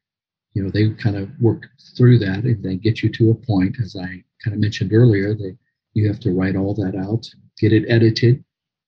you 0.53 0.63
know 0.63 0.69
they 0.69 0.91
kind 0.91 1.17
of 1.17 1.29
work 1.39 1.67
through 1.95 2.19
that 2.19 2.43
and 2.43 2.63
then 2.63 2.77
get 2.77 3.03
you 3.03 3.09
to 3.09 3.31
a 3.31 3.35
point, 3.35 3.75
as 3.83 3.95
I 3.95 4.23
kind 4.43 4.53
of 4.53 4.59
mentioned 4.59 4.93
earlier. 4.93 5.33
They 5.33 5.57
You 5.93 6.07
have 6.07 6.19
to 6.21 6.31
write 6.31 6.55
all 6.55 6.73
that 6.75 6.95
out, 6.95 7.29
get 7.59 7.73
it 7.73 7.85
edited, 7.89 8.43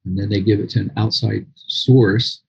and 0.06 0.18
then 0.18 0.30
they 0.30 0.42
give 0.42 0.60
it 0.60 0.70
to 0.72 0.80
an 0.80 0.94
outside 0.96 1.46
source 1.56 2.44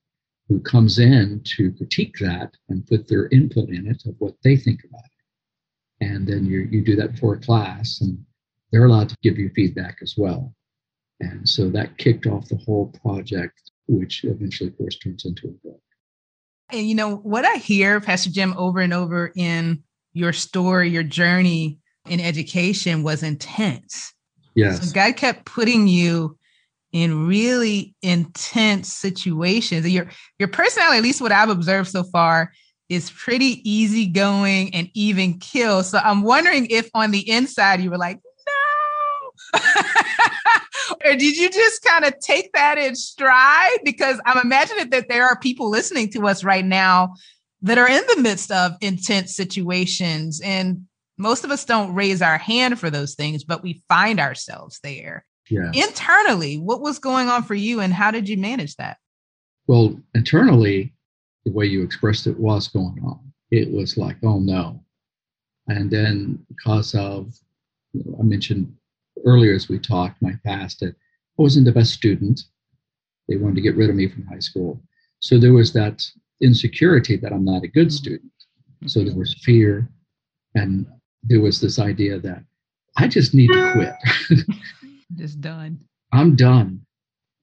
who 0.49 0.61
comes 0.61 0.99
in 0.99 1.41
to 1.57 1.73
critique 1.73 2.19
that 2.19 2.51
and 2.69 2.87
put 2.87 3.09
their 3.09 3.29
input 3.29 3.69
in 3.71 3.87
it 3.87 4.05
of 4.07 4.15
what 4.19 4.35
they 4.45 4.57
think 4.57 4.85
about 4.85 5.05
it. 5.05 6.07
And 6.07 6.27
then 6.27 6.45
you 6.47 6.69
you 6.71 6.83
do 6.83 6.97
that 6.97 7.19
for 7.19 7.35
a 7.35 7.41
class, 7.41 8.01
and 8.01 8.25
they're 8.71 8.85
allowed 8.85 9.09
to 9.09 9.17
give 9.23 9.39
you 9.39 9.51
feedback 9.51 9.99
as 10.03 10.15
well. 10.17 10.55
And 11.21 11.49
so 11.49 11.69
that 11.71 11.99
kicked 11.99 12.27
off 12.27 12.49
the 12.49 12.57
whole 12.57 12.93
project, 13.03 13.71
which 13.87 14.25
eventually, 14.25 14.71
of 14.71 14.79
course, 14.79 14.99
turns 14.99 15.25
into 15.25 15.49
a 15.49 15.69
book. 15.69 15.81
And 16.73 16.89
you 16.89 16.95
know 16.95 17.17
what 17.17 17.45
I 17.45 17.57
hear, 17.57 18.01
Pastor 18.01 18.31
Jim, 18.31 18.55
over 18.57 18.81
and 18.81 18.95
over 18.95 19.33
in 19.37 19.83
your 20.13 20.33
story, 20.33 20.89
your 20.89 21.03
journey 21.03 21.79
in 22.09 22.21
education 22.21 23.03
was 23.03 23.23
intense. 23.23 24.15
Yes. 24.55 24.89
So 24.89 24.95
God 24.95 25.17
kept 25.17 25.45
putting 25.45 25.89
you 25.89 26.39
in 26.93 27.27
really 27.27 27.95
intense 28.03 28.93
situations. 28.93 29.89
Your 29.89 30.09
your 30.39 30.49
personality, 30.49 30.99
at 30.99 31.03
least 31.03 31.21
what 31.21 31.33
I've 31.33 31.49
observed 31.49 31.89
so 31.89 32.05
far, 32.05 32.53
is 32.89 33.11
pretty 33.11 33.61
easygoing 33.69 34.75
and 34.75 34.91
even 34.95 35.39
kill. 35.39 35.83
So 35.83 35.99
I'm 35.99 36.23
wondering 36.23 36.67
if 36.67 36.91
on 36.95 37.11
the 37.13 37.29
inside 37.31 37.81
you 37.81 37.91
were 37.91 37.99
like, 37.99 38.21
no. 39.55 39.61
or 41.05 41.13
did 41.13 41.37
you 41.37 41.51
just 41.51 41.83
kind 41.83 42.05
of 42.05 42.15
take 42.21 42.53
that 42.53 42.79
in 42.79 42.95
stride? 42.95 43.79
Because 43.85 44.21
I'm 44.27 44.39
imagining 44.39 44.91
that 44.91 45.09
there 45.09 45.27
are 45.27 45.39
people 45.39 45.71
listening 45.71 46.11
to 46.13 46.27
us 46.27 46.45
right 46.45 46.65
now 46.65 47.15
that 47.63 47.79
are 47.79 47.89
in 47.89 48.03
the 48.15 48.23
midst 48.23 48.51
of 48.51 48.73
intense 48.81 49.35
situations. 49.35 50.41
And 50.43 50.87
most 51.19 51.45
of 51.45 51.51
us 51.51 51.65
don't 51.65 51.95
raise 51.95 52.23
our 52.23 52.39
hand 52.39 52.79
for 52.79 52.91
those 52.91 53.15
things, 53.15 53.45
but 53.45 53.63
we 53.63 53.83
find 53.89 54.21
ourselves 54.21 54.81
there. 54.83 55.25
Yeah. 55.51 55.71
Internally, 55.75 56.57
what 56.57 56.81
was 56.81 56.99
going 56.99 57.29
on 57.29 57.43
for 57.43 57.55
you 57.55 57.81
and 57.81 57.93
how 57.93 58.11
did 58.11 58.29
you 58.29 58.37
manage 58.37 58.77
that? 58.77 58.99
Well, 59.67 60.01
internally, 60.15 60.93
the 61.45 61.53
way 61.53 61.67
you 61.67 61.83
expressed 61.83 62.27
it 62.27 62.39
was 62.39 62.69
going 62.69 63.01
on. 63.05 63.21
It 63.51 63.73
was 63.73 63.97
like, 63.97 64.17
oh 64.23 64.39
no. 64.39 64.83
And 65.69 65.91
then 65.91 66.45
because 66.49 66.95
of, 66.95 67.35
I 68.19 68.23
mentioned 68.23 68.75
earlier 69.25 69.55
as 69.55 69.69
we 69.69 69.79
talked, 69.79 70.21
my 70.23 70.35
past, 70.45 70.81
that 70.81 70.95
I 71.39 71.43
wasn't 71.43 71.67
the 71.67 71.73
best 71.73 71.93
student. 71.93 72.41
They 73.29 73.37
wanted 73.37 73.57
to 73.57 73.61
get 73.61 73.77
rid 73.77 73.91
of 73.91 73.97
me 73.97 74.09
from 74.09 74.27
high 74.27 74.41
school. 74.41 74.81
So 75.21 75.39
there 75.39 75.53
was 75.53 75.73
that 75.75 76.03
insecurity 76.41 77.17
that 77.17 77.33
I'm 77.33 77.45
not 77.45 77.65
a 77.65 77.69
good 77.69 77.89
mm-hmm. 77.89 77.97
student. 77.97 78.33
So 78.87 79.05
there 79.05 79.17
was 79.17 79.35
fear. 79.43 79.89
And 80.55 80.87
there 81.23 81.41
was 81.41 81.61
this 81.61 81.79
idea 81.79 82.19
that 82.21 82.43
I 82.97 83.09
just 83.09 83.35
need 83.35 83.49
to 83.49 83.73
quit. 83.73 84.47
just 85.17 85.41
done. 85.41 85.81
I'm 86.13 86.35
done. 86.35 86.81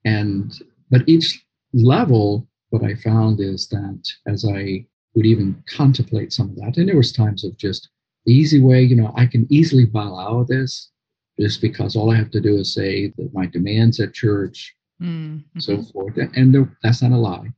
And, 0.03 0.53
but 0.89 1.07
each 1.07 1.43
level, 1.73 2.47
what 2.69 2.83
I 2.83 2.95
found 2.95 3.39
is 3.39 3.67
that 3.69 4.03
as 4.27 4.45
I 4.45 4.85
would 5.15 5.25
even 5.25 5.63
contemplate 5.67 6.33
some 6.33 6.49
of 6.49 6.55
that, 6.57 6.77
and 6.77 6.89
there 6.89 6.97
was 6.97 7.11
times 7.11 7.43
of 7.43 7.57
just 7.57 7.89
the 8.25 8.33
easy 8.33 8.59
way, 8.59 8.83
you 8.83 8.95
know, 8.95 9.13
I 9.15 9.25
can 9.25 9.47
easily 9.49 9.85
bow 9.85 10.17
out 10.17 10.41
of 10.41 10.47
this 10.47 10.91
just 11.39 11.61
because 11.61 11.95
all 11.95 12.11
I 12.11 12.15
have 12.15 12.31
to 12.31 12.41
do 12.41 12.57
is 12.57 12.73
say 12.73 13.13
that 13.17 13.33
my 13.33 13.45
demands 13.45 13.99
at 13.99 14.13
church, 14.13 14.75
mm-hmm. 15.01 15.59
so 15.59 15.81
forth. 15.83 16.17
And 16.17 16.55
that's 16.83 17.01
not 17.01 17.11
a 17.11 17.17
lie. 17.17 17.51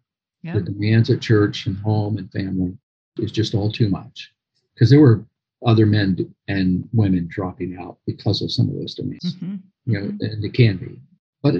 Yeah. 0.43 0.55
The 0.55 0.61
demands 0.61 1.09
at 1.09 1.21
church 1.21 1.65
and 1.65 1.77
home 1.77 2.17
and 2.17 2.31
family 2.31 2.77
is 3.17 3.31
just 3.31 3.53
all 3.53 3.71
too 3.71 3.89
much. 3.89 4.31
Because 4.73 4.89
there 4.89 4.99
were 4.99 5.25
other 5.65 5.85
men 5.85 6.33
and 6.47 6.87
women 6.93 7.27
dropping 7.29 7.77
out 7.77 7.97
because 8.05 8.41
of 8.41 8.51
some 8.51 8.69
of 8.69 8.75
those 8.75 8.95
demands. 8.95 9.35
Mm-hmm. 9.35 9.55
You 9.85 9.99
know, 9.99 10.07
mm-hmm. 10.07 10.25
and 10.25 10.43
it 10.43 10.53
can 10.53 10.77
be. 10.77 10.99
But 11.41 11.55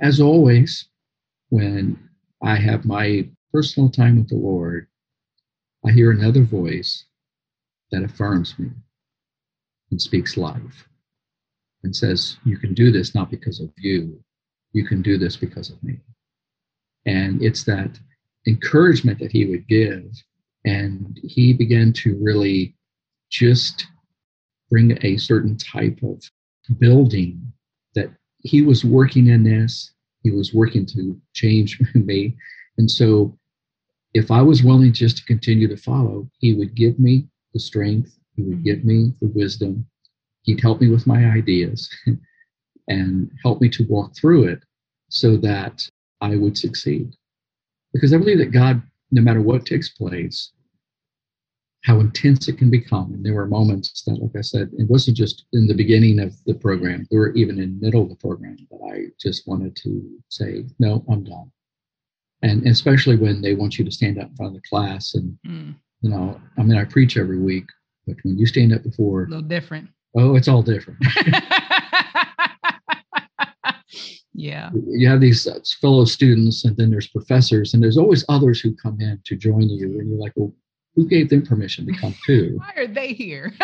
as 0.00 0.20
always, 0.20 0.88
when 1.50 1.98
I 2.42 2.56
have 2.56 2.84
my 2.84 3.28
personal 3.52 3.90
time 3.90 4.16
with 4.16 4.28
the 4.28 4.36
Lord, 4.36 4.86
I 5.84 5.90
hear 5.90 6.12
another 6.12 6.44
voice 6.44 7.04
that 7.90 8.04
affirms 8.04 8.58
me 8.58 8.70
and 9.90 10.00
speaks 10.00 10.36
life 10.36 10.88
and 11.84 11.94
says, 11.94 12.36
You 12.44 12.58
can 12.58 12.74
do 12.74 12.90
this 12.90 13.14
not 13.14 13.30
because 13.30 13.60
of 13.60 13.70
you, 13.76 14.22
you 14.72 14.86
can 14.86 15.02
do 15.02 15.18
this 15.18 15.36
because 15.36 15.70
of 15.70 15.82
me. 15.82 15.98
And 17.06 17.42
it's 17.42 17.64
that 17.64 17.98
encouragement 18.46 19.18
that 19.18 19.32
he 19.32 19.46
would 19.46 19.66
give. 19.68 20.04
And 20.64 21.18
he 21.22 21.52
began 21.52 21.92
to 21.94 22.16
really 22.22 22.76
just 23.30 23.86
bring 24.70 24.96
a 25.02 25.16
certain 25.16 25.56
type 25.56 25.98
of 26.02 26.22
building 26.78 27.52
that 27.94 28.10
he 28.38 28.62
was 28.62 28.84
working 28.84 29.26
in 29.26 29.42
this, 29.42 29.92
he 30.22 30.30
was 30.30 30.54
working 30.54 30.86
to 30.86 31.20
change 31.34 31.80
me. 31.94 32.36
And 32.78 32.90
so 32.90 33.36
if 34.14 34.30
I 34.30 34.42
was 34.42 34.62
willing 34.62 34.92
just 34.92 35.18
to 35.18 35.24
continue 35.24 35.68
to 35.68 35.76
follow, 35.76 36.28
he 36.38 36.54
would 36.54 36.74
give 36.74 36.98
me 36.98 37.26
the 37.52 37.60
strength, 37.60 38.16
he 38.36 38.42
would 38.42 38.58
mm-hmm. 38.58 38.64
give 38.64 38.84
me 38.84 39.12
the 39.20 39.28
wisdom, 39.28 39.86
he'd 40.42 40.60
help 40.60 40.80
me 40.80 40.90
with 40.90 41.06
my 41.06 41.24
ideas 41.26 41.88
and 42.88 43.30
help 43.42 43.60
me 43.60 43.68
to 43.70 43.86
walk 43.88 44.14
through 44.14 44.44
it 44.44 44.62
so 45.08 45.36
that 45.38 45.88
I 46.20 46.36
would 46.36 46.56
succeed. 46.56 47.14
Because 47.92 48.12
I 48.12 48.18
believe 48.18 48.38
that 48.38 48.52
God, 48.52 48.82
no 49.10 49.22
matter 49.22 49.42
what 49.42 49.66
takes 49.66 49.90
place, 49.90 50.52
how 51.84 51.98
intense 51.98 52.48
it 52.48 52.58
can 52.58 52.70
become. 52.70 53.12
And 53.12 53.24
there 53.24 53.34
were 53.34 53.46
moments 53.46 54.02
that, 54.04 54.22
like 54.22 54.36
I 54.36 54.40
said, 54.40 54.70
it 54.78 54.88
wasn't 54.88 55.16
just 55.16 55.44
in 55.52 55.66
the 55.66 55.74
beginning 55.74 56.20
of 56.20 56.32
the 56.44 56.54
program, 56.54 57.06
there 57.10 57.20
were 57.20 57.32
even 57.34 57.58
in 57.58 57.78
the 57.78 57.86
middle 57.86 58.02
of 58.02 58.08
the 58.08 58.16
program 58.16 58.56
that 58.70 58.80
I 58.92 59.06
just 59.20 59.48
wanted 59.48 59.74
to 59.76 60.18
say, 60.28 60.64
no, 60.78 61.04
I'm 61.10 61.24
done. 61.24 61.50
And 62.42 62.66
especially 62.66 63.16
when 63.16 63.42
they 63.42 63.54
want 63.54 63.78
you 63.78 63.84
to 63.84 63.90
stand 63.90 64.18
up 64.18 64.30
in 64.30 64.36
front 64.36 64.56
of 64.56 64.62
the 64.62 64.68
class 64.68 65.14
and, 65.14 65.36
mm. 65.46 65.74
you 66.00 66.10
know, 66.10 66.40
I 66.56 66.62
mean, 66.62 66.78
I 66.78 66.84
preach 66.84 67.16
every 67.16 67.38
week, 67.38 67.66
but 68.06 68.16
when 68.22 68.38
you 68.38 68.46
stand 68.46 68.72
up 68.72 68.82
before, 68.82 69.24
a 69.24 69.28
little 69.28 69.42
different. 69.42 69.88
Oh, 70.16 70.36
it's 70.36 70.48
all 70.48 70.62
different. 70.62 70.98
yeah. 74.34 74.70
You 74.86 75.08
have 75.08 75.20
these 75.20 75.46
uh, 75.46 75.58
fellow 75.80 76.04
students, 76.04 76.64
and 76.64 76.76
then 76.76 76.90
there's 76.90 77.08
professors, 77.08 77.72
and 77.72 77.82
there's 77.82 77.96
always 77.96 78.24
others 78.28 78.60
who 78.60 78.74
come 78.74 79.00
in 79.00 79.20
to 79.24 79.36
join 79.36 79.68
you, 79.68 79.98
and 79.98 80.10
you're 80.10 80.18
like, 80.18 80.32
well, 80.36 80.54
who 80.94 81.08
gave 81.08 81.30
them 81.30 81.46
permission 81.46 81.86
to 81.86 81.92
come 81.98 82.14
too? 82.26 82.56
Why 82.58 82.72
are 82.76 82.86
they 82.86 83.14
here? 83.14 83.54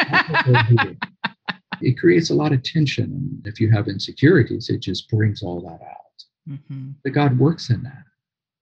it 1.83 1.99
creates 1.99 2.31
a 2.31 2.35
lot 2.35 2.53
of 2.53 2.63
tension, 2.63 3.05
and 3.05 3.47
if 3.47 3.61
you 3.61 3.71
have 3.71 3.89
insecurities, 3.89 4.71
it 4.71 4.81
just 4.81 5.11
brings 5.11 5.43
all 5.43 5.61
that 5.61 5.83
out. 5.85 6.25
Mm-hmm. 6.49 6.91
But 7.05 7.13
God 7.13 7.39
works 7.39 7.69
in 7.69 7.83
that 7.83 8.05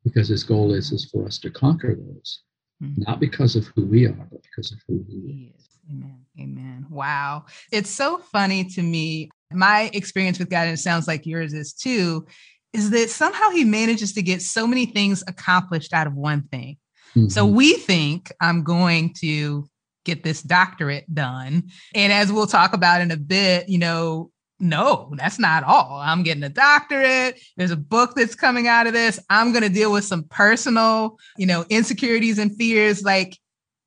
because 0.03 0.29
His 0.29 0.43
goal 0.43 0.75
is 0.75 0.91
is 0.91 1.05
for 1.05 1.25
us 1.25 1.39
to 1.39 1.51
conquer 1.51 1.95
those. 1.95 2.41
Not 2.81 3.21
because 3.21 3.57
of 3.57 3.67
who 3.69 3.85
we 3.87 4.07
are, 4.07 4.13
but 4.31 4.43
because 4.43 4.73
of 4.73 4.79
who 4.87 5.05
He 5.09 5.53
is. 5.57 5.69
Amen. 5.91 6.21
Amen. 6.39 6.87
Wow. 6.91 7.45
It's 7.73 7.91
so 7.91 8.19
funny 8.19 8.65
to 8.65 8.83
me. 8.83 9.31
My 9.53 9.91
experience 9.93 10.39
with 10.39 10.51
God, 10.51 10.63
and 10.63 10.73
it 10.73 10.81
sounds 10.81 11.07
like 11.07 11.25
yours 11.25 11.55
is 11.55 11.73
too, 11.73 12.27
is 12.73 12.91
that 12.91 13.11
somehow 13.11 13.51
he 13.51 13.65
manages 13.65 14.13
to 14.15 14.23
get 14.23 14.43
so 14.43 14.67
many 14.67 14.87
things 14.87 15.23
accomplished 15.29 15.93
out 15.93 16.07
of 16.07 16.15
one 16.15 16.43
thing. 16.43 16.77
Mm-hmm. 17.15 17.29
So 17.29 17.47
we 17.47 17.75
think 17.75 18.33
I'm 18.41 18.65
going 18.65 19.15
to 19.21 19.69
get 20.05 20.23
this 20.23 20.43
doctorate 20.43 21.13
done. 21.13 21.71
And 21.95 22.13
as 22.13 22.33
we'll 22.33 22.47
talk 22.47 22.75
about 22.75 23.01
in 23.01 23.11
a 23.11 23.17
bit, 23.17 23.69
you 23.69 23.79
know, 23.79 24.31
no, 24.59 25.13
that's 25.17 25.39
not 25.39 25.65
all. 25.65 26.01
I'm 26.01 26.23
getting 26.23 26.43
a 26.43 26.49
doctorate. 26.49 27.39
There's 27.57 27.71
a 27.71 27.77
book 27.77 28.15
that's 28.15 28.35
coming 28.35 28.69
out 28.69 28.87
of 28.87 28.93
this. 28.93 29.21
I'm 29.29 29.53
going 29.53 29.63
to 29.63 29.69
deal 29.69 29.93
with 29.93 30.05
some 30.05 30.25
personal, 30.25 31.19
you 31.37 31.47
know, 31.47 31.65
insecurities 31.69 32.39
and 32.39 32.57
fears. 32.57 33.03
Like 33.03 33.39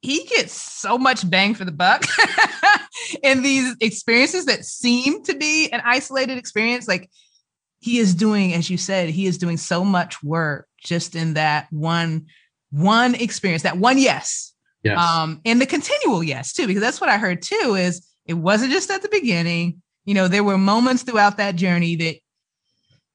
he 0.01 0.25
gets 0.25 0.53
so 0.53 0.97
much 0.97 1.29
bang 1.29 1.55
for 1.55 1.65
the 1.65 1.71
buck 1.71 2.03
in 3.23 3.41
these 3.41 3.75
experiences 3.81 4.45
that 4.45 4.63
seem 4.65 5.23
to 5.23 5.35
be 5.35 5.69
an 5.71 5.81
isolated 5.83 6.37
experience. 6.37 6.87
Like 6.87 7.09
he 7.79 7.97
is 7.97 8.13
doing, 8.13 8.53
as 8.53 8.69
you 8.69 8.77
said, 8.77 9.09
he 9.09 9.25
is 9.25 9.37
doing 9.37 9.57
so 9.57 9.83
much 9.83 10.21
work 10.23 10.67
just 10.83 11.15
in 11.15 11.33
that 11.33 11.67
one, 11.71 12.27
one 12.71 13.15
experience, 13.15 13.63
that 13.63 13.77
one 13.77 13.97
yes. 13.97 14.53
Yes. 14.83 14.97
Um, 14.97 15.41
and 15.45 15.59
the 15.59 15.65
continual 15.65 16.23
yes, 16.23 16.53
too, 16.53 16.67
because 16.67 16.81
that's 16.81 17.01
what 17.01 17.09
I 17.09 17.17
heard 17.17 17.41
too, 17.41 17.75
is 17.77 18.07
it 18.25 18.35
wasn't 18.35 18.71
just 18.71 18.89
at 18.91 19.01
the 19.01 19.09
beginning. 19.09 19.81
You 20.09 20.15
know, 20.15 20.27
there 20.27 20.43
were 20.43 20.57
moments 20.57 21.03
throughout 21.03 21.37
that 21.37 21.55
journey 21.55 21.95
that 21.97 22.15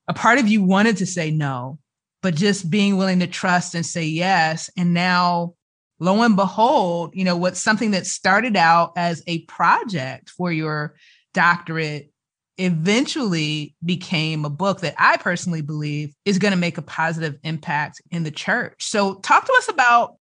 a 0.07 0.15
part 0.15 0.39
of 0.39 0.47
you 0.47 0.63
wanted 0.63 0.99
to 0.99 1.07
say 1.07 1.33
no, 1.33 1.81
but 2.23 2.37
just 2.37 2.71
being 2.71 2.97
willing 2.97 3.19
to 3.19 3.27
trust 3.27 3.75
and 3.75 3.85
say 3.85 4.05
yes. 4.05 4.71
And 4.77 4.95
now 4.95 5.55
lo 5.99 6.23
and 6.23 6.37
behold, 6.37 7.11
you 7.13 7.25
know, 7.25 7.37
what's 7.37 7.59
something 7.59 7.91
that 7.91 8.07
started 8.07 8.55
out 8.55 8.93
as 8.95 9.25
a 9.27 9.41
project 9.47 10.31
for 10.31 10.53
your 10.53 10.95
doctorate 11.33 12.13
eventually 12.59 13.75
became 13.85 14.45
a 14.45 14.49
book 14.49 14.79
that 14.83 14.95
I 14.97 15.17
personally 15.17 15.63
believe 15.63 16.15
is 16.25 16.39
going 16.39 16.53
to 16.53 16.57
make 16.57 16.79
a 16.79 16.83
positive 16.83 17.37
impact 17.43 18.01
in 18.13 18.23
the 18.23 18.31
church. 18.31 18.85
So, 18.85 19.17
talk 19.17 19.47
to 19.47 19.55
us 19.59 19.69
about 19.69 20.15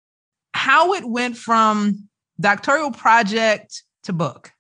how 0.56 0.94
it 0.94 1.06
went 1.06 1.38
from 1.38 2.10
doctoral 2.42 2.90
project 2.90 3.84
to 4.06 4.14
book. 4.14 4.52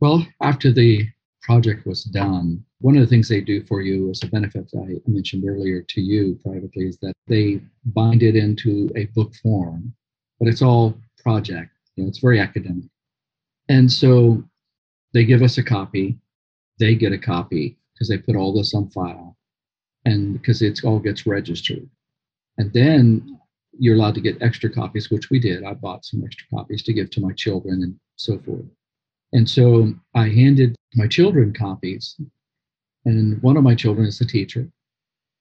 Well, 0.00 0.26
after 0.42 0.70
the 0.70 1.08
project 1.44 1.86
was 1.86 2.04
done, 2.04 2.64
one 2.80 2.96
of 2.96 3.02
the 3.02 3.06
things 3.06 3.28
they 3.28 3.40
do 3.40 3.62
for 3.64 3.82
you 3.82 4.10
as 4.10 4.22
a 4.22 4.26
benefit 4.26 4.70
I 4.76 4.96
mentioned 5.06 5.44
earlier 5.46 5.82
to 5.82 6.00
you 6.00 6.38
privately 6.42 6.88
is 6.88 6.98
that 7.02 7.12
they 7.28 7.60
bind 7.84 8.22
it 8.22 8.34
into 8.34 8.90
a 8.96 9.04
book 9.14 9.34
form, 9.36 9.94
but 10.40 10.48
it's 10.48 10.62
all 10.62 10.96
project. 11.18 11.70
You 11.96 12.04
know, 12.04 12.08
it's 12.08 12.18
very 12.18 12.40
academic. 12.40 12.88
And 13.68 13.92
so 13.92 14.42
they 15.12 15.24
give 15.24 15.42
us 15.42 15.58
a 15.58 15.62
copy, 15.62 16.18
they 16.78 16.94
get 16.94 17.12
a 17.12 17.18
copy 17.18 17.76
because 17.92 18.08
they 18.08 18.18
put 18.18 18.36
all 18.36 18.52
this 18.52 18.74
on 18.74 18.90
file 18.90 19.36
and 20.04 20.32
because 20.32 20.62
it 20.62 20.80
all 20.82 20.98
gets 20.98 21.26
registered. 21.26 21.88
And 22.56 22.72
then 22.72 23.38
you're 23.78 23.96
allowed 23.96 24.14
to 24.14 24.20
get 24.20 24.40
extra 24.40 24.70
copies, 24.70 25.10
which 25.10 25.30
we 25.30 25.38
did. 25.38 25.64
I 25.64 25.74
bought 25.74 26.04
some 26.04 26.22
extra 26.24 26.46
copies 26.54 26.82
to 26.84 26.92
give 26.92 27.10
to 27.10 27.20
my 27.20 27.32
children 27.32 27.82
and 27.82 27.98
so 28.16 28.38
forth. 28.38 28.64
And 29.34 29.50
so 29.50 29.92
I 30.14 30.28
handed 30.28 30.76
my 30.94 31.08
children 31.08 31.52
copies, 31.52 32.16
and 33.04 33.42
one 33.42 33.56
of 33.56 33.64
my 33.64 33.74
children 33.74 34.06
is 34.06 34.20
a 34.20 34.24
teacher, 34.24 34.70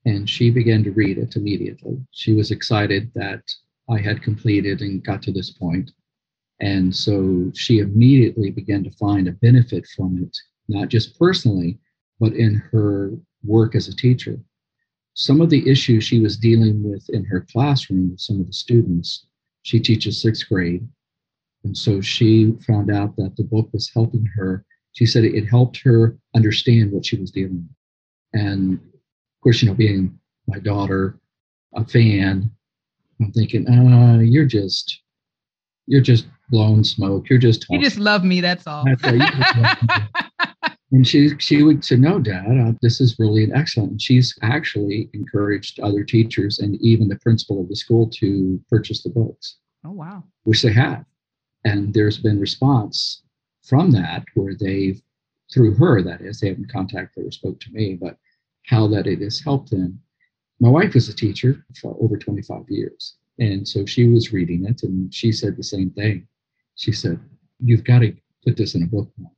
and 0.03 0.27
she 0.27 0.49
began 0.49 0.83
to 0.83 0.91
read 0.91 1.19
it 1.19 1.35
immediately. 1.35 1.99
She 2.09 2.33
was 2.33 2.49
excited 2.49 3.11
that 3.13 3.43
I 3.87 3.99
had 3.99 4.23
completed 4.23 4.81
and 4.81 5.05
got 5.05 5.21
to 5.23 5.31
this 5.31 5.51
point. 5.51 5.91
And 6.59 6.95
so 6.95 7.51
she 7.53 7.79
immediately 7.79 8.49
began 8.49 8.83
to 8.83 8.91
find 8.91 9.27
a 9.27 9.33
benefit 9.33 9.85
from 9.95 10.23
it, 10.23 10.35
not 10.67 10.89
just 10.89 11.19
personally, 11.19 11.77
but 12.19 12.33
in 12.33 12.55
her 12.71 13.11
work 13.43 13.75
as 13.75 13.87
a 13.87 13.95
teacher. 13.95 14.39
Some 15.13 15.39
of 15.39 15.51
the 15.51 15.69
issues 15.69 16.03
she 16.03 16.19
was 16.19 16.35
dealing 16.35 16.81
with 16.81 17.07
in 17.11 17.25
her 17.25 17.45
classroom 17.51 18.09
with 18.09 18.21
some 18.21 18.39
of 18.39 18.47
the 18.47 18.53
students, 18.53 19.27
she 19.61 19.79
teaches 19.79 20.19
sixth 20.19 20.49
grade, 20.49 20.87
and 21.63 21.77
so 21.77 22.01
she 22.01 22.53
found 22.67 22.91
out 22.91 23.15
that 23.15 23.35
the 23.37 23.43
book 23.43 23.69
was 23.73 23.89
helping 23.93 24.25
her. 24.35 24.65
She 24.93 25.05
said 25.05 25.23
it 25.23 25.47
helped 25.47 25.81
her 25.83 26.17
understand 26.35 26.91
what 26.91 27.05
she 27.05 27.15
was 27.15 27.31
dealing 27.31 27.67
with. 28.33 28.41
And 28.41 28.73
of 28.73 29.41
course, 29.41 29.61
you 29.61 29.69
know, 29.69 29.75
being 29.75 30.17
my 30.47 30.59
daughter, 30.59 31.19
a 31.75 31.85
fan, 31.85 32.51
I'm 33.19 33.31
thinking, 33.31 33.67
uh, 33.67 34.19
you're 34.19 34.45
just, 34.45 35.01
you're 35.87 36.01
just 36.01 36.25
blowing 36.49 36.83
smoke. 36.83 37.29
You're 37.29 37.39
just 37.39 37.61
talking. 37.61 37.79
You 37.79 37.85
just 37.85 37.97
love 37.97 38.23
me. 38.23 38.41
That's 38.41 38.67
all. 38.67 38.85
That's 38.85 39.03
and 40.91 41.07
she 41.07 41.31
she 41.39 41.63
would 41.63 41.83
say, 41.83 41.95
"No, 41.95 42.19
Dad, 42.19 42.45
uh, 42.45 42.73
this 42.81 43.01
is 43.01 43.17
really 43.19 43.43
an 43.43 43.53
excellent." 43.53 43.91
And 43.91 44.01
she's 44.01 44.37
actually 44.41 45.09
encouraged 45.13 45.79
other 45.79 46.03
teachers 46.03 46.59
and 46.59 46.79
even 46.81 47.07
the 47.07 47.17
principal 47.17 47.61
of 47.61 47.69
the 47.69 47.75
school 47.75 48.09
to 48.19 48.61
purchase 48.69 49.03
the 49.03 49.09
books. 49.09 49.57
Oh 49.85 49.91
wow! 49.91 50.23
Which 50.43 50.61
they 50.61 50.73
have. 50.73 51.05
And 51.65 51.93
there's 51.93 52.17
been 52.17 52.39
response 52.39 53.23
from 53.63 53.91
that 53.91 54.25
where 54.35 54.55
they've, 54.59 55.01
through 55.53 55.75
her, 55.75 56.01
that 56.01 56.21
is, 56.21 56.39
they 56.39 56.49
haven't 56.49 56.71
contacted 56.71 57.25
or 57.25 57.31
spoke 57.31 57.59
to 57.61 57.71
me, 57.71 57.95
but 57.99 58.17
how 58.65 58.87
that 58.87 59.07
it 59.07 59.21
has 59.21 59.39
helped 59.39 59.71
them. 59.71 59.99
My 60.59 60.69
wife 60.69 60.93
was 60.93 61.09
a 61.09 61.15
teacher 61.15 61.65
for 61.81 61.95
over 62.01 62.17
25 62.17 62.63
years. 62.69 63.15
And 63.39 63.67
so 63.67 63.85
she 63.85 64.07
was 64.07 64.33
reading 64.33 64.65
it 64.65 64.83
and 64.83 65.13
she 65.13 65.31
said 65.31 65.57
the 65.57 65.63
same 65.63 65.89
thing. 65.91 66.27
She 66.75 66.91
said, 66.91 67.19
You've 67.59 67.83
got 67.83 67.99
to 67.99 68.13
put 68.45 68.57
this 68.57 68.75
in 68.75 68.83
a 68.83 68.87
book 68.87 69.09
now. 69.17 69.31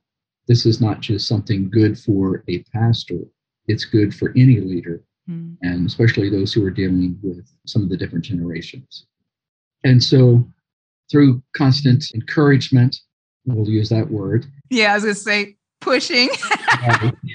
This 0.48 0.66
is 0.66 0.80
not 0.80 1.00
just 1.00 1.28
something 1.28 1.70
good 1.70 1.98
for 1.98 2.44
a 2.48 2.62
pastor, 2.74 3.20
it's 3.66 3.84
good 3.84 4.14
for 4.14 4.30
any 4.36 4.60
leader, 4.60 5.02
mm. 5.28 5.56
and 5.62 5.86
especially 5.86 6.30
those 6.30 6.52
who 6.52 6.64
are 6.64 6.70
dealing 6.70 7.18
with 7.22 7.48
some 7.66 7.82
of 7.82 7.88
the 7.88 7.96
different 7.96 8.24
generations. 8.24 9.06
And 9.84 10.02
so 10.02 10.48
through 11.10 11.42
constant 11.54 12.04
encouragement. 12.14 12.96
We'll 13.44 13.68
use 13.68 13.88
that 13.90 14.10
word. 14.10 14.46
Yeah, 14.70 14.92
I 14.92 14.94
was 14.94 15.04
going 15.04 15.14
to 15.14 15.20
say 15.20 15.56
pushing. 15.80 16.28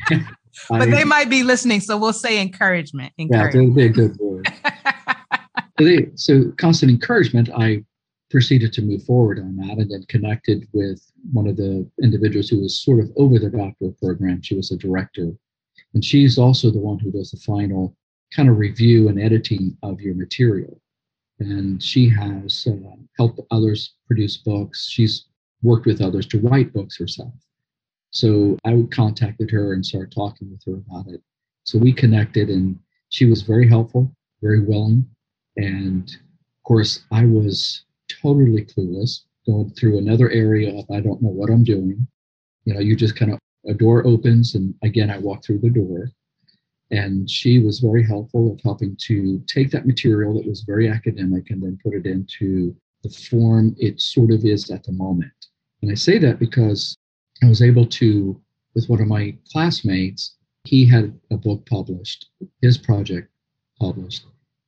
but 0.70 0.90
they 0.90 1.04
might 1.04 1.30
be 1.30 1.44
listening, 1.44 1.80
so 1.80 1.98
we'll 1.98 2.14
say 2.14 2.42
encouragement. 2.42 3.14
encouragement. 3.18 3.54
Yeah, 3.54 3.62
that'd 3.62 3.76
be 3.76 3.86
a 3.86 3.90
good 3.90 4.18
word. 4.20 4.48
so, 5.80 5.86
they, 5.86 6.08
so 6.16 6.52
constant 6.58 6.92
encouragement, 6.92 7.50
I 7.56 7.84
proceeded 8.30 8.74
to 8.74 8.82
move 8.82 9.04
forward 9.04 9.40
on 9.40 9.56
that 9.58 9.78
and 9.78 9.92
then 9.92 10.06
connected 10.08 10.68
with 10.74 11.02
one 11.32 11.48
of 11.48 11.58
the 11.58 11.90
individuals 12.02 12.50
who 12.50 12.62
was 12.62 12.82
sort 12.82 13.00
of 13.00 13.12
over 13.18 13.40
the 13.40 13.50
doctoral 13.50 13.96
program. 14.02 14.42
She 14.42 14.56
was 14.56 14.72
a 14.72 14.78
director. 14.78 15.32
And 15.94 16.04
she's 16.04 16.38
also 16.38 16.72
the 16.72 16.80
one 16.80 17.00
who 17.00 17.12
does 17.12 17.32
the 17.32 17.38
final 17.38 17.96
kind 18.34 18.50
of 18.50 18.58
review 18.58 19.10
and 19.10 19.22
editing 19.22 19.78
of 19.84 20.00
your 20.00 20.16
material 20.16 20.82
and 21.42 21.82
she 21.82 22.08
has 22.08 22.68
uh, 22.70 22.96
helped 23.18 23.40
others 23.50 23.96
produce 24.06 24.38
books. 24.38 24.88
She's 24.88 25.26
worked 25.64 25.88
with 25.88 26.02
others 26.02 26.28
to 26.28 26.40
write 26.40 26.72
books 26.72 26.98
herself. 26.98 27.34
So 28.12 28.58
I 28.64 28.86
contacted 28.92 29.50
her 29.50 29.74
and 29.74 29.86
started 29.86 30.12
talking 30.12 30.52
with 30.52 30.64
her 30.66 30.74
about 30.74 31.12
it. 31.12 31.22
So 31.64 31.80
we 31.80 31.94
connected, 31.94 32.50
and 32.50 32.78
she 33.10 33.26
was 33.26 33.42
very 33.42 33.68
helpful, 33.68 34.14
very 34.42 34.64
willing. 34.64 35.08
And 35.58 36.04
of 36.04 36.64
course, 36.64 37.06
I 37.12 37.26
was 37.26 37.86
totally 38.22 38.66
clueless, 38.66 39.22
going 39.46 39.72
through 39.72 39.98
another 39.98 40.30
area 40.30 40.78
of 40.78 40.86
I 40.92 41.00
don't 41.00 41.22
know 41.22 41.30
what 41.30 41.50
I'm 41.50 41.64
doing. 41.64 42.06
You 42.66 42.76
know, 42.76 42.80
you 42.80 42.96
just 42.96 43.16
kind 43.16 43.34
of 43.34 43.40
a 43.68 43.74
door 43.74 44.06
opens, 44.06 44.54
and 44.54 44.76
again, 44.84 45.10
I 45.10 45.18
walk 45.18 45.44
through 45.44 45.60
the 45.60 45.70
door 45.70 46.12
and 46.92 47.30
she 47.30 47.60
was 47.60 47.80
very 47.80 48.06
helpful 48.06 48.52
of 48.52 48.60
helping 48.62 48.98
to 49.08 49.42
take 49.48 49.72
that 49.72 49.88
material 49.88 50.34
that 50.36 50.48
was 50.48 50.62
very 50.62 50.90
academic 50.90 51.50
and 51.50 51.64
then 51.64 51.80
put 51.84 51.94
it 51.94 52.06
into 52.06 52.76
the 53.04 53.10
form 53.10 53.76
it 53.80 54.00
sort 54.00 54.32
of 54.32 54.46
is 54.46 54.70
at 54.70 54.84
the 54.84 54.92
moment. 54.92 55.32
And 55.82 55.90
I 55.90 55.96
say 55.96 56.20
that 56.20 56.38
because 56.38 56.96
I 57.42 57.48
was 57.48 57.62
able 57.62 57.88
to, 57.88 58.40
with 58.76 58.90
one 58.90 59.02
of 59.02 59.08
my 59.08 59.36
classmates, 59.52 60.36
he 60.66 60.86
had 60.86 61.18
a 61.32 61.38
book 61.38 61.66
published, 61.66 62.30
his 62.62 62.78
project 62.78 63.32
published. 63.80 64.26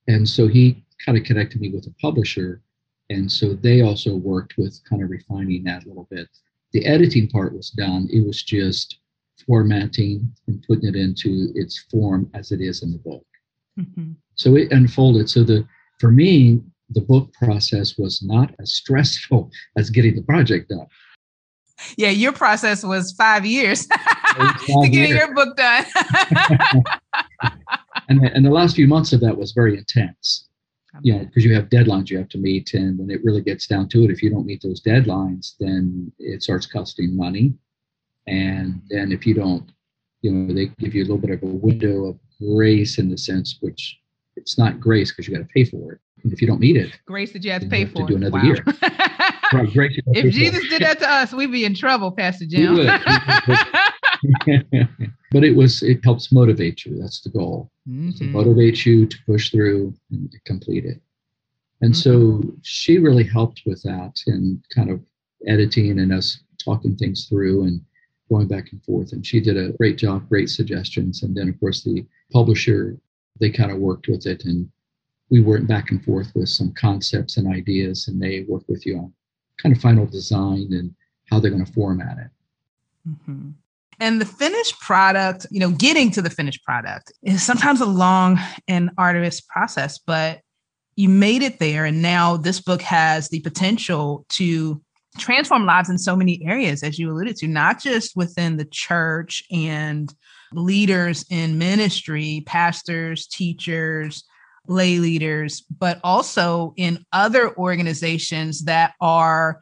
And 0.07 0.27
so 0.27 0.47
he 0.47 0.83
kind 1.05 1.17
of 1.17 1.25
connected 1.25 1.61
me 1.61 1.69
with 1.69 1.85
a 1.87 1.93
publisher. 2.01 2.61
And 3.09 3.31
so 3.31 3.53
they 3.53 3.81
also 3.81 4.15
worked 4.15 4.55
with 4.57 4.79
kind 4.89 5.03
of 5.03 5.09
refining 5.09 5.63
that 5.65 5.85
a 5.85 5.87
little 5.87 6.07
bit. 6.09 6.29
The 6.71 6.85
editing 6.85 7.27
part 7.27 7.53
was 7.53 7.69
done. 7.69 8.07
It 8.11 8.25
was 8.25 8.41
just 8.41 8.97
formatting 9.45 10.31
and 10.47 10.63
putting 10.67 10.89
it 10.89 10.95
into 10.95 11.51
its 11.55 11.85
form 11.91 12.29
as 12.33 12.51
it 12.51 12.61
is 12.61 12.83
in 12.83 12.91
the 12.91 12.99
book. 12.99 13.25
Mm-hmm. 13.79 14.11
So 14.35 14.55
it 14.55 14.71
unfolded. 14.71 15.29
So 15.29 15.43
the 15.43 15.67
for 15.99 16.11
me, 16.11 16.61
the 16.89 17.01
book 17.01 17.31
process 17.33 17.97
was 17.97 18.21
not 18.21 18.53
as 18.59 18.73
stressful 18.73 19.51
as 19.77 19.89
getting 19.89 20.15
the 20.15 20.23
project 20.23 20.69
done. 20.69 20.87
Yeah, 21.97 22.09
your 22.09 22.31
process 22.31 22.83
was 22.83 23.11
five 23.13 23.45
years 23.45 23.87
five 24.37 24.59
to 24.59 24.89
get 24.89 25.09
years. 25.09 25.09
your 25.09 25.33
book 25.33 25.57
done. 25.57 25.85
and, 28.09 28.23
and 28.23 28.45
the 28.45 28.51
last 28.51 28.75
few 28.75 28.87
months 28.87 29.11
of 29.11 29.19
that 29.21 29.37
was 29.37 29.51
very 29.51 29.77
intense. 29.77 30.47
You 31.01 31.13
know, 31.13 31.25
because 31.25 31.43
you 31.43 31.55
have 31.55 31.69
deadlines 31.69 32.11
you 32.11 32.19
have 32.19 32.29
to 32.29 32.37
meet, 32.37 32.75
and 32.75 32.99
when 32.99 33.09
it 33.09 33.23
really 33.23 33.41
gets 33.41 33.65
down 33.65 33.89
to 33.89 34.03
it, 34.03 34.11
if 34.11 34.21
you 34.21 34.29
don't 34.29 34.45
meet 34.45 34.61
those 34.61 34.79
deadlines, 34.79 35.55
then 35.59 36.11
it 36.19 36.43
starts 36.43 36.67
costing 36.67 37.17
money 37.17 37.55
and 38.27 38.81
then 38.89 39.11
if 39.11 39.25
you 39.25 39.33
don't, 39.33 39.71
you 40.21 40.31
know, 40.31 40.53
they 40.53 40.67
give 40.79 40.95
you 40.95 41.01
a 41.01 41.05
little 41.05 41.17
bit 41.17 41.31
of 41.31 41.43
a 41.43 41.45
window 41.45 42.05
of 42.05 42.17
grace 42.39 42.97
in 42.97 43.09
the 43.09 43.17
sense 43.17 43.57
which 43.61 43.99
it's 44.35 44.57
not 44.57 44.79
grace 44.79 45.11
because 45.11 45.27
you 45.27 45.35
got 45.35 45.41
to 45.41 45.53
pay 45.53 45.65
for 45.65 45.93
it. 45.93 45.99
And 46.23 46.31
if 46.31 46.41
you 46.41 46.47
don't 46.47 46.59
meet 46.59 46.77
it, 46.77 46.97
grace 47.05 47.33
that 47.33 47.43
you 47.43 47.51
have 47.51 47.61
to 47.61 47.67
pay 47.67 47.81
have 47.81 47.91
for 47.91 47.99
to 47.99 48.05
do 48.05 48.15
another 48.15 48.31
wow. 48.31 48.43
year. 48.43 48.63
right, 49.53 49.73
grace 49.73 49.99
if 50.07 50.33
Jesus 50.33 50.67
did 50.69 50.81
that 50.81 50.99
to 50.99 51.09
us, 51.09 51.33
we'd 51.33 51.51
be 51.51 51.65
in 51.65 51.75
trouble, 51.75 52.11
Pastor 52.11 52.45
Jim. 52.45 52.75
but 55.31 55.43
it 55.43 55.53
was 55.53 55.83
it 55.83 55.99
helps 56.03 56.31
motivate 56.31 56.85
you. 56.85 56.97
That's 56.97 57.19
the 57.21 57.29
goal. 57.29 57.69
Mm-hmm. 57.87 58.11
To 58.11 58.23
motivate 58.25 58.85
you 58.85 59.05
to 59.05 59.17
push 59.25 59.51
through 59.51 59.93
and 60.11 60.33
complete 60.45 60.85
it. 60.85 61.01
And 61.81 61.93
mm-hmm. 61.93 62.41
so 62.41 62.53
she 62.61 62.99
really 62.99 63.25
helped 63.25 63.63
with 63.65 63.83
that 63.83 64.21
and 64.27 64.63
kind 64.73 64.89
of 64.89 65.01
editing 65.45 65.99
and 65.99 66.13
us 66.13 66.39
talking 66.63 66.95
things 66.95 67.25
through 67.25 67.63
and 67.63 67.81
going 68.29 68.47
back 68.47 68.71
and 68.71 68.83
forth. 68.83 69.11
And 69.11 69.25
she 69.25 69.39
did 69.39 69.57
a 69.57 69.73
great 69.73 69.97
job, 69.97 70.27
great 70.29 70.49
suggestions. 70.49 71.23
And 71.23 71.35
then, 71.35 71.49
of 71.49 71.59
course, 71.59 71.83
the 71.83 72.05
publisher, 72.31 72.97
they 73.39 73.49
kind 73.49 73.71
of 73.71 73.77
worked 73.77 74.07
with 74.07 74.25
it. 74.25 74.45
And 74.45 74.69
we 75.29 75.39
went 75.39 75.67
back 75.67 75.91
and 75.91 76.03
forth 76.03 76.31
with 76.35 76.49
some 76.49 76.73
concepts 76.73 77.37
and 77.37 77.53
ideas. 77.53 78.07
And 78.07 78.21
they 78.21 78.45
worked 78.47 78.69
with 78.69 78.85
you 78.85 78.97
on 78.97 79.13
kind 79.61 79.75
of 79.75 79.81
final 79.81 80.05
design 80.05 80.67
and 80.71 80.93
how 81.29 81.39
they're 81.39 81.51
going 81.51 81.65
to 81.65 81.73
format 81.73 82.17
it. 82.17 82.29
Mm-hmm. 83.09 83.49
And 83.99 84.19
the 84.19 84.25
finished 84.25 84.79
product, 84.79 85.45
you 85.51 85.59
know, 85.59 85.71
getting 85.71 86.11
to 86.11 86.21
the 86.21 86.29
finished 86.29 86.63
product 86.63 87.13
is 87.21 87.43
sometimes 87.43 87.79
a 87.79 87.85
long 87.85 88.39
and 88.67 88.89
arduous 88.97 89.39
process, 89.39 89.97
but 89.99 90.41
you 90.95 91.09
made 91.09 91.41
it 91.41 91.59
there. 91.59 91.85
And 91.85 92.01
now 92.01 92.37
this 92.37 92.59
book 92.59 92.81
has 92.81 93.29
the 93.29 93.39
potential 93.41 94.25
to 94.29 94.81
transform 95.17 95.65
lives 95.65 95.89
in 95.89 95.97
so 95.97 96.15
many 96.15 96.43
areas, 96.45 96.83
as 96.83 96.97
you 96.97 97.11
alluded 97.11 97.35
to, 97.37 97.47
not 97.47 97.81
just 97.81 98.15
within 98.15 98.57
the 98.57 98.65
church 98.65 99.43
and 99.51 100.13
leaders 100.53 101.25
in 101.29 101.57
ministry, 101.57 102.43
pastors, 102.45 103.27
teachers, 103.27 104.23
lay 104.67 104.99
leaders, 104.99 105.61
but 105.61 105.99
also 106.03 106.73
in 106.77 107.05
other 107.11 107.55
organizations 107.57 108.63
that 108.65 108.93
are 109.01 109.61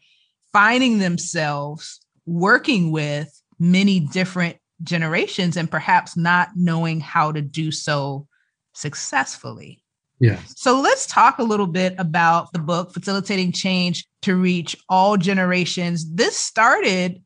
finding 0.53 0.99
themselves 0.99 2.01
working 2.25 2.91
with 2.91 3.29
many 3.59 3.99
different 3.99 4.57
generations 4.83 5.57
and 5.57 5.69
perhaps 5.69 6.17
not 6.17 6.49
knowing 6.55 6.99
how 6.99 7.31
to 7.31 7.41
do 7.41 7.71
so 7.71 8.27
successfully. 8.73 9.80
Yeah. 10.21 10.39
So 10.45 10.79
let's 10.79 11.07
talk 11.07 11.39
a 11.39 11.43
little 11.43 11.65
bit 11.65 11.95
about 11.97 12.53
the 12.53 12.59
book, 12.59 12.93
Facilitating 12.93 13.51
Change 13.51 14.05
to 14.21 14.35
Reach 14.35 14.77
All 14.87 15.17
Generations. 15.17 16.07
This 16.13 16.37
started 16.37 17.23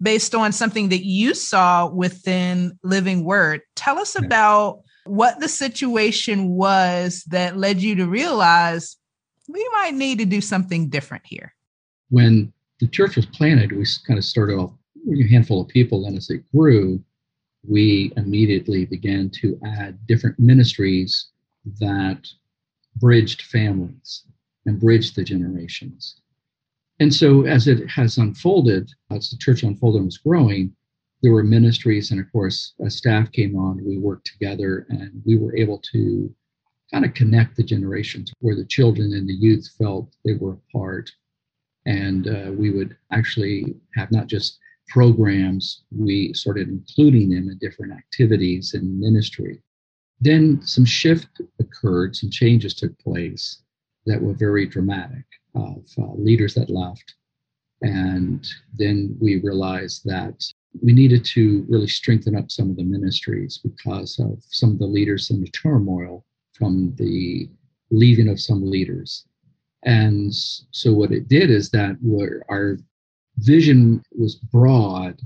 based 0.00 0.32
on 0.32 0.52
something 0.52 0.90
that 0.90 1.04
you 1.04 1.34
saw 1.34 1.88
within 1.88 2.78
Living 2.84 3.24
Word. 3.24 3.62
Tell 3.74 3.98
us 3.98 4.14
about 4.14 4.82
what 5.06 5.40
the 5.40 5.48
situation 5.48 6.50
was 6.50 7.24
that 7.24 7.56
led 7.56 7.82
you 7.82 7.96
to 7.96 8.06
realize 8.06 8.96
we 9.48 9.68
might 9.72 9.94
need 9.94 10.18
to 10.20 10.24
do 10.24 10.40
something 10.40 10.88
different 10.88 11.24
here. 11.26 11.52
When 12.10 12.52
the 12.78 12.86
church 12.86 13.16
was 13.16 13.26
planted, 13.26 13.72
we 13.72 13.84
kind 14.06 14.18
of 14.18 14.24
started 14.24 14.54
off 14.54 14.70
a 15.12 15.26
handful 15.28 15.62
of 15.62 15.68
people, 15.68 16.06
and 16.06 16.16
as 16.16 16.30
it 16.30 16.44
grew, 16.54 17.02
we 17.66 18.12
immediately 18.16 18.84
began 18.84 19.30
to 19.30 19.58
add 19.64 19.98
different 20.06 20.38
ministries 20.38 21.30
that 21.80 22.26
bridged 22.96 23.42
families 23.42 24.24
and 24.64 24.80
bridged 24.80 25.16
the 25.16 25.24
generations. 25.24 26.20
And 26.98 27.14
so, 27.14 27.44
as 27.44 27.68
it 27.68 27.88
has 27.90 28.16
unfolded, 28.16 28.90
as 29.10 29.30
the 29.30 29.36
church 29.36 29.62
unfolded 29.62 29.98
and 29.98 30.06
was 30.06 30.18
growing, 30.18 30.74
there 31.22 31.32
were 31.32 31.42
ministries, 31.42 32.10
and 32.10 32.20
of 32.20 32.30
course, 32.32 32.74
as 32.84 32.96
staff 32.96 33.30
came 33.32 33.56
on, 33.56 33.84
we 33.84 33.98
worked 33.98 34.26
together 34.26 34.86
and 34.88 35.22
we 35.24 35.36
were 35.36 35.56
able 35.56 35.78
to 35.92 36.34
kind 36.92 37.04
of 37.04 37.14
connect 37.14 37.56
the 37.56 37.62
generations 37.62 38.32
where 38.40 38.54
the 38.54 38.64
children 38.64 39.12
and 39.12 39.28
the 39.28 39.34
youth 39.34 39.68
felt 39.78 40.14
they 40.24 40.34
were 40.34 40.52
a 40.54 40.72
part. 40.78 41.10
And 41.84 42.28
uh, 42.28 42.52
we 42.52 42.70
would 42.70 42.96
actually 43.12 43.74
have 43.94 44.10
not 44.10 44.26
just 44.26 44.58
programs, 44.88 45.82
we 45.90 46.32
started 46.32 46.68
including 46.68 47.30
them 47.30 47.48
in 47.48 47.58
different 47.58 47.92
activities 47.92 48.74
and 48.74 48.98
ministry. 48.98 49.62
Then 50.20 50.60
some 50.62 50.84
shift 50.84 51.40
occurred, 51.60 52.16
some 52.16 52.30
changes 52.30 52.74
took 52.74 52.98
place 52.98 53.62
that 54.06 54.20
were 54.20 54.34
very 54.34 54.66
dramatic 54.66 55.24
of 55.54 55.84
uh, 55.98 56.12
leaders 56.14 56.54
that 56.54 56.70
left. 56.70 57.14
And 57.82 58.46
then 58.74 59.16
we 59.20 59.40
realized 59.40 60.02
that 60.04 60.42
we 60.82 60.92
needed 60.92 61.24
to 61.24 61.66
really 61.68 61.88
strengthen 61.88 62.36
up 62.36 62.50
some 62.50 62.70
of 62.70 62.76
the 62.76 62.84
ministries 62.84 63.58
because 63.58 64.18
of 64.18 64.42
some 64.50 64.72
of 64.72 64.78
the 64.78 64.86
leaders 64.86 65.30
and 65.30 65.42
the 65.42 65.50
turmoil 65.50 66.24
from 66.52 66.94
the 66.96 67.48
leaving 67.90 68.28
of 68.28 68.40
some 68.40 68.68
leaders. 68.68 69.26
And 69.84 70.34
so 70.34 70.92
what 70.92 71.12
it 71.12 71.28
did 71.28 71.50
is 71.50 71.70
that 71.70 71.96
our 72.50 72.78
vision 73.38 74.02
was 74.12 74.36
broad 74.36 75.20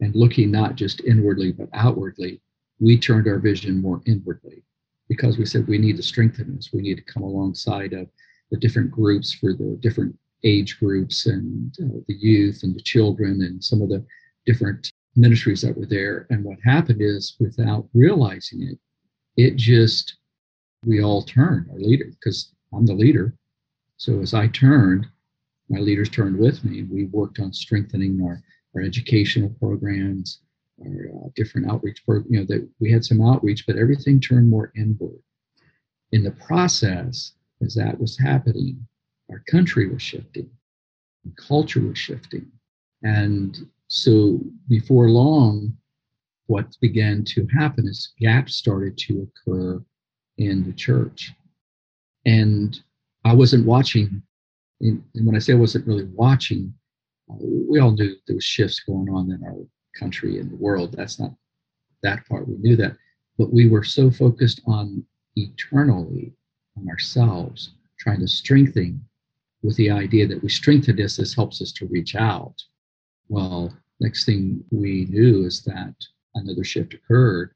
and 0.00 0.14
looking 0.14 0.50
not 0.50 0.76
just 0.76 1.02
inwardly 1.04 1.52
but 1.52 1.68
outwardly, 1.74 2.40
we 2.80 2.98
turned 2.98 3.28
our 3.28 3.38
vision 3.38 3.80
more 3.80 4.00
inwardly 4.06 4.64
because 5.08 5.38
we 5.38 5.44
said 5.44 5.66
we 5.66 5.78
need 5.78 5.96
to 5.96 6.02
strengthen 6.02 6.56
this. 6.56 6.70
We 6.72 6.82
need 6.82 6.96
to 6.96 7.12
come 7.12 7.22
alongside 7.22 7.92
of 7.92 8.08
the 8.50 8.56
different 8.56 8.90
groups 8.90 9.32
for 9.32 9.52
the 9.52 9.78
different 9.80 10.16
age 10.44 10.78
groups 10.80 11.26
and 11.26 11.74
uh, 11.80 12.00
the 12.08 12.14
youth 12.14 12.62
and 12.62 12.74
the 12.74 12.82
children 12.82 13.42
and 13.42 13.62
some 13.62 13.82
of 13.82 13.90
the 13.90 14.04
different 14.46 14.92
ministries 15.16 15.60
that 15.62 15.76
were 15.76 15.86
there. 15.86 16.26
And 16.30 16.44
what 16.44 16.58
happened 16.64 17.02
is, 17.02 17.36
without 17.38 17.88
realizing 17.92 18.62
it, 18.62 18.78
it 19.36 19.56
just, 19.56 20.16
we 20.84 21.02
all 21.02 21.22
turned 21.22 21.68
our 21.70 21.78
leader 21.78 22.06
because 22.10 22.52
I'm 22.72 22.86
the 22.86 22.94
leader. 22.94 23.34
So 23.96 24.20
as 24.20 24.32
I 24.32 24.46
turned, 24.48 25.06
my 25.68 25.78
leaders 25.78 26.08
turned 26.08 26.38
with 26.38 26.64
me. 26.64 26.84
We 26.84 27.04
worked 27.06 27.38
on 27.38 27.52
strengthening 27.52 28.20
our, 28.24 28.42
our 28.74 28.80
educational 28.80 29.50
programs, 29.60 30.40
our 30.82 31.10
uh, 31.14 31.28
different 31.36 31.70
outreach 31.70 32.04
programs. 32.04 32.30
You 32.30 32.40
know, 32.40 32.46
that 32.46 32.68
we 32.80 32.90
had 32.90 33.04
some 33.04 33.20
outreach, 33.20 33.66
but 33.66 33.76
everything 33.76 34.20
turned 34.20 34.48
more 34.48 34.72
inward. 34.76 35.18
In 36.12 36.24
the 36.24 36.32
process, 36.32 37.32
as 37.62 37.74
that 37.74 38.00
was 38.00 38.18
happening, 38.18 38.86
our 39.30 39.42
country 39.50 39.88
was 39.88 40.02
shifting, 40.02 40.50
culture 41.36 41.80
was 41.80 41.98
shifting. 41.98 42.50
And 43.02 43.56
so 43.88 44.40
before 44.68 45.08
long, 45.08 45.76
what 46.46 46.76
began 46.80 47.24
to 47.24 47.46
happen 47.46 47.86
is 47.86 48.12
gaps 48.18 48.56
started 48.56 48.98
to 48.98 49.28
occur 49.28 49.82
in 50.38 50.64
the 50.64 50.72
church. 50.72 51.32
And 52.26 52.78
I 53.24 53.34
wasn't 53.34 53.66
watching 53.66 54.22
and, 54.80 55.02
when 55.14 55.36
I 55.36 55.38
say 55.38 55.52
I 55.52 55.56
wasn't 55.56 55.86
really 55.86 56.08
watching, 56.14 56.72
we 57.28 57.78
all 57.78 57.92
knew 57.92 58.16
there 58.26 58.36
was 58.36 58.44
shifts 58.44 58.80
going 58.80 59.08
on 59.08 59.30
in 59.30 59.42
our 59.44 59.58
country 59.98 60.38
in 60.38 60.48
the 60.48 60.56
world. 60.56 60.92
That's 60.92 61.18
not 61.18 61.32
that 62.02 62.26
part. 62.28 62.48
We 62.48 62.56
knew 62.56 62.76
that, 62.76 62.96
but 63.38 63.52
we 63.52 63.68
were 63.68 63.84
so 63.84 64.10
focused 64.10 64.60
on 64.66 65.04
eternally 65.36 66.32
on 66.76 66.88
ourselves, 66.88 67.72
trying 67.98 68.20
to 68.20 68.28
strengthen 68.28 69.04
with 69.62 69.76
the 69.76 69.90
idea 69.90 70.26
that 70.26 70.42
we 70.42 70.48
strengthen 70.48 70.96
this, 70.96 71.16
this 71.16 71.34
helps 71.34 71.60
us 71.60 71.72
to 71.72 71.86
reach 71.86 72.14
out. 72.14 72.62
Well, 73.28 73.76
next 74.00 74.24
thing 74.24 74.64
we 74.70 75.06
knew 75.10 75.44
is 75.44 75.62
that 75.64 75.94
another 76.34 76.64
shift 76.64 76.94
occurred 76.94 77.54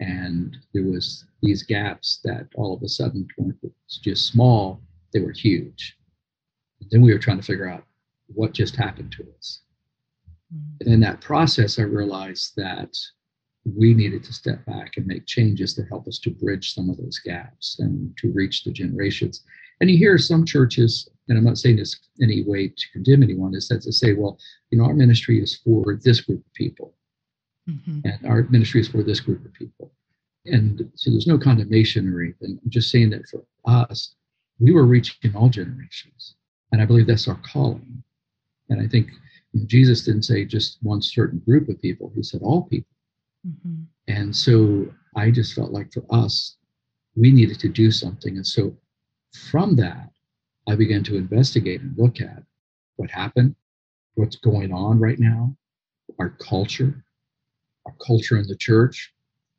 and 0.00 0.56
there 0.74 0.84
was 0.84 1.24
these 1.42 1.62
gaps 1.62 2.20
that 2.24 2.48
all 2.54 2.74
of 2.74 2.82
a 2.82 2.88
sudden 2.88 3.26
weren't 3.38 3.56
just 4.02 4.26
small, 4.26 4.80
they 5.12 5.20
were 5.20 5.32
huge. 5.32 5.96
And 6.80 6.90
then 6.90 7.00
we 7.00 7.12
were 7.12 7.18
trying 7.18 7.38
to 7.38 7.46
figure 7.46 7.68
out 7.68 7.84
what 8.26 8.52
just 8.52 8.76
happened 8.76 9.12
to 9.12 9.26
us. 9.38 9.62
Mm-hmm. 10.54 10.76
And 10.80 10.94
in 10.94 11.00
that 11.00 11.20
process, 11.20 11.78
I 11.78 11.82
realized 11.82 12.52
that 12.56 12.96
we 13.64 13.94
needed 13.94 14.22
to 14.24 14.32
step 14.32 14.64
back 14.66 14.96
and 14.96 15.06
make 15.06 15.26
changes 15.26 15.74
to 15.74 15.82
help 15.84 16.06
us 16.06 16.18
to 16.20 16.30
bridge 16.30 16.72
some 16.72 16.88
of 16.88 16.96
those 16.98 17.18
gaps 17.18 17.78
and 17.80 18.16
to 18.18 18.32
reach 18.32 18.62
the 18.62 18.72
generations. 18.72 19.42
And 19.80 19.90
you 19.90 19.98
hear 19.98 20.18
some 20.18 20.44
churches, 20.44 21.08
and 21.28 21.36
I'm 21.36 21.44
not 21.44 21.58
saying 21.58 21.76
this 21.76 21.98
any 22.22 22.44
way 22.44 22.68
to 22.68 22.90
condemn 22.92 23.22
anyone, 23.22 23.54
is 23.54 23.68
that 23.68 23.82
to 23.82 23.92
say, 23.92 24.14
well, 24.14 24.38
you 24.70 24.78
know, 24.78 24.84
our 24.84 24.94
ministry 24.94 25.42
is 25.42 25.56
for 25.56 25.98
this 26.02 26.20
group 26.20 26.46
of 26.46 26.54
people, 26.54 26.94
mm-hmm. 27.68 28.00
and 28.04 28.26
our 28.26 28.44
ministry 28.44 28.80
is 28.80 28.88
for 28.88 29.02
this 29.02 29.20
group 29.20 29.44
of 29.44 29.52
people. 29.52 29.92
And 30.44 30.88
so 30.94 31.10
there's 31.10 31.26
no 31.26 31.36
condemnation 31.36 32.08
or 32.12 32.22
anything. 32.22 32.60
I'm 32.62 32.70
just 32.70 32.90
saying 32.90 33.10
that 33.10 33.28
for 33.28 33.42
us, 33.64 34.14
we 34.60 34.72
were 34.72 34.86
reaching 34.86 35.34
all 35.34 35.48
generations. 35.48 36.36
And 36.70 36.80
I 36.80 36.84
believe 36.86 37.08
that's 37.08 37.28
our 37.28 37.40
calling. 37.52 38.02
And 38.68 38.80
I 38.80 38.86
think 38.86 39.10
Jesus 39.66 40.04
didn't 40.04 40.24
say 40.24 40.44
just 40.44 40.78
one 40.82 41.00
certain 41.00 41.38
group 41.40 41.68
of 41.68 41.80
people, 41.80 42.12
he 42.14 42.22
said 42.22 42.42
all 42.42 42.64
people. 42.64 42.94
Mm-hmm. 43.46 43.82
And 44.08 44.34
so 44.34 44.86
I 45.14 45.30
just 45.30 45.54
felt 45.54 45.72
like 45.72 45.92
for 45.92 46.04
us, 46.10 46.56
we 47.14 47.30
needed 47.30 47.58
to 47.60 47.68
do 47.68 47.90
something. 47.90 48.36
And 48.36 48.46
so 48.46 48.76
from 49.50 49.76
that, 49.76 50.10
I 50.68 50.74
began 50.74 51.02
to 51.04 51.16
investigate 51.16 51.80
and 51.80 51.96
look 51.96 52.20
at 52.20 52.42
what 52.96 53.10
happened, 53.10 53.54
what's 54.14 54.36
going 54.36 54.72
on 54.72 54.98
right 54.98 55.18
now, 55.18 55.56
our 56.18 56.30
culture, 56.30 57.04
our 57.86 57.94
culture 58.04 58.38
in 58.38 58.46
the 58.46 58.56
church. 58.56 59.12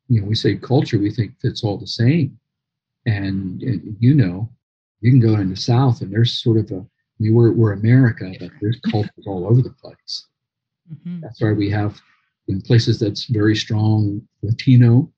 You 0.08 0.20
know, 0.20 0.26
we 0.26 0.34
say 0.34 0.56
culture, 0.56 0.98
we 0.98 1.10
think 1.10 1.32
it's 1.42 1.64
all 1.64 1.78
the 1.78 1.86
same. 1.86 2.38
And, 3.06 3.62
and 3.62 3.96
you 4.00 4.14
know, 4.14 4.50
you 5.00 5.10
can 5.10 5.20
go 5.20 5.34
in 5.34 5.50
the 5.50 5.56
South 5.56 6.02
and 6.02 6.12
there's 6.12 6.42
sort 6.42 6.58
of 6.58 6.70
a 6.70 6.84
mean, 7.20 7.34
we're, 7.34 7.52
we're 7.52 7.72
America, 7.72 8.32
but 8.38 8.50
there's 8.60 8.80
cultures 8.90 9.26
all 9.26 9.46
over 9.46 9.62
the 9.62 9.70
place. 9.70 10.26
Mm-hmm. 10.92 11.20
That's 11.20 11.40
why 11.40 11.52
we 11.52 11.70
have 11.70 12.00
in 12.48 12.60
places 12.62 12.98
that's 12.98 13.24
very 13.24 13.54
strong 13.54 14.22
Latino 14.42 15.10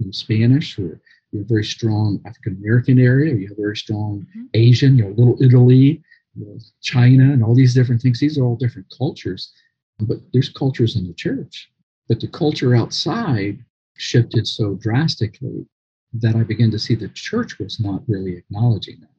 and 0.00 0.14
Spanish, 0.14 0.78
or 0.78 1.00
you 1.32 1.38
have 1.40 1.48
very 1.48 1.64
strong 1.64 2.20
African 2.26 2.56
American 2.56 2.98
area, 2.98 3.34
you 3.34 3.48
have 3.48 3.56
very 3.56 3.76
strong 3.76 4.26
mm-hmm. 4.30 4.44
Asian, 4.54 4.96
you 4.96 5.04
know, 5.04 5.10
Little 5.10 5.42
Italy, 5.42 6.02
you 6.34 6.44
know, 6.44 6.58
China, 6.82 7.24
and 7.24 7.42
all 7.42 7.54
these 7.54 7.74
different 7.74 8.02
things. 8.02 8.20
These 8.20 8.38
are 8.38 8.44
all 8.44 8.56
different 8.56 8.88
cultures, 8.96 9.52
but 10.00 10.18
there's 10.32 10.48
cultures 10.50 10.96
in 10.96 11.06
the 11.06 11.14
church. 11.14 11.70
But 12.08 12.20
the 12.20 12.28
culture 12.28 12.74
outside 12.74 13.64
shifted 13.96 14.46
so 14.46 14.74
drastically 14.74 15.66
that 16.14 16.34
I 16.34 16.42
began 16.42 16.70
to 16.72 16.78
see 16.78 16.94
the 16.94 17.08
church 17.10 17.58
was 17.58 17.78
not 17.78 18.02
really 18.08 18.36
acknowledging 18.36 18.98
that. 19.00 19.10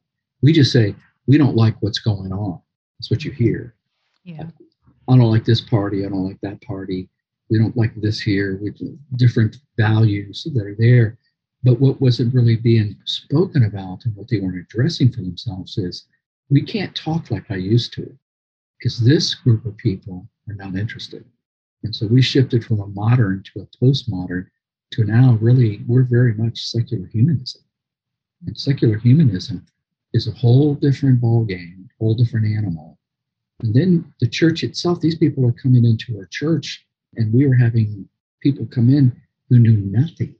We 0.42 0.52
just 0.52 0.72
say, 0.72 0.94
we 1.26 1.38
don't 1.38 1.56
like 1.56 1.76
what's 1.80 1.98
going 1.98 2.32
on. 2.32 2.60
That's 2.98 3.10
what 3.10 3.24
you 3.24 3.30
mm-hmm. 3.30 3.44
hear. 3.44 3.74
Yeah. 4.24 4.44
I 5.08 5.16
don't 5.16 5.30
like 5.30 5.44
this 5.44 5.60
party. 5.60 6.06
I 6.06 6.08
don't 6.08 6.26
like 6.26 6.40
that 6.42 6.62
party. 6.62 7.08
We 7.50 7.58
don't 7.58 7.76
like 7.76 7.94
this 7.96 8.20
here. 8.20 8.58
We 8.62 8.72
different 9.16 9.56
values 9.76 10.46
that 10.54 10.64
are 10.64 10.76
there. 10.78 11.18
But 11.64 11.80
what 11.80 12.00
wasn't 12.00 12.34
really 12.34 12.56
being 12.56 12.96
spoken 13.04 13.64
about 13.64 14.04
and 14.04 14.16
what 14.16 14.28
they 14.28 14.40
weren't 14.40 14.58
addressing 14.58 15.12
for 15.12 15.20
themselves 15.20 15.78
is 15.78 16.06
we 16.50 16.62
can't 16.62 16.94
talk 16.94 17.30
like 17.30 17.50
I 17.50 17.56
used 17.56 17.92
to 17.94 18.16
because 18.78 18.98
this 18.98 19.34
group 19.34 19.64
of 19.64 19.76
people 19.76 20.26
are 20.48 20.54
not 20.54 20.76
interested. 20.76 21.24
And 21.84 21.94
so 21.94 22.06
we 22.06 22.22
shifted 22.22 22.64
from 22.64 22.80
a 22.80 22.86
modern 22.86 23.42
to 23.52 23.60
a 23.60 23.84
postmodern 23.84 24.46
to 24.92 25.04
now 25.04 25.38
really 25.40 25.82
we're 25.86 26.02
very 26.02 26.34
much 26.34 26.66
secular 26.66 27.06
humanism. 27.06 27.62
And 28.46 28.58
secular 28.58 28.98
humanism 28.98 29.66
is 30.12 30.28
a 30.28 30.32
whole 30.32 30.74
different 30.74 31.20
ball 31.20 31.44
game, 31.44 31.88
whole 31.98 32.14
different 32.14 32.46
animal. 32.46 32.98
And 33.62 33.74
then 33.74 34.12
the 34.20 34.28
church 34.28 34.62
itself, 34.64 35.00
these 35.00 35.16
people 35.16 35.46
are 35.46 35.52
coming 35.52 35.84
into 35.84 36.18
our 36.18 36.26
church, 36.26 36.84
and 37.16 37.32
we 37.32 37.46
were 37.46 37.54
having 37.54 38.08
people 38.40 38.66
come 38.66 38.90
in 38.90 39.12
who 39.48 39.58
knew 39.58 39.76
nothing. 39.76 40.34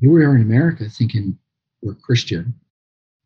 Here 0.00 0.10
we 0.10 0.24
are 0.24 0.36
in 0.36 0.42
America 0.42 0.88
thinking 0.88 1.36
we're 1.82 1.94
Christian. 1.94 2.54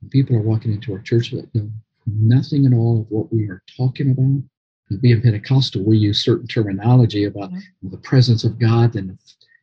And 0.00 0.10
people 0.10 0.36
are 0.36 0.42
walking 0.42 0.72
into 0.72 0.92
our 0.92 1.00
church 1.00 1.30
that 1.32 1.54
know 1.54 1.70
nothing 2.06 2.66
at 2.66 2.72
all 2.72 3.02
of 3.02 3.10
what 3.10 3.32
we 3.32 3.48
are 3.48 3.62
talking 3.76 4.10
about. 4.10 4.42
And 4.90 5.00
being 5.00 5.20
Pentecostal, 5.20 5.82
we 5.82 5.98
use 5.98 6.24
certain 6.24 6.46
terminology 6.46 7.24
about 7.24 7.50
mm-hmm. 7.50 7.90
the 7.90 7.98
presence 7.98 8.44
of 8.44 8.58
God 8.58 8.96
and 8.96 9.18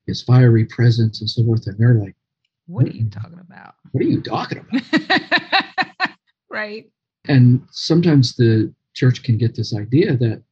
his 0.07 0.21
fiery 0.21 0.65
presence 0.65 1.21
and 1.21 1.29
so 1.29 1.43
forth. 1.43 1.67
And 1.67 1.77
they're 1.77 1.95
like, 1.95 2.15
What, 2.67 2.85
what 2.85 2.93
are 2.93 2.97
you 2.97 3.09
talking 3.09 3.39
about? 3.39 3.75
What 3.91 4.03
are 4.03 4.07
you 4.07 4.21
talking 4.21 4.59
about? 4.59 5.41
Right. 6.51 6.89
And 7.27 7.65
sometimes 7.71 8.35
the 8.35 8.73
church 8.93 9.23
can 9.23 9.37
get 9.37 9.55
this 9.55 9.75
idea 9.75 10.17
that 10.17 10.43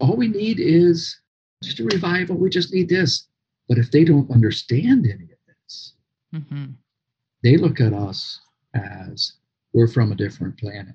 all 0.00 0.16
we 0.16 0.28
need 0.28 0.60
is 0.60 1.18
just 1.62 1.80
a 1.80 1.84
revival. 1.84 2.36
We 2.36 2.50
just 2.50 2.72
need 2.72 2.88
this. 2.88 3.28
But 3.68 3.78
if 3.78 3.90
they 3.90 4.04
don't 4.04 4.30
understand 4.30 5.06
any 5.06 5.24
of 5.24 5.38
this, 5.48 5.94
mm-hmm. 6.34 6.72
they 7.42 7.56
look 7.56 7.80
at 7.80 7.92
us 7.92 8.40
as 8.74 9.34
we're 9.72 9.88
from 9.88 10.12
a 10.12 10.16
different 10.16 10.58
planet. 10.58 10.94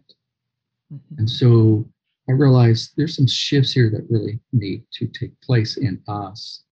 Mm-hmm. 0.93 1.19
And 1.19 1.29
so 1.29 1.85
I 2.29 2.33
realize 2.33 2.91
there's 2.95 3.15
some 3.15 3.27
shifts 3.27 3.73
here 3.73 3.89
that 3.89 4.09
really 4.09 4.39
need 4.53 4.83
to 4.93 5.07
take 5.07 5.39
place 5.41 5.77
in 5.77 6.01
us, 6.07 6.63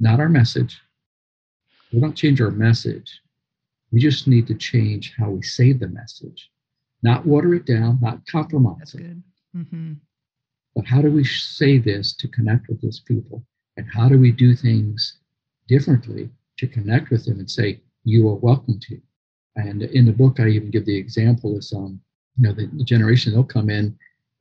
not 0.00 0.18
our 0.18 0.28
message. 0.28 0.80
We 1.92 2.00
don't 2.00 2.16
change 2.16 2.40
our 2.40 2.50
message. 2.50 3.20
We 3.92 4.00
just 4.00 4.26
need 4.26 4.46
to 4.46 4.54
change 4.54 5.14
how 5.18 5.30
we 5.30 5.42
say 5.42 5.72
the 5.72 5.88
message, 5.88 6.50
not 7.02 7.26
water 7.26 7.54
it 7.54 7.66
down, 7.66 7.98
not 8.00 8.20
compromise 8.26 8.76
That's 8.78 8.94
it. 8.94 9.16
Mm-hmm. 9.56 9.92
But 10.74 10.86
how 10.86 11.02
do 11.02 11.10
we 11.10 11.24
say 11.24 11.78
this 11.78 12.14
to 12.14 12.28
connect 12.28 12.68
with 12.68 12.80
those 12.80 13.00
people? 13.00 13.44
And 13.76 13.86
how 13.92 14.08
do 14.08 14.18
we 14.18 14.32
do 14.32 14.54
things 14.54 15.18
differently 15.68 16.30
to 16.58 16.66
connect 16.66 17.10
with 17.10 17.24
them 17.24 17.38
and 17.38 17.50
say, 17.50 17.80
you 18.04 18.28
are 18.28 18.34
welcome 18.34 18.78
to? 18.88 19.00
And 19.56 19.82
in 19.82 20.06
the 20.06 20.12
book, 20.12 20.40
I 20.40 20.48
even 20.48 20.70
give 20.70 20.86
the 20.86 20.96
example 20.96 21.56
of 21.56 21.64
some, 21.64 22.00
you 22.38 22.48
know, 22.48 22.54
the, 22.54 22.66
the 22.72 22.84
generation 22.84 23.32
they'll 23.32 23.44
come 23.44 23.68
in 23.68 23.96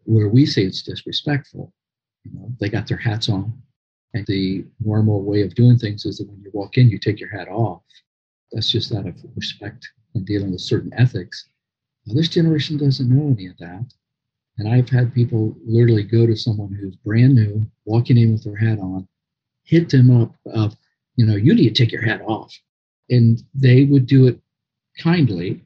where 0.05 0.29
we 0.29 0.45
say 0.45 0.63
it's 0.63 0.81
disrespectful. 0.81 1.73
You 2.23 2.31
know, 2.33 2.51
they 2.59 2.69
got 2.69 2.87
their 2.87 2.97
hats 2.97 3.29
on. 3.29 3.53
And 4.13 4.25
the 4.27 4.65
normal 4.79 5.23
way 5.23 5.41
of 5.41 5.55
doing 5.55 5.77
things 5.77 6.05
is 6.05 6.17
that 6.17 6.29
when 6.29 6.41
you 6.41 6.51
walk 6.53 6.77
in, 6.77 6.89
you 6.89 6.97
take 6.97 7.19
your 7.19 7.29
hat 7.29 7.47
off. 7.47 7.81
That's 8.51 8.69
just 8.69 8.93
out 8.93 9.07
of 9.07 9.15
respect 9.35 9.87
and 10.15 10.25
dealing 10.25 10.51
with 10.51 10.61
certain 10.61 10.93
ethics. 10.97 11.49
Now, 12.05 12.15
this 12.15 12.29
generation 12.29 12.77
doesn't 12.77 13.09
know 13.09 13.33
any 13.33 13.47
of 13.47 13.57
that. 13.57 13.85
And 14.57 14.67
I've 14.67 14.89
had 14.89 15.13
people 15.13 15.55
literally 15.65 16.03
go 16.03 16.27
to 16.27 16.35
someone 16.35 16.73
who's 16.73 16.95
brand 16.95 17.35
new, 17.35 17.65
walking 17.85 18.17
in 18.17 18.31
with 18.31 18.43
their 18.43 18.55
hat 18.55 18.79
on, 18.79 19.07
hit 19.63 19.89
them 19.89 20.21
up 20.21 20.35
of, 20.53 20.75
you 21.15 21.25
know, 21.25 21.35
you 21.35 21.53
need 21.53 21.73
to 21.73 21.83
take 21.83 21.91
your 21.91 22.01
hat 22.01 22.21
off. 22.21 22.53
And 23.09 23.41
they 23.53 23.85
would 23.85 24.05
do 24.05 24.27
it 24.27 24.39
kindly. 24.99 25.63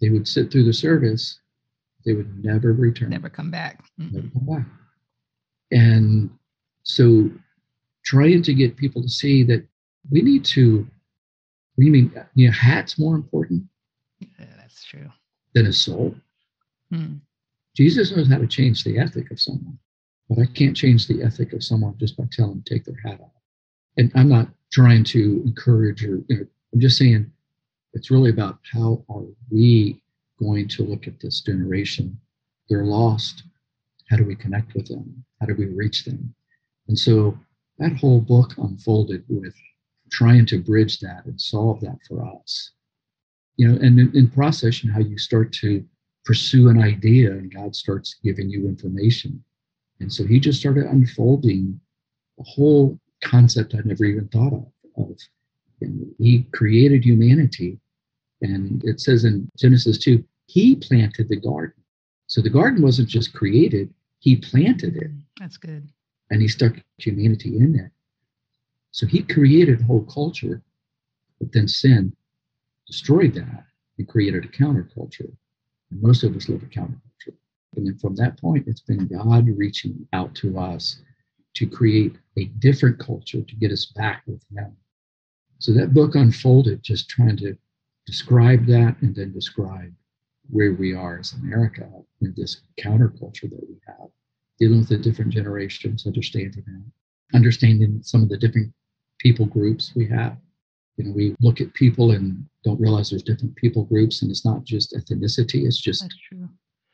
They 0.00 0.10
would 0.10 0.28
sit 0.28 0.50
through 0.50 0.64
the 0.64 0.72
service. 0.72 1.40
They 2.04 2.12
would 2.12 2.44
never 2.44 2.72
return. 2.72 3.10
Never 3.10 3.30
come 3.30 3.50
back. 3.50 3.84
Mm-hmm. 4.00 4.14
Never 4.16 4.28
come 4.28 4.46
back. 4.46 4.66
And 5.72 6.30
so 6.82 7.30
trying 8.04 8.42
to 8.42 8.54
get 8.54 8.76
people 8.76 9.02
to 9.02 9.08
see 9.08 9.42
that 9.44 9.66
we 10.10 10.22
need 10.22 10.44
to, 10.44 10.86
we 11.76 11.90
mean, 11.90 12.12
you 12.34 12.46
know, 12.46 12.52
hat's 12.52 12.98
more 12.98 13.16
important. 13.16 13.64
Yeah, 14.20 14.46
that's 14.56 14.84
true. 14.84 15.10
Than 15.56 15.68
a 15.68 15.72
soul. 15.72 16.14
Hmm. 16.92 17.14
Jesus 17.74 18.14
knows 18.14 18.28
how 18.28 18.36
to 18.36 18.46
change 18.46 18.84
the 18.84 18.98
ethic 18.98 19.30
of 19.30 19.40
someone, 19.40 19.78
but 20.28 20.38
I 20.38 20.44
can't 20.44 20.76
change 20.76 21.06
the 21.06 21.22
ethic 21.22 21.54
of 21.54 21.64
someone 21.64 21.96
just 21.96 22.14
by 22.14 22.24
telling 22.30 22.56
them 22.56 22.62
to 22.62 22.74
take 22.74 22.84
their 22.84 23.00
hat 23.02 23.22
off. 23.22 23.32
And 23.96 24.12
I'm 24.14 24.28
not 24.28 24.48
trying 24.70 25.02
to 25.04 25.42
encourage 25.46 26.04
or, 26.04 26.20
you 26.28 26.36
know, 26.36 26.46
I'm 26.74 26.80
just 26.80 26.98
saying 26.98 27.32
it's 27.94 28.10
really 28.10 28.28
about 28.28 28.58
how 28.70 29.02
are 29.08 29.24
we 29.50 29.98
going 30.38 30.68
to 30.68 30.82
look 30.82 31.06
at 31.06 31.20
this 31.20 31.40
generation? 31.40 32.20
They're 32.68 32.84
lost. 32.84 33.44
How 34.10 34.18
do 34.18 34.24
we 34.24 34.36
connect 34.36 34.74
with 34.74 34.88
them? 34.88 35.24
How 35.40 35.46
do 35.46 35.54
we 35.54 35.68
reach 35.68 36.04
them? 36.04 36.34
And 36.88 36.98
so 36.98 37.34
that 37.78 37.96
whole 37.96 38.20
book 38.20 38.52
unfolded 38.58 39.24
with 39.30 39.54
trying 40.12 40.44
to 40.46 40.62
bridge 40.62 41.00
that 41.00 41.24
and 41.24 41.40
solve 41.40 41.80
that 41.80 41.96
for 42.06 42.22
us. 42.26 42.72
You 43.56 43.68
know, 43.68 43.78
and 43.80 43.98
in, 43.98 44.14
in 44.14 44.30
process, 44.30 44.82
and 44.82 44.92
how 44.92 45.00
you 45.00 45.18
start 45.18 45.52
to 45.54 45.84
pursue 46.26 46.68
an 46.68 46.82
idea 46.82 47.30
and 47.30 47.54
God 47.54 47.74
starts 47.74 48.16
giving 48.22 48.50
you 48.50 48.66
information. 48.66 49.42
And 50.00 50.12
so 50.12 50.26
he 50.26 50.40
just 50.40 50.60
started 50.60 50.84
unfolding 50.84 51.80
a 52.38 52.42
whole 52.42 52.98
concept 53.24 53.74
I'd 53.74 53.86
never 53.86 54.04
even 54.04 54.28
thought 54.28 54.52
of. 54.52 54.66
of 54.98 55.18
he 56.18 56.46
created 56.52 57.04
humanity. 57.04 57.78
And 58.42 58.82
it 58.84 59.00
says 59.00 59.24
in 59.24 59.48
Genesis 59.56 59.98
2, 59.98 60.22
he 60.46 60.76
planted 60.76 61.28
the 61.28 61.36
garden. 61.36 61.82
So 62.26 62.42
the 62.42 62.50
garden 62.50 62.82
wasn't 62.82 63.08
just 63.08 63.32
created, 63.32 63.92
he 64.18 64.36
planted 64.36 64.96
it. 64.96 65.10
That's 65.38 65.56
good. 65.56 65.88
And 66.30 66.42
he 66.42 66.48
stuck 66.48 66.74
humanity 66.98 67.56
in 67.56 67.78
it. 67.78 67.92
So 68.90 69.06
he 69.06 69.22
created 69.22 69.80
a 69.80 69.84
whole 69.84 70.04
culture, 70.04 70.62
but 71.38 71.52
then 71.52 71.68
sin 71.68 72.16
destroyed 72.86 73.34
that 73.34 73.64
and 73.98 74.08
created 74.08 74.44
a 74.44 74.48
counterculture. 74.48 75.32
And 75.90 76.02
most 76.02 76.22
of 76.22 76.36
us 76.36 76.48
live 76.48 76.62
a 76.62 76.66
counterculture. 76.66 77.36
And 77.76 77.86
then 77.86 77.98
from 77.98 78.14
that 78.16 78.40
point, 78.40 78.66
it's 78.66 78.80
been 78.80 79.06
God 79.06 79.48
reaching 79.48 80.06
out 80.12 80.34
to 80.36 80.58
us 80.58 81.00
to 81.54 81.66
create 81.66 82.16
a 82.36 82.44
different 82.58 82.98
culture 82.98 83.42
to 83.42 83.56
get 83.56 83.72
us 83.72 83.86
back 83.86 84.22
with 84.26 84.42
Him. 84.54 84.76
So 85.58 85.72
that 85.72 85.94
book 85.94 86.14
unfolded 86.14 86.82
just 86.82 87.08
trying 87.08 87.36
to 87.38 87.56
describe 88.06 88.66
that 88.66 88.96
and 89.00 89.14
then 89.14 89.32
describe 89.32 89.92
where 90.50 90.74
we 90.74 90.94
are 90.94 91.18
as 91.18 91.32
America 91.32 91.88
in 92.20 92.34
this 92.36 92.60
counterculture 92.78 93.50
that 93.50 93.68
we 93.68 93.80
have, 93.86 94.08
dealing 94.58 94.78
with 94.80 94.88
the 94.88 94.98
different 94.98 95.32
generations, 95.32 96.06
understanding 96.06 96.62
them, 96.66 96.92
understanding 97.34 98.00
some 98.02 98.22
of 98.22 98.28
the 98.28 98.36
different 98.36 98.72
people 99.18 99.46
groups 99.46 99.92
we 99.96 100.06
have. 100.06 100.36
You 100.96 101.04
know, 101.04 101.12
we 101.12 101.36
look 101.40 101.60
at 101.60 101.74
people 101.74 102.12
and 102.12 102.44
don't 102.64 102.80
realize 102.80 103.10
there's 103.10 103.22
different 103.22 103.54
people 103.56 103.84
groups, 103.84 104.22
and 104.22 104.30
it's 104.30 104.44
not 104.44 104.64
just 104.64 104.94
ethnicity; 104.94 105.66
it's 105.66 105.80
just 105.80 106.06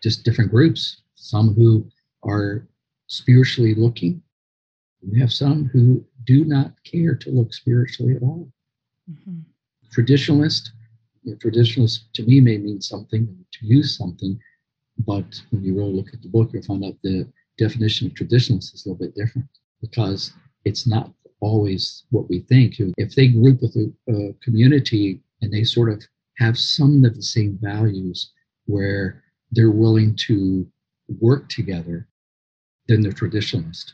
just 0.02 0.24
different 0.24 0.50
groups. 0.50 1.02
Some 1.14 1.54
who 1.54 1.86
are 2.24 2.66
spiritually 3.06 3.74
looking. 3.74 4.22
We 5.08 5.20
have 5.20 5.32
some 5.32 5.66
who 5.66 6.04
do 6.24 6.44
not 6.44 6.72
care 6.84 7.14
to 7.14 7.30
look 7.30 7.52
spiritually 7.52 8.16
at 8.16 8.22
all. 8.22 8.48
Mm-hmm. 9.10 9.40
Traditionalist, 9.94 10.70
you 11.22 11.32
know, 11.32 11.38
traditionalist 11.38 12.04
to 12.14 12.22
me 12.24 12.40
may 12.40 12.58
mean 12.58 12.80
something 12.80 13.26
to 13.52 13.66
use 13.66 13.96
something, 13.96 14.38
but 14.98 15.40
when 15.50 15.64
you 15.64 15.76
really 15.76 15.92
look 15.92 16.12
at 16.12 16.22
the 16.22 16.28
book, 16.28 16.50
you'll 16.52 16.62
find 16.62 16.84
out 16.84 16.96
the 17.02 17.26
definition 17.58 18.06
of 18.06 18.14
traditionalist 18.14 18.74
is 18.74 18.86
a 18.86 18.88
little 18.88 19.06
bit 19.06 19.14
different 19.14 19.48
because 19.80 20.32
it's 20.64 20.86
not 20.86 21.12
always 21.42 22.04
what 22.10 22.30
we 22.30 22.40
think. 22.40 22.76
If 22.96 23.14
they 23.14 23.28
group 23.28 23.60
with 23.60 23.76
a, 23.76 23.92
a 24.08 24.32
community 24.42 25.20
and 25.42 25.52
they 25.52 25.64
sort 25.64 25.92
of 25.92 26.02
have 26.38 26.56
some 26.56 27.04
of 27.04 27.14
the 27.14 27.22
same 27.22 27.58
values 27.60 28.30
where 28.66 29.22
they're 29.50 29.70
willing 29.70 30.14
to 30.28 30.66
work 31.20 31.48
together, 31.48 32.08
then 32.88 33.02
they're 33.02 33.12
traditionalist. 33.12 33.92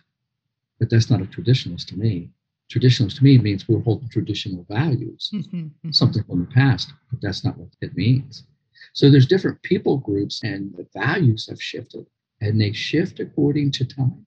But 0.79 0.91
that's 0.91 1.11
not 1.11 1.23
a 1.23 1.25
traditionalist 1.25 1.87
to 1.89 1.99
me. 1.99 2.31
Traditionalist 2.71 3.17
to 3.17 3.25
me 3.25 3.39
means 3.39 3.67
we're 3.67 3.81
holding 3.81 4.11
traditional 4.11 4.67
values, 4.69 5.31
mm-hmm, 5.35 5.57
mm-hmm. 5.57 5.91
something 5.91 6.23
from 6.25 6.41
the 6.41 6.53
past, 6.53 6.93
but 7.11 7.21
that's 7.23 7.45
not 7.45 7.57
what 7.57 7.71
it 7.81 7.97
means. 7.97 8.45
So 8.93 9.11
there's 9.11 9.27
different 9.27 9.61
people 9.63 9.97
groups 9.97 10.43
and 10.45 10.75
the 10.75 10.87
values 10.95 11.49
have 11.49 11.63
shifted 11.63 12.07
and 12.41 12.61
they 12.61 12.73
shift 12.73 13.21
according 13.21 13.73
to 13.73 13.87
time. 13.87 14.27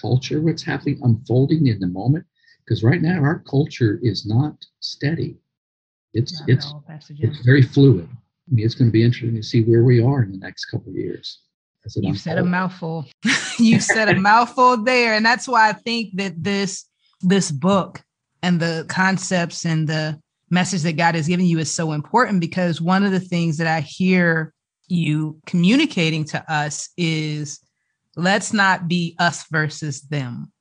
Culture, 0.00 0.40
what's 0.40 0.62
happening, 0.62 0.98
unfolding 1.02 1.66
in 1.66 1.78
the 1.78 1.86
moment, 1.86 2.24
because 2.68 2.84
right 2.84 3.00
now 3.00 3.20
our 3.22 3.38
culture 3.38 3.98
is 4.02 4.26
not 4.26 4.54
steady. 4.80 5.36
It's 6.12 6.38
not 6.40 6.48
it's 6.50 6.74
it's 7.18 7.38
very 7.44 7.62
fluid. 7.62 8.08
I 8.10 8.54
mean, 8.54 8.64
it's 8.64 8.74
going 8.74 8.88
to 8.88 8.92
be 8.92 9.02
interesting 9.02 9.36
to 9.36 9.42
see 9.42 9.62
where 9.62 9.84
we 9.84 10.02
are 10.02 10.22
in 10.22 10.32
the 10.32 10.38
next 10.38 10.66
couple 10.66 10.90
of 10.90 10.96
years. 10.96 11.40
You 11.96 12.14
said 12.14 12.38
a 12.38 12.44
mouthful. 12.44 13.06
you 13.58 13.80
said 13.80 14.08
a 14.08 14.14
mouthful 14.14 14.82
there, 14.84 15.14
and 15.14 15.24
that's 15.24 15.48
why 15.48 15.70
I 15.70 15.72
think 15.72 16.16
that 16.16 16.42
this 16.42 16.84
this 17.22 17.50
book 17.50 18.02
and 18.42 18.60
the 18.60 18.84
concepts 18.88 19.64
and 19.64 19.88
the 19.88 20.20
message 20.50 20.82
that 20.82 20.96
God 20.96 21.14
has 21.14 21.28
given 21.28 21.46
you 21.46 21.58
is 21.58 21.72
so 21.72 21.92
important 21.92 22.40
because 22.40 22.80
one 22.80 23.04
of 23.04 23.12
the 23.12 23.20
things 23.20 23.56
that 23.58 23.66
I 23.66 23.80
hear 23.80 24.52
you 24.88 25.38
communicating 25.46 26.24
to 26.24 26.52
us 26.52 26.90
is 26.96 27.60
let's 28.16 28.52
not 28.52 28.88
be 28.88 29.16
us 29.18 29.44
versus 29.50 30.02
them. 30.02 30.52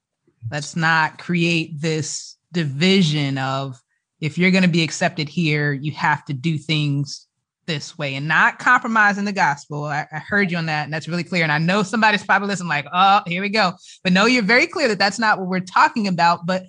Let's 0.52 0.76
not 0.76 1.18
create 1.18 1.80
this 1.80 2.38
division 2.52 3.38
of 3.38 3.82
if 4.20 4.38
you're 4.38 4.52
going 4.52 4.64
to 4.64 4.70
be 4.70 4.84
accepted 4.84 5.30
here, 5.30 5.74
you 5.74 5.92
have 5.92 6.26
to 6.26 6.34
do 6.34 6.58
things 6.58 7.28
this 7.68 7.98
way 7.98 8.16
and 8.16 8.28
not 8.28 8.60
compromising 8.60 9.26
the 9.26 9.34
gospel. 9.34 9.84
I, 9.86 10.08
I, 10.12 10.20
heard 10.20 10.50
you 10.50 10.58
on 10.58 10.68
that, 10.68 10.86
and 10.86 10.94
that's 10.94 11.08
really 11.08 11.24
clear. 11.24 11.44
And 11.44 11.52
I 11.52 11.58
know 11.58 11.84
somebody's 11.84 12.24
probably 12.24 12.48
listening, 12.48 12.70
like, 12.70 12.88
oh, 12.92 13.22
here 13.28 13.42
we 13.42 13.50
go. 13.50 13.74
But 14.04 14.14
no, 14.14 14.26
you're 14.26 14.42
very 14.42 14.68
clear 14.68 14.88
that 14.88 14.98
that's 14.98 15.20
not 15.20 15.38
what 15.38 15.50
we're 15.50 15.60
talking 15.60 16.08
about. 16.08 16.46
But 16.46 16.64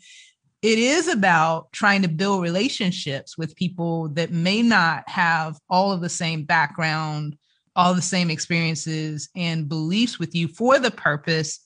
it 0.60 0.78
is 0.78 1.08
about 1.08 1.72
trying 1.72 2.02
to 2.02 2.08
build 2.08 2.42
relationships 2.42 3.38
with 3.38 3.56
people 3.56 4.08
that 4.10 4.32
may 4.32 4.60
not 4.60 5.08
have 5.08 5.56
all 5.70 5.92
of 5.92 6.00
the 6.00 6.08
same 6.08 6.44
background, 6.44 7.36
all 7.76 7.94
the 7.94 8.02
same 8.02 8.28
experiences 8.28 9.28
and 9.36 9.68
beliefs 9.68 10.18
with 10.18 10.34
you 10.34 10.48
for 10.48 10.80
the 10.80 10.90
purpose 10.90 11.60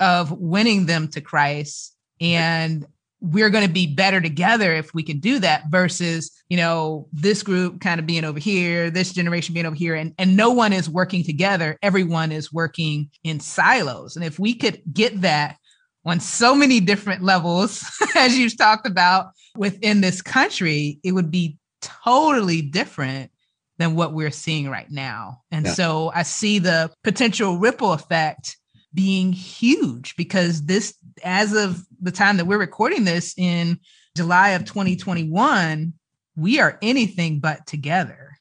of 0.00 0.32
winning 0.32 0.86
them 0.86 1.08
to 1.08 1.20
Christ. 1.20 1.94
And 2.20 2.86
we're 3.20 3.50
going 3.50 3.66
to 3.66 3.72
be 3.72 3.86
better 3.86 4.20
together 4.20 4.74
if 4.74 4.92
we 4.94 5.02
can 5.02 5.18
do 5.18 5.38
that 5.38 5.64
versus, 5.70 6.30
you 6.48 6.56
know, 6.56 7.08
this 7.12 7.42
group 7.42 7.80
kind 7.80 7.98
of 7.98 8.06
being 8.06 8.24
over 8.24 8.38
here, 8.38 8.90
this 8.90 9.12
generation 9.12 9.54
being 9.54 9.66
over 9.66 9.74
here, 9.74 9.94
and, 9.94 10.14
and 10.18 10.36
no 10.36 10.50
one 10.50 10.72
is 10.72 10.88
working 10.88 11.24
together. 11.24 11.78
Everyone 11.82 12.30
is 12.30 12.52
working 12.52 13.10
in 13.24 13.40
silos. 13.40 14.16
And 14.16 14.24
if 14.24 14.38
we 14.38 14.54
could 14.54 14.82
get 14.92 15.22
that 15.22 15.56
on 16.04 16.20
so 16.20 16.54
many 16.54 16.78
different 16.80 17.22
levels, 17.22 17.84
as 18.16 18.38
you've 18.38 18.56
talked 18.56 18.86
about 18.86 19.30
within 19.56 20.02
this 20.02 20.20
country, 20.22 21.00
it 21.02 21.12
would 21.12 21.30
be 21.30 21.56
totally 21.80 22.62
different 22.62 23.30
than 23.78 23.94
what 23.94 24.12
we're 24.12 24.30
seeing 24.30 24.68
right 24.68 24.90
now. 24.90 25.42
And 25.50 25.66
yeah. 25.66 25.72
so 25.72 26.10
I 26.14 26.22
see 26.22 26.58
the 26.58 26.90
potential 27.02 27.58
ripple 27.58 27.92
effect 27.92 28.56
being 28.96 29.32
huge 29.32 30.16
because 30.16 30.64
this, 30.64 30.94
as 31.22 31.52
of 31.52 31.86
the 32.00 32.10
time 32.10 32.38
that 32.38 32.46
we're 32.46 32.58
recording 32.58 33.04
this 33.04 33.34
in 33.36 33.78
July 34.16 34.50
of 34.50 34.64
2021, 34.64 35.92
we 36.34 36.58
are 36.58 36.78
anything 36.82 37.38
but 37.38 37.66
together, 37.66 38.36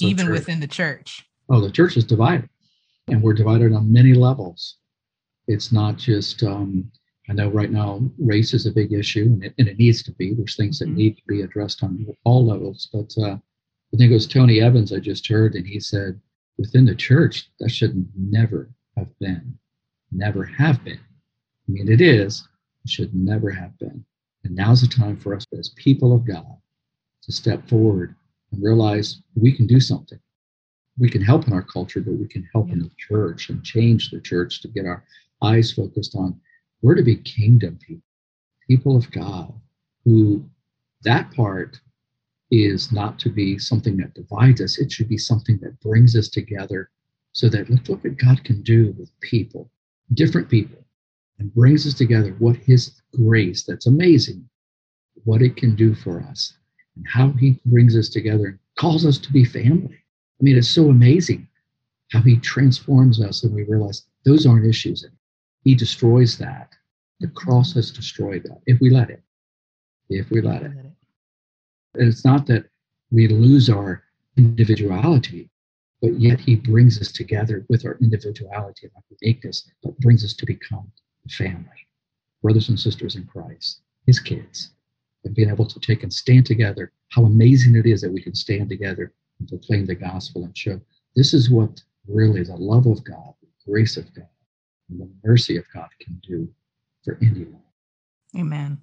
even 0.00 0.30
within 0.30 0.60
the 0.60 0.66
church. 0.66 1.26
Oh, 1.50 1.60
the 1.60 1.70
church 1.70 1.96
is 1.96 2.04
divided, 2.04 2.48
and 3.08 3.20
we're 3.20 3.34
divided 3.34 3.72
on 3.72 3.92
many 3.92 4.14
levels. 4.14 4.76
It's 5.48 5.72
not 5.72 5.98
just, 5.98 6.42
um, 6.44 6.90
I 7.28 7.32
know 7.32 7.50
right 7.50 7.70
now 7.70 8.00
race 8.18 8.54
is 8.54 8.66
a 8.66 8.72
big 8.72 8.92
issue 8.92 9.24
and 9.24 9.44
it, 9.44 9.54
and 9.58 9.68
it 9.68 9.78
needs 9.78 10.02
to 10.04 10.12
be. 10.12 10.32
There's 10.34 10.56
things 10.56 10.78
that 10.78 10.86
mm-hmm. 10.86 10.96
need 10.96 11.16
to 11.16 11.22
be 11.26 11.42
addressed 11.42 11.82
on 11.82 12.06
all 12.24 12.46
levels. 12.46 12.88
But 12.92 13.12
uh, 13.20 13.34
I 13.34 13.96
think 13.96 14.10
it 14.10 14.14
was 14.14 14.26
Tony 14.28 14.60
Evans 14.60 14.92
I 14.92 15.00
just 15.00 15.26
heard, 15.26 15.54
and 15.56 15.66
he 15.66 15.80
said, 15.80 16.20
within 16.58 16.86
the 16.86 16.94
church, 16.94 17.50
that 17.58 17.70
should 17.70 18.06
never 18.16 18.70
have 18.96 19.10
been, 19.18 19.58
never 20.12 20.44
have 20.44 20.82
been. 20.84 21.00
I 21.00 21.72
mean, 21.72 21.90
it 21.90 22.00
is, 22.00 22.46
it 22.84 22.90
should 22.90 23.14
never 23.14 23.50
have 23.50 23.78
been. 23.78 24.04
And 24.44 24.54
now's 24.54 24.80
the 24.80 24.88
time 24.88 25.16
for 25.16 25.34
us 25.34 25.46
as 25.58 25.70
people 25.70 26.14
of 26.14 26.26
God 26.26 26.56
to 27.22 27.32
step 27.32 27.68
forward 27.68 28.14
and 28.50 28.62
realize 28.62 29.22
we 29.36 29.52
can 29.52 29.66
do 29.66 29.80
something 29.80 30.18
we 30.98 31.08
can 31.08 31.22
help 31.22 31.46
in 31.46 31.52
our 31.52 31.62
culture, 31.62 32.00
but 32.00 32.14
we 32.14 32.28
can 32.28 32.48
help 32.52 32.70
in 32.70 32.78
the 32.78 32.90
church 32.96 33.48
and 33.48 33.64
change 33.64 34.10
the 34.10 34.20
church 34.20 34.60
to 34.62 34.68
get 34.68 34.86
our 34.86 35.04
eyes 35.42 35.72
focused 35.72 36.14
on 36.14 36.40
we're 36.82 36.94
to 36.94 37.02
be 37.02 37.16
kingdom 37.16 37.78
people, 37.80 38.02
people 38.68 38.96
of 38.96 39.10
God, 39.10 39.52
who 40.04 40.44
that 41.02 41.32
part 41.32 41.80
is 42.50 42.92
not 42.92 43.18
to 43.20 43.30
be 43.30 43.58
something 43.58 43.96
that 43.96 44.14
divides 44.14 44.60
us. 44.60 44.78
It 44.78 44.92
should 44.92 45.08
be 45.08 45.18
something 45.18 45.58
that 45.62 45.80
brings 45.80 46.16
us 46.16 46.28
together 46.28 46.90
so 47.32 47.48
that 47.48 47.70
let's 47.70 47.88
look 47.88 48.04
what 48.04 48.18
God 48.18 48.44
can 48.44 48.62
do 48.62 48.94
with 48.98 49.10
people, 49.20 49.70
different 50.14 50.48
people, 50.48 50.78
and 51.38 51.54
brings 51.54 51.86
us 51.86 51.94
together 51.94 52.34
what 52.38 52.56
His 52.56 53.00
grace, 53.12 53.64
that's 53.64 53.86
amazing, 53.86 54.48
what 55.24 55.42
it 55.42 55.56
can 55.56 55.74
do 55.74 55.94
for 55.94 56.20
us, 56.22 56.54
and 56.96 57.06
how 57.08 57.30
He 57.32 57.60
brings 57.66 57.96
us 57.96 58.08
together 58.08 58.46
and 58.46 58.58
calls 58.78 59.06
us 59.06 59.18
to 59.18 59.32
be 59.32 59.44
family. 59.44 59.94
I 59.94 60.42
mean, 60.42 60.56
it's 60.56 60.68
so 60.68 60.90
amazing 60.90 61.48
how 62.12 62.20
He 62.22 62.38
transforms 62.38 63.20
us 63.20 63.44
and 63.44 63.54
we 63.54 63.64
realize 63.64 64.04
those 64.24 64.46
aren't 64.46 64.66
issues 64.66 65.04
he 65.64 65.74
destroys 65.74 66.38
that. 66.38 66.72
The 67.20 67.28
cross 67.28 67.74
has 67.74 67.90
destroyed 67.90 68.42
that 68.44 68.60
if 68.66 68.80
we 68.80 68.90
let 68.90 69.10
it. 69.10 69.22
If 70.08 70.30
we 70.30 70.40
let 70.40 70.62
it. 70.62 70.72
And 70.72 70.94
it's 71.94 72.24
not 72.24 72.46
that 72.46 72.66
we 73.10 73.28
lose 73.28 73.70
our 73.70 74.02
individuality, 74.36 75.50
but 76.02 76.20
yet 76.20 76.40
he 76.40 76.56
brings 76.56 77.00
us 77.00 77.12
together 77.12 77.64
with 77.68 77.86
our 77.86 77.96
individuality 78.02 78.88
and 78.88 78.92
our 78.96 79.02
uniqueness, 79.20 79.70
but 79.82 79.98
brings 80.00 80.24
us 80.24 80.34
to 80.34 80.44
become 80.44 80.90
family, 81.30 81.86
brothers 82.42 82.68
and 82.68 82.78
sisters 82.78 83.14
in 83.14 83.24
Christ, 83.24 83.80
his 84.04 84.18
kids, 84.18 84.72
and 85.24 85.34
being 85.34 85.48
able 85.48 85.64
to 85.66 85.78
take 85.78 86.02
and 86.02 86.12
stand 86.12 86.44
together. 86.44 86.92
How 87.10 87.24
amazing 87.24 87.76
it 87.76 87.86
is 87.86 88.00
that 88.00 88.12
we 88.12 88.20
can 88.20 88.34
stand 88.34 88.68
together 88.68 89.14
and 89.38 89.48
proclaim 89.48 89.86
the 89.86 89.94
gospel 89.94 90.44
and 90.44 90.58
show 90.58 90.80
this 91.14 91.32
is 91.32 91.48
what 91.48 91.80
really 92.08 92.42
the 92.42 92.56
love 92.56 92.86
of 92.86 93.04
God, 93.04 93.34
the 93.40 93.70
grace 93.70 93.96
of 93.96 94.12
God, 94.12 94.26
and 94.90 95.00
the 95.00 95.08
mercy 95.24 95.56
of 95.56 95.64
God 95.72 95.88
can 96.00 96.20
do 96.26 96.48
for 97.04 97.16
anyone. 97.22 97.62
Amen. 98.36 98.80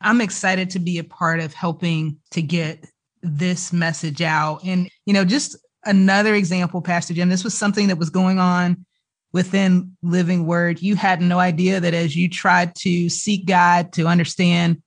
I'm 0.00 0.20
excited 0.20 0.70
to 0.70 0.78
be 0.80 0.98
a 0.98 1.04
part 1.04 1.38
of 1.38 1.54
helping 1.54 2.18
to 2.32 2.42
get 2.42 2.84
this 3.22 3.72
message 3.72 4.22
out. 4.22 4.64
And, 4.64 4.88
you 5.06 5.12
know, 5.12 5.24
just 5.24 5.56
another 5.84 6.34
example, 6.34 6.82
Pastor 6.82 7.14
Jim, 7.14 7.28
this 7.28 7.44
was 7.44 7.54
something 7.54 7.88
that 7.88 7.98
was 7.98 8.10
going 8.10 8.38
on 8.38 8.84
within 9.32 9.96
Living 10.02 10.46
Word. 10.46 10.80
You 10.80 10.96
had 10.96 11.20
no 11.20 11.38
idea 11.38 11.80
that 11.80 11.94
as 11.94 12.16
you 12.16 12.28
tried 12.28 12.74
to 12.76 13.08
seek 13.08 13.46
God 13.46 13.92
to 13.94 14.06
understand 14.06 14.82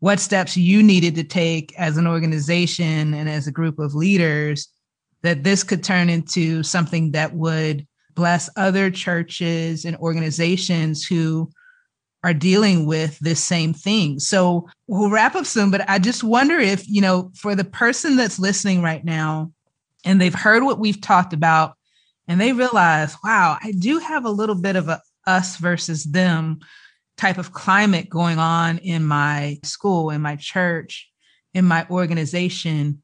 what 0.00 0.20
steps 0.20 0.56
you 0.56 0.82
needed 0.82 1.14
to 1.14 1.24
take 1.24 1.72
as 1.78 1.96
an 1.96 2.06
organization 2.06 3.14
and 3.14 3.28
as 3.28 3.46
a 3.46 3.52
group 3.52 3.78
of 3.78 3.94
leaders, 3.94 4.68
that 5.22 5.42
this 5.42 5.64
could 5.64 5.82
turn 5.82 6.10
into 6.10 6.62
something 6.62 7.12
that 7.12 7.34
would 7.34 7.86
bless 8.14 8.50
other 8.56 8.90
churches 8.90 9.84
and 9.84 9.96
organizations 9.96 11.04
who 11.04 11.50
are 12.22 12.34
dealing 12.34 12.86
with 12.86 13.18
this 13.20 13.42
same 13.42 13.72
thing. 13.72 14.18
So 14.18 14.68
we'll 14.86 15.10
wrap 15.10 15.34
up 15.34 15.46
soon, 15.46 15.70
but 15.70 15.88
I 15.88 15.98
just 15.98 16.24
wonder 16.24 16.58
if, 16.58 16.86
you 16.88 17.00
know, 17.00 17.30
for 17.34 17.54
the 17.54 17.64
person 17.64 18.16
that's 18.16 18.38
listening 18.38 18.82
right 18.82 19.04
now 19.04 19.52
and 20.06 20.20
they've 20.20 20.34
heard 20.34 20.62
what 20.62 20.78
we've 20.78 21.00
talked 21.00 21.34
about 21.34 21.74
and 22.28 22.40
they 22.40 22.52
realize, 22.52 23.14
wow, 23.22 23.58
I 23.62 23.72
do 23.72 23.98
have 23.98 24.24
a 24.24 24.30
little 24.30 24.54
bit 24.54 24.76
of 24.76 24.88
a 24.88 25.02
us 25.26 25.56
versus 25.56 26.04
them 26.04 26.60
type 27.16 27.38
of 27.38 27.52
climate 27.52 28.08
going 28.08 28.38
on 28.38 28.78
in 28.78 29.04
my 29.04 29.58
school, 29.64 30.10
in 30.10 30.22
my 30.22 30.36
church, 30.36 31.10
in 31.52 31.64
my 31.64 31.86
organization. 31.90 33.02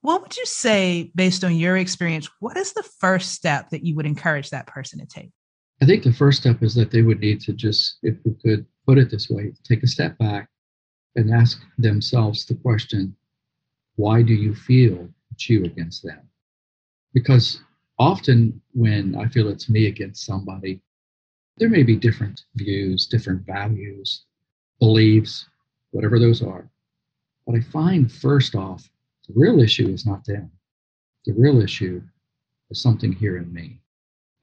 What 0.00 0.22
would 0.22 0.36
you 0.36 0.46
say, 0.46 1.12
based 1.14 1.44
on 1.44 1.54
your 1.54 1.76
experience, 1.76 2.28
what 2.40 2.56
is 2.56 2.72
the 2.72 2.88
first 2.98 3.32
step 3.32 3.70
that 3.70 3.84
you 3.84 3.94
would 3.96 4.06
encourage 4.06 4.50
that 4.50 4.66
person 4.66 4.98
to 4.98 5.06
take? 5.06 5.30
I 5.82 5.86
think 5.86 6.02
the 6.02 6.12
first 6.12 6.40
step 6.40 6.62
is 6.62 6.74
that 6.74 6.90
they 6.90 7.02
would 7.02 7.20
need 7.20 7.40
to 7.42 7.52
just, 7.52 7.98
if 8.02 8.16
we 8.24 8.34
could 8.42 8.66
put 8.86 8.98
it 8.98 9.10
this 9.10 9.30
way, 9.30 9.52
take 9.64 9.82
a 9.82 9.86
step 9.86 10.18
back 10.18 10.48
and 11.16 11.32
ask 11.32 11.60
themselves 11.78 12.46
the 12.46 12.54
question 12.54 13.14
why 13.96 14.22
do 14.22 14.32
you 14.32 14.54
feel 14.54 15.08
it's 15.30 15.50
you 15.50 15.64
against 15.64 16.02
them? 16.02 16.29
Because 17.12 17.60
often 17.98 18.60
when 18.72 19.16
I 19.16 19.28
feel 19.28 19.48
it's 19.48 19.68
me 19.68 19.86
against 19.86 20.24
somebody, 20.24 20.80
there 21.56 21.68
may 21.68 21.82
be 21.82 21.96
different 21.96 22.44
views, 22.54 23.06
different 23.06 23.44
values, 23.46 24.24
beliefs, 24.78 25.46
whatever 25.90 26.18
those 26.18 26.42
are. 26.42 26.70
But 27.46 27.56
I 27.56 27.60
find 27.60 28.10
first 28.10 28.54
off, 28.54 28.88
the 29.26 29.34
real 29.36 29.60
issue 29.60 29.88
is 29.88 30.06
not 30.06 30.24
them. 30.24 30.50
The 31.26 31.32
real 31.32 31.60
issue 31.60 32.00
is 32.70 32.80
something 32.80 33.12
here 33.12 33.36
in 33.36 33.52
me. 33.52 33.80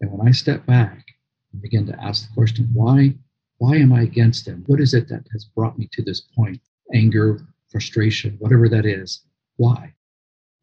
And 0.01 0.11
when 0.11 0.28
I 0.28 0.32
step 0.32 0.65
back 0.65 1.05
and 1.51 1.61
begin 1.61 1.86
to 1.88 2.03
ask 2.03 2.28
the 2.28 2.34
question, 2.34 2.70
why, 2.74 3.15
why 3.57 3.78
am 3.78 3.91
I 3.91 4.01
against 4.01 4.45
them? 4.45 4.63
What 4.68 4.80
is 4.80 4.93
it 4.93 5.07
that 5.09 5.26
has 5.32 5.45
brought 5.45 5.80
me 5.80 5.89
to 5.93 6.03
this 6.03 6.22
point? 6.22 6.61
Anger, 6.93 7.41
frustration, 7.70 8.36
whatever 8.39 8.70
that 8.70 8.86
is. 8.86 9.24
Why? 9.55 9.93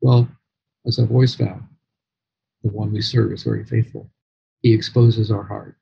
Well, 0.00 0.28
as 0.86 0.98
I've 0.98 1.11
always 1.11 1.34
found, 1.34 1.64
the 2.64 2.70
one 2.70 2.92
we 2.92 3.02
serve 3.02 3.30
is 3.32 3.44
very 3.44 3.64
faithful. 3.64 4.10
He 4.62 4.72
exposes 4.72 5.30
our 5.30 5.44
heart 5.44 5.76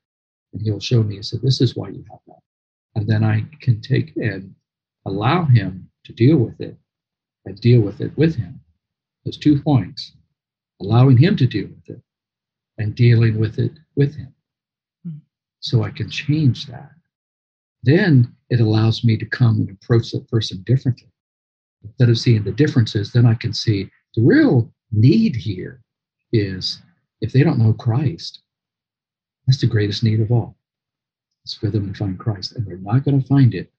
and 0.53 0.61
he'll 0.61 0.81
show 0.81 1.03
me, 1.03 1.17
he 1.17 1.23
said, 1.23 1.41
this 1.41 1.61
is 1.61 1.77
why 1.77 1.89
you 1.89 2.05
have 2.11 2.21
that. 2.27 2.41
And 2.97 3.09
then 3.09 3.25
I 3.25 3.47
can 3.61 3.81
take 3.81 4.15
and 4.17 4.55
allow 5.07 5.45
him 5.45 5.89
to 6.05 6.13
deal 6.13 6.37
with 6.37 6.61
it 6.61 6.77
and 7.47 7.59
deal 7.61 7.81
with 7.81 8.01
it 8.01 8.17
with 8.19 8.35
him. 8.35 8.61
Those 9.25 9.39
two 9.39 9.63
points 9.63 10.13
allowing 10.81 11.17
him 11.17 11.37
to 11.37 11.47
deal 11.47 11.69
with 11.69 11.97
it 11.97 12.03
and 12.79 12.95
dealing 12.95 13.39
with 13.39 13.59
it 13.59 13.73
with 13.95 14.17
him. 14.17 14.35
Hmm. 15.05 15.19
So 15.61 15.85
I 15.85 15.91
can 15.91 16.11
change 16.11 16.67
that. 16.67 16.91
Then 17.85 18.35
it 18.51 18.61
allows 18.61 19.05
me 19.05 19.17
to 19.17 19.27
come 19.27 19.61
and 19.61 19.71
approach 19.71 20.11
that 20.11 20.29
person 20.29 20.63
differently. 20.67 21.09
Instead 21.85 22.11
of 22.11 22.19
seeing 22.19 22.43
the 22.43 22.53
differences, 22.53 23.13
then 23.13 23.27
I 23.27 23.35
can 23.35 23.53
see 23.53 23.89
the 24.17 24.23
real 24.23 24.73
need 24.91 25.37
here 25.37 25.82
is 26.33 26.81
if 27.21 27.33
they 27.33 27.43
don't 27.43 27.59
know 27.59 27.73
Christ, 27.73 28.41
that's 29.47 29.61
the 29.61 29.67
greatest 29.67 30.03
need 30.03 30.21
of 30.21 30.33
all. 30.33 30.57
It's 31.45 31.55
for 31.55 31.71
them 31.71 31.93
to 31.93 31.99
find 31.99 32.19
Christ. 32.19 32.53
And 32.53 32.67
they're 32.67 32.79
not 32.79 33.05
going 33.05 33.21
to 33.21 33.27
find 33.27 33.55
it 33.55 33.73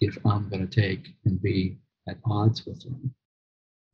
if 0.00 0.16
I'm 0.24 0.48
going 0.48 0.66
to 0.66 0.80
take 0.80 1.14
and 1.24 1.40
be 1.42 1.78
at 2.08 2.18
odds 2.24 2.64
with 2.66 2.82
them. 2.82 3.14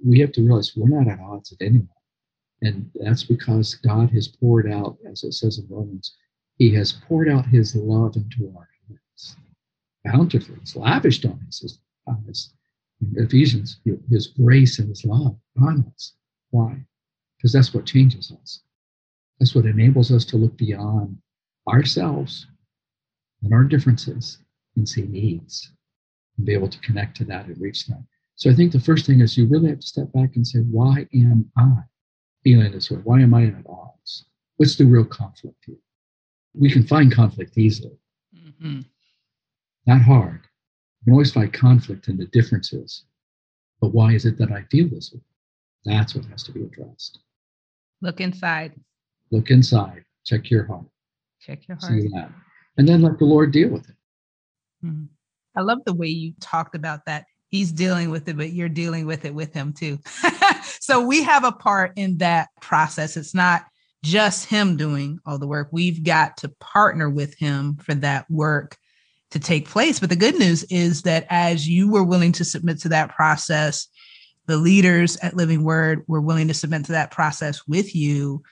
We 0.05 0.21
have 0.21 0.33
to 0.33 0.43
realize 0.43 0.73
we're 0.77 0.89
not 0.89 1.11
at 1.11 1.21
odds 1.21 1.51
with 1.51 1.63
anyone. 1.63 1.89
And 2.63 2.91
that's 2.95 3.25
because 3.25 3.75
God 3.75 4.11
has 4.11 4.29
poured 4.29 4.71
out, 4.71 4.97
as 5.11 5.25
it 5.25 5.33
says 5.33 5.59
in 5.59 5.67
Romans, 5.69 6.17
He 6.59 6.75
has 6.75 6.93
poured 6.93 7.29
out 7.29 7.47
His 7.47 7.75
love 7.75 8.17
into 8.17 8.53
our 8.57 8.69
hearts. 8.89 9.37
bountifully. 10.05 10.59
He's 10.61 10.77
lavished 10.77 11.25
on 11.25 11.41
us, 11.49 11.79
on 12.07 12.25
us. 12.29 12.53
Ephesians, 13.17 13.81
his 14.09 14.29
grace 14.29 14.79
and 14.79 14.89
his 14.89 15.05
love 15.05 15.37
on 15.61 15.85
us. 15.95 16.15
Why? 16.51 16.87
Because 17.37 17.53
that's 17.53 17.75
what 17.75 17.87
changes 17.87 18.33
us. 18.43 18.63
That's 19.39 19.55
what 19.55 19.67
enables 19.67 20.11
us 20.11 20.25
to 20.27 20.37
look 20.37 20.57
beyond 20.57 21.19
ourselves 21.69 22.47
and 23.43 23.53
our 23.53 23.65
differences 23.65 24.39
and 24.77 24.89
see 24.89 25.03
needs 25.03 25.73
and 26.37 26.47
be 26.47 26.55
able 26.55 26.69
to 26.69 26.81
connect 26.81 27.17
to 27.19 27.25
that 27.25 27.47
and 27.47 27.61
reach 27.61 27.87
that. 27.87 28.03
So 28.37 28.51
I 28.51 28.55
think 28.55 28.73
the 28.73 28.81
first 28.81 29.07
thing 29.07 29.21
is 29.21 29.37
you 29.37 29.47
really 29.47 29.69
have 29.69 29.81
to 29.81 29.87
step 29.87 30.13
back 30.13 30.37
and 30.37 30.47
say, 30.47 30.61
why 30.61 31.07
am 31.15 31.51
I 31.57 31.81
feeling 32.45 32.73
this 32.73 32.91
way? 32.91 32.99
Why 32.99 33.21
am 33.21 33.35
I 33.35 33.47
at 33.47 33.67
odds? 33.69 34.27
What's 34.57 34.77
the 34.77 34.85
real 34.85 35.05
conflict 35.05 35.57
here? 35.67 35.77
We 36.55 36.71
can 36.71 36.87
find 36.87 37.13
conflict 37.13 37.57
easily. 37.59 37.99
Mm-hmm. 38.35 38.81
Not 39.87 40.03
hard. 40.03 40.41
You 41.01 41.05
can 41.05 41.13
always 41.13 41.33
find 41.33 41.53
conflict 41.53 42.09
in 42.09 42.17
the 42.17 42.27
differences. 42.27 43.05
But 43.81 43.93
why 43.93 44.13
is 44.13 44.25
it 44.25 44.39
that 44.39 44.51
I 44.51 44.63
feel 44.71 44.89
this 44.89 45.13
way? 45.13 45.21
That's 45.87 46.15
what 46.15 46.25
has 46.27 46.43
to 46.43 46.53
be 46.53 46.65
addressed. 46.65 47.21
Look 48.03 48.21
inside. 48.21 48.75
Look 49.31 49.51
inside. 49.51 50.05
Check 50.25 50.51
your 50.51 50.67
heart. 50.67 50.85
Check 51.41 51.67
your 51.69 51.79
heart. 51.81 51.93
See 51.93 52.09
that. 52.09 52.31
And 52.77 52.89
then 52.89 53.03
let 53.03 53.19
the 53.19 53.25
Lord 53.25 53.53
deal 53.53 53.71
with 53.71 53.89
it. 53.89 53.95
Mm-hmm. 54.85 55.05
I 55.57 55.63
love 55.63 55.79
the 55.87 55.95
way 55.95 56.09
you 56.09 56.35
talked 56.41 56.75
about 56.75 57.07
that. 57.07 57.25
He's 57.49 57.73
dealing 57.73 58.11
with 58.11 58.29
it, 58.29 58.37
but 58.37 58.53
you're 58.53 58.69
dealing 58.69 59.07
with 59.07 59.25
it 59.25 59.35
with 59.35 59.55
him 59.55 59.73
too. 59.73 59.99
so 60.81 61.07
we 61.07 61.23
have 61.23 61.45
a 61.45 61.53
part 61.53 61.93
in 61.97 62.19
that 62.19 62.49
process. 62.61 63.17
It's 63.17 63.35
not 63.35 63.65
just 64.03 64.47
him 64.47 64.77
doing 64.77 65.21
all 65.25 65.39
the 65.39 65.47
work. 65.47 65.69
We've 65.71 66.03
got 66.03 66.37
to 66.39 66.49
partner 66.61 67.09
with 67.09 67.39
him 67.39 67.77
for 67.77 67.95
that 67.95 68.29
work 68.29 68.77
to 69.31 69.39
take 69.39 69.69
place. 69.69 70.01
But 70.01 70.11
the 70.11 70.17
good 70.17 70.39
news 70.39 70.65
is 70.65 71.03
that 71.03 71.27
as 71.31 71.69
you 71.69 71.91
were 71.91 72.05
willing 72.05 72.33
to 72.33 72.45
submit 72.45 72.81
to 72.81 72.89
that 72.91 73.15
process, 73.15 73.89
the 74.47 74.57
leaders 74.57 75.17
at 75.19 75.37
Living 75.37 75.65
Word 75.65 76.03
were 76.07 76.21
willing 76.21 76.49
to 76.49 76.55
submit 76.55 76.85
to 76.87 76.93
that 76.93 77.11
process 77.11 77.67
with 77.67 77.95
you. 77.95 78.43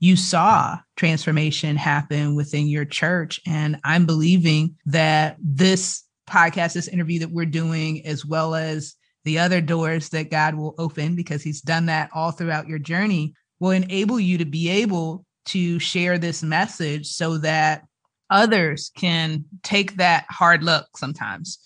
You 0.00 0.16
saw 0.16 0.78
transformation 0.96 1.76
happen 1.76 2.36
within 2.36 2.68
your 2.68 2.84
church. 2.84 3.40
And 3.46 3.80
I'm 3.84 4.06
believing 4.06 4.76
that 4.86 5.36
this 5.42 6.04
podcast, 6.28 6.74
this 6.74 6.88
interview 6.88 7.20
that 7.20 7.30
we're 7.30 7.46
doing, 7.46 8.06
as 8.06 8.24
well 8.24 8.54
as 8.54 8.94
the 9.24 9.38
other 9.38 9.60
doors 9.60 10.10
that 10.10 10.30
God 10.30 10.54
will 10.54 10.74
open, 10.78 11.16
because 11.16 11.42
He's 11.42 11.60
done 11.60 11.86
that 11.86 12.10
all 12.14 12.30
throughout 12.30 12.68
your 12.68 12.78
journey, 12.78 13.34
will 13.60 13.70
enable 13.70 14.20
you 14.20 14.38
to 14.38 14.44
be 14.44 14.68
able 14.68 15.24
to 15.46 15.78
share 15.78 16.18
this 16.18 16.42
message 16.42 17.06
so 17.08 17.38
that 17.38 17.82
others 18.30 18.92
can 18.94 19.44
take 19.62 19.96
that 19.96 20.26
hard 20.28 20.62
look 20.62 20.86
sometimes 20.96 21.58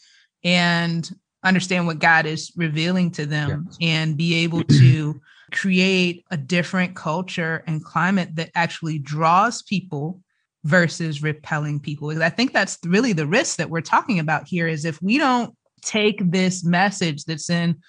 and 0.45 1.11
understand 1.45 1.87
what 1.87 1.99
God 1.99 2.27
is 2.27 2.53
revealing 2.57 3.11
to 3.13 3.27
them 3.27 3.67
yes. 3.67 3.79
and 3.81 4.17
be 4.17 4.35
able 4.37 4.63
to 4.65 5.21
create 5.53 6.25
a 6.31 6.37
different 6.37 6.97
culture 6.97 7.63
and 7.67 7.85
climate 7.85 8.37
that 8.37 8.51
actually 8.55 8.99
draws 8.99 9.63
people 9.63 10.21
versus 10.65 11.23
repelling 11.23 11.81
people. 11.81 12.23
I 12.23 12.31
think 12.31 12.53
that's 12.53 12.79
really 12.85 13.13
the 13.13 13.27
risk 13.27 13.57
that 13.57 13.71
we're 13.71 13.81
talking 13.81 14.19
about 14.19 14.47
here 14.47 14.69
is 14.69 14.85
if 14.85 15.03
we 15.03 15.19
don't 15.19 15.55
take 15.83 16.31
this 16.31 16.65
message 16.65 17.25
that's 17.25 17.51
in 17.51 17.81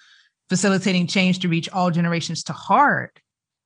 facilitating 0.48 1.06
change 1.06 1.38
to 1.40 1.48
reach 1.48 1.70
all 1.70 1.90
generations 1.90 2.42
to 2.44 2.52
heart, 2.52 3.18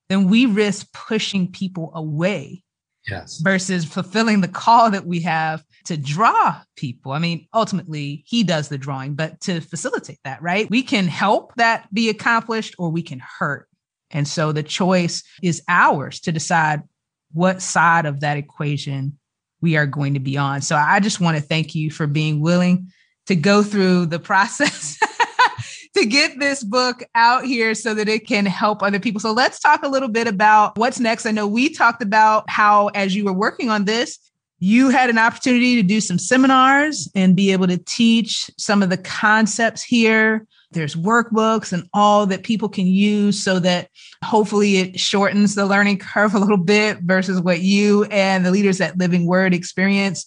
then 0.09 0.29
we 0.29 0.47
risk 0.47 0.93
pushing 0.93 1.51
people 1.51 1.91
away 1.95 2.63
yes. 3.09 3.39
versus 3.39 3.85
fulfilling 3.85 4.41
the 4.41 4.49
call 4.49 4.91
that 4.91 5.07
we 5.07 5.21
have 5.21 5.65
to 5.89 5.97
draw 5.97 6.61
people. 6.77 7.13
I 7.13 7.19
mean, 7.19 7.47
ultimately, 7.55 8.23
he 8.27 8.45
does 8.45 8.69
the 8.69 8.77
drawing, 8.77 9.15
but 9.15 9.41
to 9.41 9.63
facilitate 9.63 10.19
that, 10.23 10.43
right? 10.43 10.69
We 10.69 10.83
can 10.83 11.09
help 11.09 11.55
that 11.57 11.93
be 11.95 12.11
accomplished 12.11 12.75
or 12.79 12.91
we 12.91 13.01
can 13.01 13.23
hurt. 13.39 13.67
And 14.11 14.29
so 14.29 14.53
the 14.53 14.63
choice 14.63 15.23
is 15.43 15.63
ours 15.67 16.21
to 16.21 16.33
decide 16.33 16.83
what 17.33 17.63
side 17.63 18.05
of 18.05 18.21
that 18.21 18.37
equation 18.37 19.19
we 19.63 19.79
are 19.79 19.87
going 19.87 20.13
to 20.13 20.21
be 20.21 20.37
on. 20.37 20.61
So 20.61 20.77
I 20.77 21.01
just 21.01 21.23
want 21.23 21.39
to 21.39 21.43
thank 21.43 21.75
you 21.75 21.91
for 21.91 22.07
being 22.07 22.41
willing 22.41 22.89
to 23.27 23.35
go 23.35 23.63
through 23.63 24.07
the 24.07 24.19
process 24.19 24.99
to 25.97 26.05
get 26.05 26.39
this 26.39 26.63
book 26.63 27.03
out 27.15 27.47
here 27.47 27.75
so 27.75 27.95
that 27.95 28.11
it 28.11 28.27
can 28.27 28.45
help 28.45 28.83
other 28.83 29.01
people. 29.01 29.23
So 29.23 29.33
let's 29.33 29.59
talk 29.59 29.83
a 29.83 29.89
little 29.89 30.11
bit 30.11 30.29
about 30.29 30.77
what's 30.77 31.01
next. 31.01 31.25
I 31.25 31.31
know 31.31 31.47
we 31.47 31.71
talked 31.71 32.03
about 32.03 32.45
how, 32.51 32.89
as 32.89 33.17
you 33.17 33.25
were 33.25 33.33
working 33.33 33.71
on 33.71 33.87
this, 33.87 34.19
you 34.61 34.91
had 34.91 35.09
an 35.09 35.19
opportunity 35.19 35.77
to 35.77 35.83
do 35.83 36.01
some 36.01 36.19
seminars 36.19 37.09
and 37.15 37.37
be 37.37 37.53
able 37.53 37.67
to 37.69 37.79
teach 37.79 38.51
some 38.57 38.83
of 38.83 38.91
the 38.91 38.97
concepts 38.97 39.83
here. 39.83 40.47
There's 40.73 40.97
workbooks 40.97 41.73
and 41.73 41.89
all 41.95 42.27
that 42.27 42.43
people 42.43 42.69
can 42.69 42.87
use 42.87 43.43
so 43.43 43.59
that 43.61 43.89
hopefully 44.23 44.79
it 44.79 45.01
shortens 45.01 45.55
the 45.55 45.65
learning 45.65 45.99
curve 45.99 46.35
a 46.35 46.39
little 46.39 46.59
bit 46.59 46.99
versus 47.01 47.41
what 47.41 47.61
you 47.61 48.05
and 48.05 48.45
the 48.45 48.51
leaders 48.51 48.81
at 48.81 48.99
Living 48.99 49.27
Word 49.27 49.55
experience. 49.55 50.27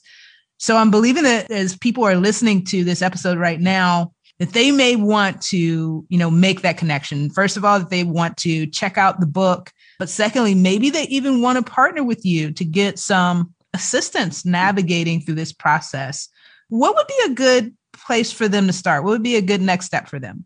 So 0.57 0.77
I'm 0.77 0.91
believing 0.91 1.23
that 1.23 1.51
as 1.51 1.77
people 1.77 2.05
are 2.05 2.15
listening 2.15 2.63
to 2.65 2.83
this 2.83 3.01
episode 3.01 3.37
right 3.37 3.59
now, 3.59 4.13
that 4.39 4.53
they 4.53 4.71
may 4.71 4.95
want 4.95 5.41
to, 5.41 6.05
you 6.07 6.17
know, 6.17 6.31
make 6.31 6.61
that 6.61 6.77
connection. 6.77 7.29
First 7.29 7.57
of 7.57 7.65
all, 7.65 7.77
that 7.77 7.89
they 7.91 8.03
want 8.03 8.37
to 8.37 8.65
check 8.65 8.97
out 8.97 9.19
the 9.19 9.27
book, 9.27 9.71
but 9.99 10.09
secondly, 10.09 10.55
maybe 10.55 10.89
they 10.89 11.03
even 11.03 11.41
want 11.41 11.63
to 11.63 11.71
partner 11.71 12.03
with 12.03 12.25
you 12.25 12.51
to 12.53 12.65
get 12.65 12.97
some 12.97 13.53
assistance 13.73 14.43
hmm. 14.43 14.51
navigating 14.51 15.21
through 15.21 15.35
this 15.35 15.53
process. 15.53 16.29
What 16.69 16.95
would 16.95 17.07
be 17.07 17.31
a 17.31 17.35
good 17.35 17.75
place 17.93 18.31
for 18.31 18.47
them 18.47 18.67
to 18.67 18.73
start? 18.73 19.03
What 19.03 19.11
would 19.11 19.23
be 19.23 19.35
a 19.35 19.41
good 19.41 19.61
next 19.61 19.85
step 19.85 20.07
for 20.07 20.19
them? 20.19 20.45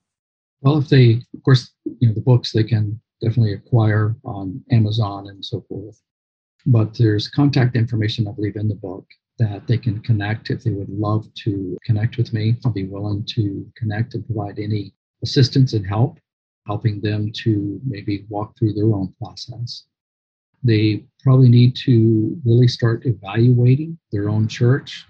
Well, 0.61 0.80
if 0.80 0.89
they, 0.89 1.21
of 1.34 1.43
course, 1.43 1.71
you 1.99 2.07
know, 2.07 2.13
the 2.13 2.21
books 2.21 2.51
they 2.51 2.63
can 2.63 2.99
definitely 3.21 3.53
acquire 3.53 4.15
on 4.23 4.63
Amazon 4.71 5.28
and 5.28 5.43
so 5.43 5.61
forth. 5.69 6.01
But 6.65 6.97
there's 6.97 7.28
contact 7.28 7.76
information, 7.76 8.28
I 8.28 8.32
believe, 8.32 8.55
in 8.55 8.67
the 8.67 8.76
book 8.76 9.05
that 9.38 9.67
they 9.67 9.78
can 9.78 9.99
connect 10.01 10.49
if 10.49 10.63
they 10.63 10.71
would 10.71 10.89
love 10.89 11.32
to 11.43 11.78
connect 11.86 12.17
with 12.17 12.34
me. 12.34 12.55
I'll 12.65 12.71
be 12.71 12.86
willing 12.86 13.26
to 13.36 13.69
connect 13.76 14.15
and 14.15 14.26
provide 14.26 14.57
any 14.57 14.93
assistance 15.21 15.73
and 15.73 15.86
help, 15.86 16.17
helping 16.65 17.01
them 17.01 17.32
to 17.43 17.80
maybe 17.86 18.26
walk 18.30 18.57
through 18.57 18.73
their 18.73 18.93
own 18.93 19.13
process. 19.21 19.86
They 20.66 21.05
probably 21.24 21.49
need 21.49 21.76
to 21.86 22.39
really 22.45 22.68
start 22.68 23.05
evaluating 23.05 23.97
their 24.11 24.30
own 24.30 24.47
church, 24.47 25.05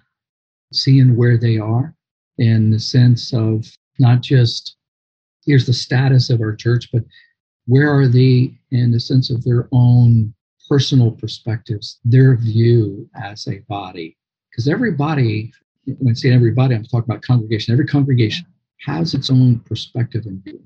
seeing 0.73 1.15
where 1.15 1.37
they 1.37 1.57
are 1.57 1.95
in 2.37 2.71
the 2.71 2.79
sense 2.79 3.33
of 3.33 3.65
not 3.99 4.21
just 4.21 4.75
here's 5.45 5.65
the 5.65 5.73
status 5.73 6.29
of 6.29 6.41
our 6.41 6.55
church, 6.55 6.89
but 6.91 7.03
where 7.67 7.89
are 7.89 8.07
they 8.07 8.57
in 8.71 8.91
the 8.91 8.99
sense 8.99 9.29
of 9.29 9.43
their 9.43 9.69
own 9.71 10.33
personal 10.67 11.11
perspectives, 11.11 11.99
their 12.03 12.35
view 12.35 13.09
as 13.15 13.47
a 13.47 13.59
body. 13.69 14.17
Because 14.49 14.67
everybody, 14.67 15.51
when 15.85 16.11
I 16.11 16.15
say 16.15 16.31
everybody, 16.31 16.75
I'm 16.75 16.83
talking 16.83 17.09
about 17.09 17.21
congregation, 17.21 17.73
every 17.73 17.87
congregation 17.87 18.45
has 18.85 19.13
its 19.13 19.29
own 19.29 19.59
perspective 19.59 20.25
and 20.25 20.43
view. 20.43 20.61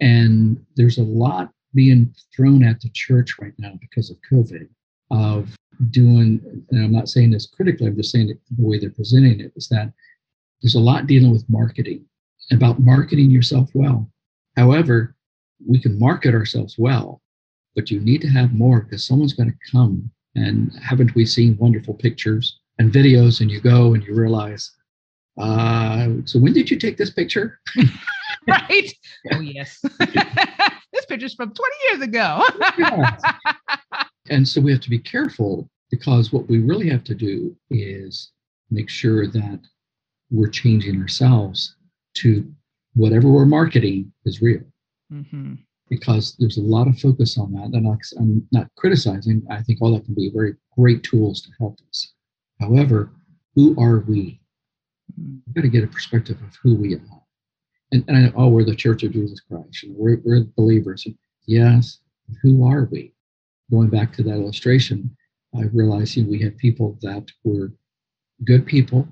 And 0.00 0.64
there's 0.76 0.98
a 0.98 1.02
lot 1.02 1.50
being 1.74 2.14
thrown 2.34 2.64
at 2.64 2.80
the 2.80 2.90
church 2.90 3.38
right 3.40 3.54
now 3.58 3.78
because 3.80 4.10
of 4.10 4.16
COVID 4.30 4.68
of 5.10 5.56
doing, 5.90 6.40
and 6.70 6.84
I'm 6.84 6.92
not 6.92 7.08
saying 7.08 7.30
this 7.30 7.46
critically, 7.46 7.86
I'm 7.86 7.96
just 7.96 8.12
saying 8.12 8.30
it, 8.30 8.38
the 8.56 8.66
way 8.66 8.78
they're 8.78 8.90
presenting 8.90 9.40
it 9.40 9.52
is 9.56 9.68
that 9.68 9.92
there's 10.62 10.74
a 10.74 10.80
lot 10.80 11.06
dealing 11.06 11.32
with 11.32 11.48
marketing, 11.48 12.04
about 12.52 12.80
marketing 12.80 13.30
yourself 13.30 13.70
well. 13.74 14.10
However, 14.56 15.16
we 15.66 15.80
can 15.80 15.98
market 15.98 16.34
ourselves 16.34 16.76
well, 16.78 17.22
but 17.74 17.90
you 17.90 18.00
need 18.00 18.20
to 18.22 18.28
have 18.28 18.52
more 18.52 18.80
because 18.80 19.06
someone's 19.06 19.32
going 19.32 19.50
to 19.50 19.70
come. 19.70 20.10
And 20.34 20.72
haven't 20.82 21.14
we 21.14 21.26
seen 21.26 21.56
wonderful 21.56 21.94
pictures 21.94 22.60
and 22.78 22.92
videos? 22.92 23.40
And 23.40 23.50
you 23.50 23.60
go 23.60 23.94
and 23.94 24.04
you 24.04 24.14
realize, 24.14 24.70
uh, 25.38 26.08
so 26.24 26.38
when 26.38 26.52
did 26.52 26.70
you 26.70 26.78
take 26.78 26.96
this 26.96 27.10
picture? 27.10 27.60
right. 28.46 28.92
Oh, 29.34 29.40
yes. 29.40 29.84
picture's 31.10 31.34
from 31.34 31.52
20 31.52 31.74
years 31.90 32.02
ago. 32.02 32.42
And 34.30 34.46
so 34.46 34.60
we 34.60 34.70
have 34.70 34.80
to 34.82 34.90
be 34.90 34.98
careful 34.98 35.68
because 35.90 36.32
what 36.32 36.48
we 36.48 36.58
really 36.58 36.88
have 36.88 37.04
to 37.04 37.14
do 37.14 37.56
is 37.70 38.30
make 38.70 38.88
sure 38.88 39.26
that 39.26 39.60
we're 40.30 40.48
changing 40.48 41.00
ourselves 41.02 41.74
to 42.14 42.48
whatever 42.94 43.28
we're 43.28 43.44
marketing 43.44 44.12
is 44.24 44.40
real. 44.40 44.62
Mm-hmm 45.12 45.54
because 45.90 46.36
there's 46.38 46.56
a 46.56 46.62
lot 46.62 46.86
of 46.86 46.98
focus 46.98 47.36
on 47.36 47.52
that. 47.52 47.76
And 47.76 47.86
I'm 48.18 48.48
not 48.52 48.68
criticizing. 48.76 49.42
I 49.50 49.60
think 49.60 49.82
all 49.82 49.92
that 49.94 50.04
can 50.04 50.14
be 50.14 50.30
very 50.32 50.54
great 50.78 51.02
tools 51.02 51.42
to 51.42 51.50
help 51.58 51.78
us. 51.88 52.12
However, 52.60 53.10
who 53.56 53.78
are 53.78 53.98
we? 53.98 54.40
We've 55.18 55.54
got 55.54 55.62
to 55.62 55.68
get 55.68 55.82
a 55.84 55.88
perspective 55.88 56.38
of 56.42 56.56
who 56.62 56.76
we 56.76 56.94
are. 56.94 57.19
And, 57.92 58.04
and 58.08 58.32
oh, 58.36 58.48
we're 58.48 58.64
the 58.64 58.74
Church 58.74 59.02
of 59.02 59.12
Jesus 59.12 59.40
Christ. 59.40 59.84
And 59.84 59.96
we're, 59.96 60.20
we're 60.24 60.44
believers. 60.56 61.06
Yes, 61.46 61.98
who 62.42 62.66
are 62.66 62.88
we? 62.90 63.12
Going 63.70 63.88
back 63.88 64.12
to 64.14 64.22
that 64.24 64.34
illustration, 64.34 65.16
I 65.56 65.64
realized 65.72 66.16
you 66.16 66.24
know, 66.24 66.30
we 66.30 66.40
had 66.40 66.56
people 66.58 66.98
that 67.02 67.30
were 67.44 67.72
good 68.44 68.66
people, 68.66 69.08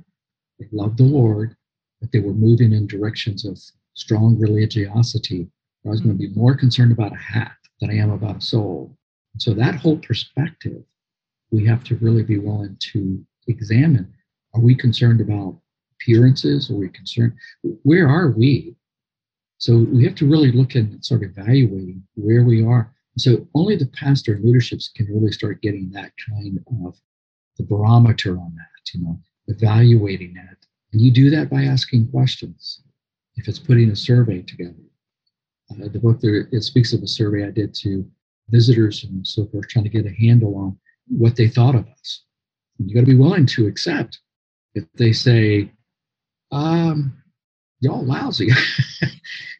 they 0.59 0.67
loved 0.73 0.99
the 0.99 1.05
Lord, 1.05 1.57
but 2.01 2.13
they 2.13 2.21
were 2.21 2.33
moving 2.33 2.73
in 2.73 2.87
directions 2.87 3.45
of 3.45 3.59
strong 3.95 4.39
religiosity. 4.39 5.49
I 5.85 5.91
was 5.91 6.01
going 6.01 6.15
to 6.15 6.19
be 6.19 6.29
mm-hmm. 6.29 6.41
more 6.41 6.57
concerned 6.57 6.93
about 6.93 7.13
a 7.13 7.17
hat 7.17 7.57
than 7.81 7.91
I 7.91 7.97
am 7.97 8.11
about 8.11 8.39
a 8.39 8.41
soul. 8.41 8.97
And 9.35 9.43
so 9.43 9.55
that 9.55 9.77
whole 9.77 9.99
perspective, 9.99 10.83
we 11.51 11.67
have 11.67 11.85
to 11.85 11.97
really 11.97 12.23
be 12.23 12.39
willing 12.39 12.77
to 12.93 13.25
examine. 13.47 14.13
Are 14.55 14.61
we 14.61 14.75
concerned 14.75 15.21
about 15.21 15.59
appearances? 16.01 16.71
Are 16.71 16.75
we 16.77 16.89
concerned? 16.89 17.35
Where 17.83 18.09
are 18.09 18.31
we? 18.31 18.75
So 19.59 19.79
we 19.93 20.05
have 20.05 20.15
to 20.17 20.29
really 20.29 20.53
look 20.53 20.75
and 20.75 20.95
of 21.11 21.23
evaluating 21.23 22.03
where 22.15 22.45
we 22.45 22.65
are. 22.65 22.93
So 23.17 23.49
only 23.55 23.75
the 23.75 23.87
pastor 23.87 24.35
and 24.35 24.45
leaderships 24.45 24.91
can 24.95 25.07
really 25.07 25.33
start 25.33 25.61
getting 25.63 25.91
that 25.91 26.13
kind 26.31 26.61
of 26.85 26.97
the 27.57 27.65
barometer 27.65 28.39
on 28.39 28.55
that, 28.55 28.95
you 28.95 29.03
know, 29.03 29.19
evaluating 29.49 30.35
that. 30.35 30.57
And 30.93 31.03
you 31.03 31.11
do 31.11 31.29
that 31.31 31.51
by 31.51 31.65
asking 31.65 32.11
questions. 32.11 32.83
If 33.35 33.49
it's 33.49 33.59
putting 33.59 33.91
a 33.91 33.97
survey 33.97 34.43
together, 34.43 34.75
uh, 35.71 35.89
the 35.89 35.99
book 35.99 36.21
there 36.21 36.49
it 36.53 36.63
speaks 36.63 36.93
of 36.93 37.03
a 37.03 37.07
survey 37.09 37.45
I 37.47 37.51
did 37.51 37.75
to 37.83 38.09
visitors 38.49 39.05
and 39.05 39.27
so 39.27 39.47
forth, 39.47 39.69
trying 39.69 39.85
to 39.85 39.91
get 39.91 40.07
a 40.07 40.15
handle 40.15 40.57
on 40.57 40.79
what 41.09 41.37
they 41.37 41.49
thought 41.49 41.75
of 41.75 41.87
us. 41.89 42.25
And 42.79 42.89
you 42.89 42.95
got 42.95 43.01
to 43.01 43.07
be 43.07 43.17
willing 43.17 43.47
to 43.47 43.67
accept 43.67 44.21
if 44.75 44.85
they 44.95 45.13
say, 45.13 45.73
um, 46.51 47.13
y'all 47.81 48.05
lousy. 48.05 48.49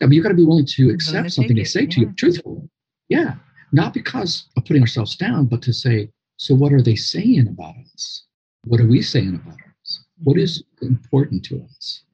I 0.03 0.07
mean, 0.07 0.13
you 0.13 0.23
got 0.23 0.31
to 0.31 0.35
be 0.35 0.45
willing 0.45 0.67
to 0.67 0.91
accept 0.91 1.33
something 1.33 1.57
they 1.57 1.65
say 1.65 1.87
to 1.87 2.01
you 2.01 2.13
truthfully. 2.17 2.69
Yeah. 3.09 3.35
Not 3.73 3.93
because 3.93 4.49
of 4.57 4.65
putting 4.65 4.83
ourselves 4.83 5.17
down, 5.17 5.47
but 5.47 5.63
to 5.63 5.73
say, 5.73 6.11
so 6.37 6.55
what 6.55 6.73
are 6.73 6.83
they 6.83 6.95
saying 6.95 7.49
about 7.49 7.75
us? 7.95 8.25
What 8.65 8.81
are 8.81 8.87
we 8.87 9.03
saying 9.03 9.35
about 9.35 9.59
us? 9.83 10.05
What 10.23 10.37
mm-hmm. 10.37 10.87
important 10.87 11.45
to 11.47 11.63
us? 11.63 12.05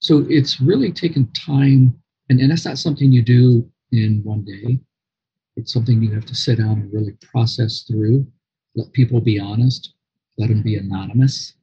So 0.00 0.26
it's 0.28 0.60
really 0.60 0.92
taken 0.92 1.30
time, 1.32 1.94
and, 2.28 2.40
and 2.40 2.50
that's 2.50 2.66
not 2.66 2.78
something 2.78 3.10
you 3.10 3.22
do 3.22 3.68
in 3.90 4.20
one 4.22 4.44
day. 4.44 4.78
It's 5.56 5.72
something 5.72 6.02
you 6.02 6.12
have 6.12 6.26
to 6.26 6.34
sit 6.34 6.58
down 6.58 6.72
and 6.72 6.92
really 6.92 7.16
process 7.32 7.82
through. 7.82 8.26
Let 8.76 8.92
people 8.92 9.20
be 9.20 9.38
honest, 9.38 9.94
let 10.36 10.48
them 10.48 10.62
be 10.62 10.76
anonymous 10.76 11.54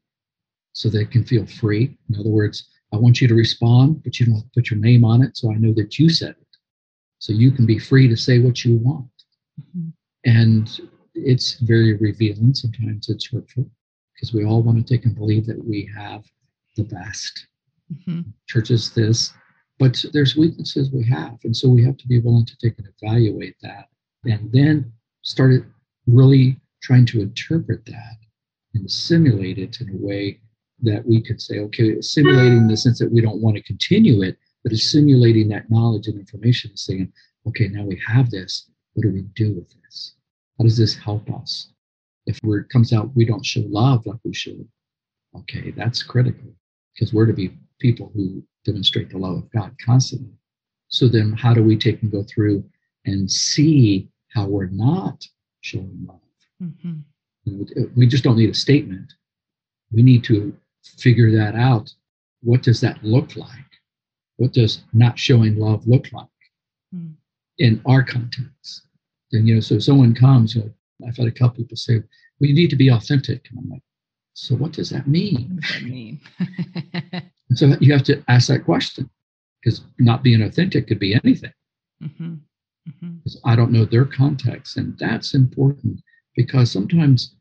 so 0.74 0.90
they 0.90 1.06
can 1.06 1.24
feel 1.24 1.46
free. 1.46 1.98
In 2.10 2.20
other 2.20 2.30
words, 2.30 2.68
I 2.94 2.98
want 2.98 3.22
you 3.22 3.28
to 3.28 3.36
respond, 3.36 4.04
but 4.04 4.20
you 4.20 4.26
don't 4.26 4.54
put 4.54 4.70
your 4.70 4.80
name 4.80 5.06
on 5.06 5.24
it 5.24 5.38
so 5.38 5.52
I 5.52 5.56
know 5.56 5.74
that 5.74 5.98
you 5.98 6.10
said 6.10 6.32
it. 6.32 6.58
So 7.20 7.34
you 7.34 7.52
can 7.52 7.66
be 7.66 7.80
free 7.80 8.08
to 8.08 8.18
say 8.18 8.40
what 8.40 8.66
you 8.66 8.78
want. 8.78 9.08
Mm-hmm. 9.60 9.90
And 10.26 10.82
it's 11.14 11.54
very 11.60 11.96
revealing. 11.98 12.54
Sometimes 12.54 13.10
it's 13.10 13.30
hurtful 13.32 13.70
because 14.14 14.34
we 14.34 14.46
all 14.46 14.62
want 14.62 14.86
to 14.86 14.94
take 14.94 15.06
and 15.06 15.16
believe 15.16 15.46
that 15.48 15.64
we 15.64 15.90
have 15.96 16.24
the 16.76 16.84
best. 16.84 17.48
Mm-hmm. 17.94 18.22
Churches, 18.48 18.94
this, 18.94 19.34
but 19.80 20.04
there's 20.14 20.36
weaknesses 20.36 20.92
we 20.92 21.04
have. 21.10 21.38
And 21.44 21.56
so 21.56 21.70
we 21.70 21.84
have 21.84 21.98
to 21.98 22.08
be 22.08 22.20
willing 22.20 22.46
to 22.46 22.58
take 22.58 22.78
and 22.78 22.88
evaluate 23.02 23.56
that 23.62 23.90
and 24.26 24.52
then 24.52 24.92
start 25.24 25.66
really 26.08 26.60
trying 26.82 27.06
to 27.08 27.22
interpret 27.22 27.86
that 27.86 28.18
and 28.74 28.90
simulate 28.90 29.58
it 29.58 29.82
in 29.82 29.90
a 29.90 29.98
way 29.98 30.40
that 30.84 31.06
we 31.06 31.22
could 31.22 31.42
say, 31.42 31.60
okay, 31.60 32.02
simulating 32.02 32.60
in 32.60 32.68
the 32.68 32.78
sense 32.78 33.00
that 33.00 33.12
we 33.12 33.22
don't 33.22 33.42
want 33.42 33.56
to 33.58 33.64
continue 33.64 34.22
it, 34.22 34.38
but 34.64 34.72
it's 34.72 34.92
simulating 34.92 35.48
that 35.50 35.70
knowledge 35.70 36.08
and 36.08 36.20
information, 36.20 36.76
saying, 36.76 37.12
okay, 37.48 37.68
now 37.68 37.84
we 37.84 38.02
have 38.08 38.30
this. 38.30 38.70
What 38.94 39.04
do 39.04 39.12
we 39.12 39.22
do 39.36 39.54
with 39.54 39.70
this? 39.82 40.16
How 40.58 40.64
does 40.64 40.78
this 40.78 40.96
help 40.96 41.30
us? 41.34 41.72
If 42.26 42.40
it 42.44 42.70
comes 42.70 42.94
out 42.94 43.16
we 43.16 43.26
don't 43.26 43.46
show 43.46 43.64
love 43.68 44.06
like 44.06 44.20
we 44.24 44.34
should, 44.34 44.68
okay, 45.36 45.72
that's 45.72 46.04
critical 46.04 46.54
because 46.94 47.14
we're 47.14 47.26
to 47.26 47.34
be 47.34 47.58
people 47.80 48.12
who 48.14 48.44
demonstrate 48.64 49.10
the 49.10 49.18
love 49.18 49.38
of 49.38 49.52
God 49.52 49.76
constantly. 49.84 50.34
So 50.90 51.08
then, 51.08 51.34
how 51.34 51.54
do 51.54 51.64
we 51.64 51.78
take 51.78 52.02
and 52.02 52.12
go 52.12 52.24
through 52.24 52.64
and 53.06 53.32
see 53.32 54.10
how 54.34 54.46
we're 54.46 54.68
not 54.68 55.26
showing 55.62 56.06
love? 56.06 56.20
Mm-hmm. 56.62 57.84
We 57.96 58.06
just 58.06 58.24
don't 58.24 58.38
need 58.38 58.50
a 58.50 58.54
statement. 58.54 59.14
We 59.92 60.04
need 60.04 60.24
to 60.26 60.56
figure 60.84 61.32
that 61.32 61.56
out. 61.56 61.94
What 62.42 62.64
does 62.64 62.82
that 62.82 63.04
look 63.04 63.36
like? 63.36 63.50
What 64.38 64.54
does 64.54 64.84
not 64.94 65.20
showing 65.20 65.58
love 65.58 65.86
look 65.88 66.12
like 66.12 66.28
mm. 66.94 67.14
in 67.60 67.82
our 67.86 68.04
context? 68.04 68.88
And 69.32 69.48
you 69.48 69.56
know, 69.56 69.62
so 69.62 69.80
someone 69.80 70.16
comes, 70.16 70.56
you 70.56 70.62
know, 70.62 71.08
I've 71.08 71.18
had 71.18 71.28
a 71.28 71.32
couple 71.32 71.64
people 71.64 71.78
say, 71.78 71.98
"Well, 72.40 72.50
you 72.50 72.56
need 72.56 72.70
to 72.72 72.76
be 72.76 72.90
authentic," 72.90 73.48
and 73.50 73.60
I'm 73.60 73.70
like, 73.70 73.84
"So 74.34 74.56
what 74.56 74.74
does 74.74 74.90
that 74.90 75.08
mean?" 75.08 75.52
What 75.56 75.62
does 75.62 75.74
that 75.74 75.84
mean? 75.84 76.22
so 77.54 77.76
you 77.80 77.94
have 77.94 78.04
to 78.04 78.24
ask 78.28 78.48
that 78.48 78.66
question 78.66 79.10
because 79.62 79.84
not 80.00 80.24
being 80.24 80.42
authentic 80.42 80.88
could 80.88 81.00
be 81.00 81.14
anything. 81.14 81.54
Mm-hmm. 82.04 82.36
Mm-hmm. 82.90 83.18
I 83.46 83.56
don't 83.56 83.72
know 83.72 83.86
their 83.86 84.06
context, 84.06 84.78
and 84.78 84.98
that's 84.98 85.34
important 85.34 86.02
because 86.36 86.72
sometimes 86.72 87.36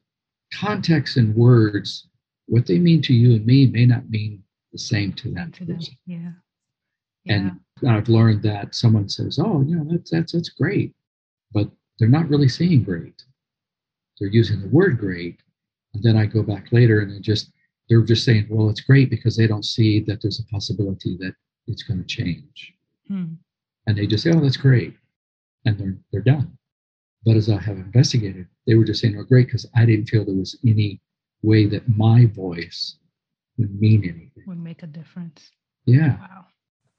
context 0.53 1.17
and 1.17 1.35
words 1.35 2.07
what 2.51 2.67
they 2.67 2.79
mean 2.79 3.01
to 3.03 3.15
you 3.15 3.37
and 3.37 3.47
me 3.47 3.67
may 3.67 3.87
not 3.87 4.11
mean 4.11 4.43
the 4.73 4.79
same 4.79 5.13
to 5.15 5.31
that 5.33 5.53
to 5.55 5.67
person. 5.67 5.95
Yeah. 6.05 6.33
yeah. 7.25 7.37
And 7.37 7.61
I've 7.89 8.09
learned 8.09 8.43
that 8.43 8.75
someone 8.75 9.09
says, 9.09 9.39
"Oh, 9.39 9.63
you 9.63 9.77
know, 9.77 9.87
that's 9.89 10.11
that's 10.11 10.33
that's 10.33 10.49
great," 10.49 10.95
but 11.53 11.71
they're 11.99 12.09
not 12.09 12.29
really 12.29 12.49
saying 12.49 12.83
great. 12.83 13.23
They're 14.19 14.29
using 14.29 14.61
the 14.61 14.69
word 14.69 14.99
great, 14.99 15.41
and 15.95 16.03
then 16.03 16.17
I 16.17 16.27
go 16.27 16.43
back 16.43 16.73
later 16.73 17.01
and 17.01 17.13
they 17.13 17.21
just 17.21 17.53
they're 17.89 18.03
just 18.03 18.25
saying, 18.25 18.47
"Well, 18.51 18.69
it's 18.69 18.81
great," 18.81 19.11
because 19.11 19.37
they 19.37 19.47
don't 19.47 19.65
see 19.65 20.01
that 20.01 20.21
there's 20.21 20.41
a 20.41 20.45
possibility 20.47 21.17
that 21.19 21.35
it's 21.69 21.85
going 21.85 22.01
to 22.01 22.07
change, 22.07 22.75
hmm. 23.07 23.35
and 23.87 23.97
they 23.97 24.09
just 24.09 24.25
say, 24.25 24.33
"Oh, 24.33 24.41
that's 24.41 24.57
great," 24.57 24.95
and 25.67 25.79
they're 25.79 25.97
they're 26.11 26.35
done. 26.35 26.59
But 27.25 27.37
as 27.37 27.49
I 27.49 27.61
have 27.61 27.77
investigated, 27.77 28.47
they 28.67 28.75
were 28.75 28.85
just 28.85 29.01
saying, 29.01 29.17
"Oh, 29.17 29.25
great," 29.25 29.47
because 29.47 29.67
I 29.77 29.87
didn't 29.87 30.07
feel 30.07 30.25
there 30.25 30.35
was 30.35 30.59
any 30.67 31.01
way 31.43 31.67
that 31.67 31.89
my 31.89 32.27
voice 32.27 32.97
would 33.59 33.81
mean 33.81 34.03
anything. 34.05 34.45
Would 34.47 34.63
make 34.63 34.83
a 34.83 34.87
difference. 34.87 35.51
Yeah. 35.87 36.17
Wow. 36.17 36.47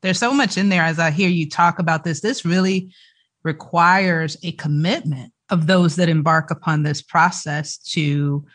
There's 0.01 0.19
so 0.19 0.33
much 0.33 0.57
in 0.57 0.69
there 0.69 0.83
as 0.83 0.99
I 0.99 1.11
hear 1.11 1.29
you 1.29 1.49
talk 1.49 1.79
about 1.79 2.03
this. 2.03 2.21
This 2.21 2.43
really 2.45 2.91
requires 3.43 4.37
a 4.43 4.51
commitment 4.53 5.31
of 5.49 5.67
those 5.67 5.95
that 5.97 6.09
embark 6.09 6.49
upon 6.49 6.83
this 6.83 7.01
process 7.01 7.77
to 7.77 8.45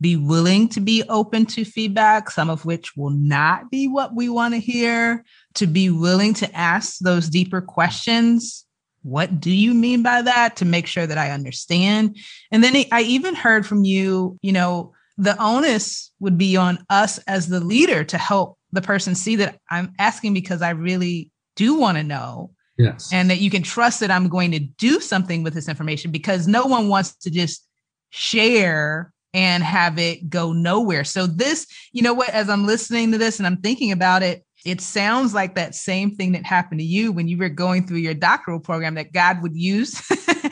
be 0.00 0.16
willing 0.16 0.68
to 0.68 0.80
be 0.80 1.02
open 1.08 1.46
to 1.46 1.64
feedback, 1.64 2.30
some 2.30 2.50
of 2.50 2.64
which 2.64 2.96
will 2.96 3.10
not 3.10 3.70
be 3.70 3.88
what 3.88 4.14
we 4.14 4.28
want 4.28 4.54
to 4.54 4.60
hear, 4.60 5.24
to 5.54 5.66
be 5.66 5.88
willing 5.90 6.34
to 6.34 6.54
ask 6.54 6.98
those 6.98 7.30
deeper 7.30 7.60
questions. 7.62 8.66
What 9.02 9.40
do 9.40 9.50
you 9.50 9.72
mean 9.72 10.02
by 10.02 10.22
that? 10.22 10.56
To 10.56 10.64
make 10.64 10.86
sure 10.86 11.06
that 11.06 11.18
I 11.18 11.30
understand. 11.30 12.18
And 12.50 12.62
then 12.62 12.74
I 12.92 13.02
even 13.02 13.34
heard 13.34 13.66
from 13.66 13.84
you, 13.84 14.38
you 14.42 14.52
know, 14.52 14.92
the 15.18 15.40
onus 15.42 16.12
would 16.20 16.36
be 16.36 16.56
on 16.56 16.78
us 16.90 17.18
as 17.26 17.48
the 17.48 17.60
leader 17.60 18.04
to 18.04 18.18
help 18.18 18.58
the 18.72 18.82
person 18.82 19.14
see 19.14 19.36
that 19.36 19.58
I'm 19.70 19.92
asking 19.98 20.34
because 20.34 20.62
I 20.62 20.70
really 20.70 21.30
do 21.54 21.74
want 21.74 21.96
to 21.96 22.04
know. 22.04 22.50
Yes. 22.78 23.10
And 23.10 23.30
that 23.30 23.40
you 23.40 23.50
can 23.50 23.62
trust 23.62 24.00
that 24.00 24.10
I'm 24.10 24.28
going 24.28 24.50
to 24.52 24.58
do 24.58 25.00
something 25.00 25.42
with 25.42 25.54
this 25.54 25.68
information 25.68 26.10
because 26.10 26.46
no 26.46 26.66
one 26.66 26.88
wants 26.88 27.16
to 27.16 27.30
just 27.30 27.66
share 28.10 29.14
and 29.32 29.62
have 29.62 29.98
it 29.98 30.28
go 30.28 30.52
nowhere. 30.52 31.04
So, 31.04 31.26
this, 31.26 31.66
you 31.92 32.02
know 32.02 32.12
what, 32.12 32.28
as 32.30 32.50
I'm 32.50 32.66
listening 32.66 33.12
to 33.12 33.18
this 33.18 33.38
and 33.38 33.46
I'm 33.46 33.56
thinking 33.58 33.92
about 33.92 34.22
it, 34.22 34.44
it 34.66 34.80
sounds 34.80 35.32
like 35.32 35.54
that 35.54 35.74
same 35.74 36.14
thing 36.14 36.32
that 36.32 36.44
happened 36.44 36.80
to 36.80 36.86
you 36.86 37.12
when 37.12 37.28
you 37.28 37.38
were 37.38 37.48
going 37.48 37.86
through 37.86 37.98
your 37.98 38.14
doctoral 38.14 38.60
program 38.60 38.94
that 38.96 39.12
God 39.12 39.40
would 39.42 39.56
use 39.56 40.02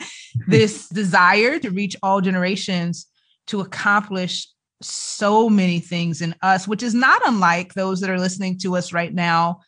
this 0.47 0.87
desire 0.93 1.59
to 1.59 1.69
reach 1.69 1.95
all 2.01 2.21
generations 2.21 3.07
to 3.47 3.61
accomplish 3.61 4.47
so 4.85 5.49
many 5.49 5.79
things 5.79 6.21
in 6.21 6.35
us, 6.41 6.67
which 6.67 6.83
is 6.83 6.93
not 6.93 7.21
unlike 7.25 7.73
those 7.73 8.01
that 8.01 8.09
are 8.09 8.19
listening 8.19 8.57
to 8.59 8.75
us 8.75 8.93
right 8.93 9.13
now. 9.13 9.61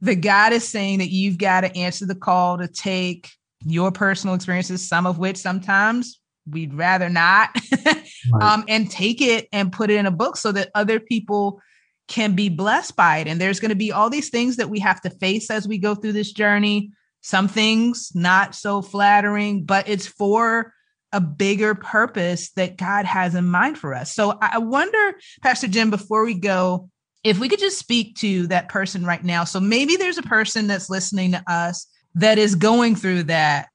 The 0.00 0.14
God 0.14 0.52
is 0.52 0.66
saying 0.66 0.98
that 0.98 1.10
you've 1.10 1.38
got 1.38 1.62
to 1.62 1.76
answer 1.76 2.06
the 2.06 2.14
call 2.14 2.58
to 2.58 2.68
take 2.68 3.30
your 3.64 3.90
personal 3.90 4.34
experiences, 4.34 4.86
some 4.86 5.06
of 5.06 5.18
which 5.18 5.36
sometimes 5.36 6.20
we'd 6.50 6.74
rather 6.74 7.08
not, 7.08 7.50
right. 7.84 8.42
um, 8.42 8.64
and 8.68 8.90
take 8.90 9.22
it 9.22 9.48
and 9.52 9.72
put 9.72 9.90
it 9.90 9.96
in 9.96 10.06
a 10.06 10.10
book 10.10 10.36
so 10.36 10.52
that 10.52 10.70
other 10.74 11.00
people 11.00 11.60
can 12.06 12.34
be 12.34 12.48
blessed 12.48 12.96
by 12.96 13.18
it. 13.18 13.28
And 13.28 13.40
there's 13.40 13.60
going 13.60 13.70
to 13.70 13.74
be 13.74 13.92
all 13.92 14.10
these 14.10 14.28
things 14.28 14.56
that 14.56 14.68
we 14.68 14.78
have 14.80 15.00
to 15.02 15.10
face 15.10 15.50
as 15.50 15.66
we 15.66 15.78
go 15.78 15.94
through 15.94 16.12
this 16.12 16.32
journey. 16.32 16.90
Some 17.22 17.48
things 17.48 18.12
not 18.14 18.54
so 18.54 18.82
flattering, 18.82 19.64
but 19.64 19.88
it's 19.88 20.06
for 20.06 20.74
a 21.14 21.20
bigger 21.20 21.74
purpose 21.74 22.50
that 22.52 22.76
God 22.76 23.06
has 23.06 23.34
in 23.34 23.46
mind 23.46 23.78
for 23.78 23.94
us. 23.94 24.14
So 24.14 24.36
I 24.42 24.58
wonder, 24.58 25.14
Pastor 25.42 25.68
Jim, 25.68 25.88
before 25.88 26.24
we 26.24 26.34
go, 26.34 26.90
if 27.22 27.38
we 27.38 27.48
could 27.48 27.60
just 27.60 27.78
speak 27.78 28.16
to 28.16 28.48
that 28.48 28.68
person 28.68 29.06
right 29.06 29.24
now. 29.24 29.44
So 29.44 29.60
maybe 29.60 29.96
there's 29.96 30.18
a 30.18 30.22
person 30.22 30.66
that's 30.66 30.90
listening 30.90 31.32
to 31.32 31.42
us 31.46 31.86
that 32.16 32.36
is 32.38 32.54
going 32.54 32.96
through 32.96 33.24
that 33.24 33.68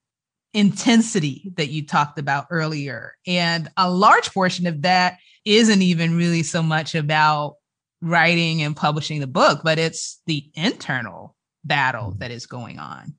intensity 0.54 1.52
that 1.56 1.70
you 1.70 1.86
talked 1.86 2.20
about 2.20 2.48
earlier. 2.52 3.16
And 3.26 3.70
a 3.78 3.90
large 3.90 4.32
portion 4.32 4.68
of 4.68 4.84
that 4.84 5.18
isn't 5.46 5.82
even 5.82 6.18
really 6.18 6.44
so 6.44 6.62
much 6.62 6.94
about 6.94 7.56
writing 8.02 8.62
and 8.62 8.76
publishing 8.76 9.20
the 9.20 9.28
book, 9.28 9.62
but 9.64 9.80
it's 9.80 10.22
the 10.26 10.50
internal 10.54 11.36
battle 11.64 12.16
that 12.20 12.32
is 12.32 12.46
going 12.46 12.80
on. 12.80 13.16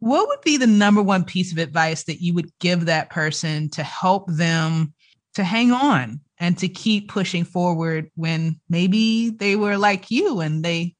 What 0.00 0.28
would 0.28 0.40
be 0.42 0.56
the 0.56 0.66
number 0.66 1.02
one 1.02 1.24
piece 1.24 1.52
of 1.52 1.58
advice 1.58 2.04
that 2.04 2.22
you 2.22 2.34
would 2.34 2.50
give 2.58 2.86
that 2.86 3.10
person 3.10 3.68
to 3.70 3.82
help 3.82 4.26
them 4.28 4.94
to 5.34 5.44
hang 5.44 5.72
on 5.72 6.20
and 6.38 6.56
to 6.58 6.68
keep 6.68 7.08
pushing 7.08 7.44
forward 7.44 8.10
when 8.14 8.58
maybe 8.68 9.30
they 9.30 9.56
were 9.56 9.76
like 9.76 10.10
you 10.10 10.40
and 10.40 10.64
they 10.64 10.96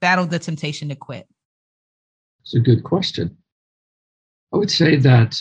battled 0.00 0.30
the 0.30 0.38
temptation 0.38 0.88
to 0.88 0.94
quit? 0.94 1.26
It's 2.42 2.54
a 2.54 2.60
good 2.60 2.84
question. 2.84 3.36
I 4.54 4.56
would 4.56 4.70
say 4.70 4.96
that 4.96 5.36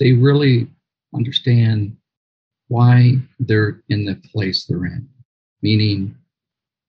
they 0.00 0.12
really 0.12 0.68
understand 1.14 1.96
why 2.68 3.18
they're 3.38 3.82
in 3.90 4.06
the 4.06 4.16
place 4.32 4.64
they're 4.64 4.86
in, 4.86 5.06
meaning 5.60 6.16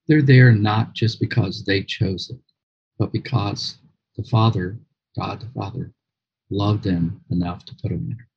they're 0.08 0.22
there 0.22 0.54
not 0.54 0.94
just 0.94 1.20
because 1.20 1.66
they 1.66 1.84
chose 1.84 2.30
it, 2.30 2.40
but 2.98 3.12
because 3.12 3.78
the 4.16 4.24
Father, 4.24 4.80
God 5.18 5.39
the 5.39 5.47
Father, 5.47 5.93
loved 6.49 6.84
them 6.84 7.22
enough 7.30 7.66
to 7.66 7.76
put 7.82 7.89
them 7.89 8.07
there. 8.07 8.28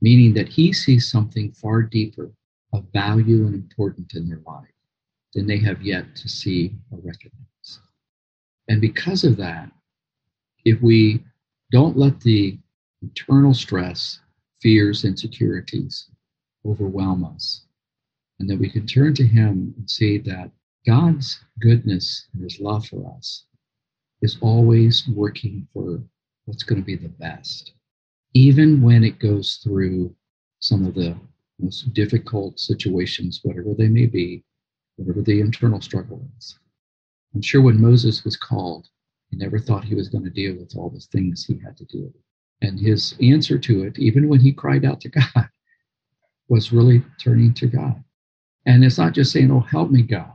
Meaning 0.00 0.34
that 0.34 0.48
He 0.48 0.72
sees 0.72 1.08
something 1.08 1.52
far 1.52 1.82
deeper 1.82 2.30
of 2.72 2.84
value 2.92 3.46
and 3.46 3.54
importance 3.54 4.14
in 4.14 4.28
their 4.28 4.42
life 4.46 4.68
than 5.34 5.46
they 5.46 5.58
have 5.58 5.82
yet 5.82 6.16
to 6.16 6.28
see 6.28 6.74
or 6.90 6.98
recognize. 6.98 7.80
And 8.68 8.80
because 8.80 9.24
of 9.24 9.36
that, 9.36 9.70
if 10.64 10.80
we 10.82 11.22
don't 11.70 11.96
let 11.96 12.20
the 12.20 12.58
internal 13.02 13.54
stress, 13.54 14.20
fears, 14.60 15.04
insecurities 15.04 16.10
overwhelm 16.64 17.24
us, 17.24 17.64
and 18.40 18.50
that 18.50 18.58
we 18.58 18.68
can 18.68 18.86
turn 18.86 19.14
to 19.14 19.26
Him 19.26 19.74
and 19.76 19.88
see 19.88 20.18
that 20.18 20.50
God's 20.84 21.40
goodness 21.60 22.26
and 22.34 22.42
His 22.42 22.60
love 22.60 22.86
for 22.86 23.06
us 23.16 23.44
is 24.22 24.38
always 24.40 25.06
working 25.08 25.68
for 25.72 26.02
what's 26.46 26.62
going 26.62 26.80
to 26.80 26.86
be 26.86 26.96
the 26.96 27.08
best, 27.08 27.72
even 28.34 28.80
when 28.80 29.04
it 29.04 29.18
goes 29.18 29.60
through 29.62 30.14
some 30.60 30.86
of 30.86 30.94
the 30.94 31.16
most 31.58 31.92
difficult 31.94 32.58
situations, 32.58 33.40
whatever 33.42 33.74
they 33.74 33.88
may 33.88 34.06
be, 34.06 34.42
whatever 34.96 35.22
the 35.22 35.40
internal 35.40 35.80
struggle 35.80 36.26
is. 36.38 36.58
I'm 37.34 37.42
sure 37.42 37.60
when 37.60 37.80
Moses 37.80 38.24
was 38.24 38.36
called, 38.36 38.88
he 39.30 39.36
never 39.36 39.58
thought 39.58 39.84
he 39.84 39.94
was 39.94 40.08
going 40.08 40.24
to 40.24 40.30
deal 40.30 40.56
with 40.56 40.74
all 40.76 40.90
the 40.90 41.00
things 41.00 41.44
he 41.44 41.58
had 41.64 41.76
to 41.76 41.84
deal 41.84 42.04
with. 42.04 42.22
And 42.62 42.78
his 42.78 43.14
answer 43.20 43.58
to 43.58 43.84
it, 43.84 43.98
even 43.98 44.28
when 44.28 44.40
he 44.40 44.52
cried 44.52 44.84
out 44.84 45.00
to 45.02 45.08
God, 45.34 45.48
was 46.48 46.72
really 46.72 47.04
turning 47.20 47.52
to 47.54 47.66
God. 47.66 48.02
And 48.66 48.84
it's 48.84 48.98
not 48.98 49.12
just 49.12 49.32
saying, 49.32 49.50
Oh, 49.50 49.60
help 49.60 49.90
me, 49.90 50.02
God, 50.02 50.32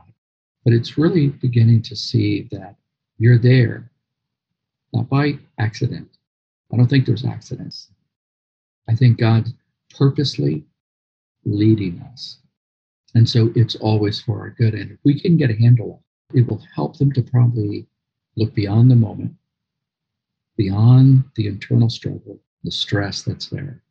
but 0.64 0.74
it's 0.74 0.98
really 0.98 1.28
beginning 1.28 1.82
to 1.82 1.96
see 1.96 2.48
that 2.52 2.76
you're 3.18 3.38
there, 3.38 3.90
not 4.92 5.08
by 5.08 5.38
accident. 5.58 6.08
I 6.72 6.76
don't 6.76 6.88
think 6.88 7.06
there's 7.06 7.24
accidents. 7.24 7.88
I 8.88 8.94
think 8.94 9.18
God 9.18 9.46
purposely 9.96 10.64
leading 11.44 12.00
us. 12.12 12.38
And 13.14 13.28
so 13.28 13.52
it's 13.54 13.74
always 13.76 14.20
for 14.20 14.40
our 14.40 14.50
good. 14.50 14.74
And 14.74 14.90
if 14.90 14.98
we 15.04 15.20
can 15.20 15.36
get 15.36 15.50
a 15.50 15.56
handle 15.56 15.92
on 15.92 16.36
it, 16.36 16.40
it 16.40 16.48
will 16.48 16.62
help 16.74 16.96
them 16.96 17.12
to 17.12 17.22
probably 17.22 17.86
look 18.36 18.54
beyond 18.54 18.90
the 18.90 18.96
moment, 18.96 19.34
beyond 20.56 21.24
the 21.36 21.46
internal 21.46 21.90
struggle, 21.90 22.40
the 22.64 22.70
stress 22.70 23.22
that's 23.22 23.48
there, 23.48 23.82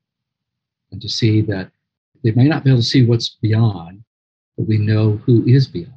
and 0.92 1.02
to 1.02 1.10
see 1.10 1.42
that 1.42 1.72
they 2.24 2.32
may 2.32 2.48
not 2.48 2.64
be 2.64 2.72
able 2.72 2.80
to 2.80 2.86
see 2.86 3.06
what's 3.06 3.30
beyond, 3.30 4.04
but 4.58 4.68
we 4.68 4.78
know 4.78 5.18
who 5.26 5.44
is 5.46 5.68
beyond. 5.68 5.94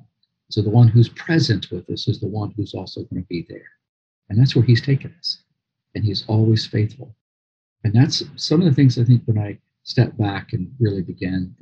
So 0.50 0.60
the 0.60 0.70
one 0.70 0.88
who's 0.88 1.08
present 1.08 1.70
with 1.70 1.88
us 1.90 2.06
is 2.08 2.20
the 2.20 2.28
one 2.28 2.52
who's 2.56 2.74
also 2.74 3.02
going 3.04 3.22
to 3.22 3.28
be 3.28 3.46
there. 3.48 3.70
And 4.28 4.38
that's 4.38 4.56
where 4.56 4.64
he's 4.64 4.82
taken 4.82 5.14
us. 5.18 5.38
And 5.94 6.04
he's 6.04 6.24
always 6.26 6.66
faithful. 6.66 7.14
And 7.84 7.92
that's 7.92 8.22
some 8.36 8.60
of 8.60 8.66
the 8.66 8.72
things 8.72 8.98
I 8.98 9.04
think 9.04 9.22
when 9.26 9.38
I 9.38 9.58
step 9.82 10.16
back 10.16 10.52
and 10.52 10.72
really 10.80 11.02
began, 11.02 11.54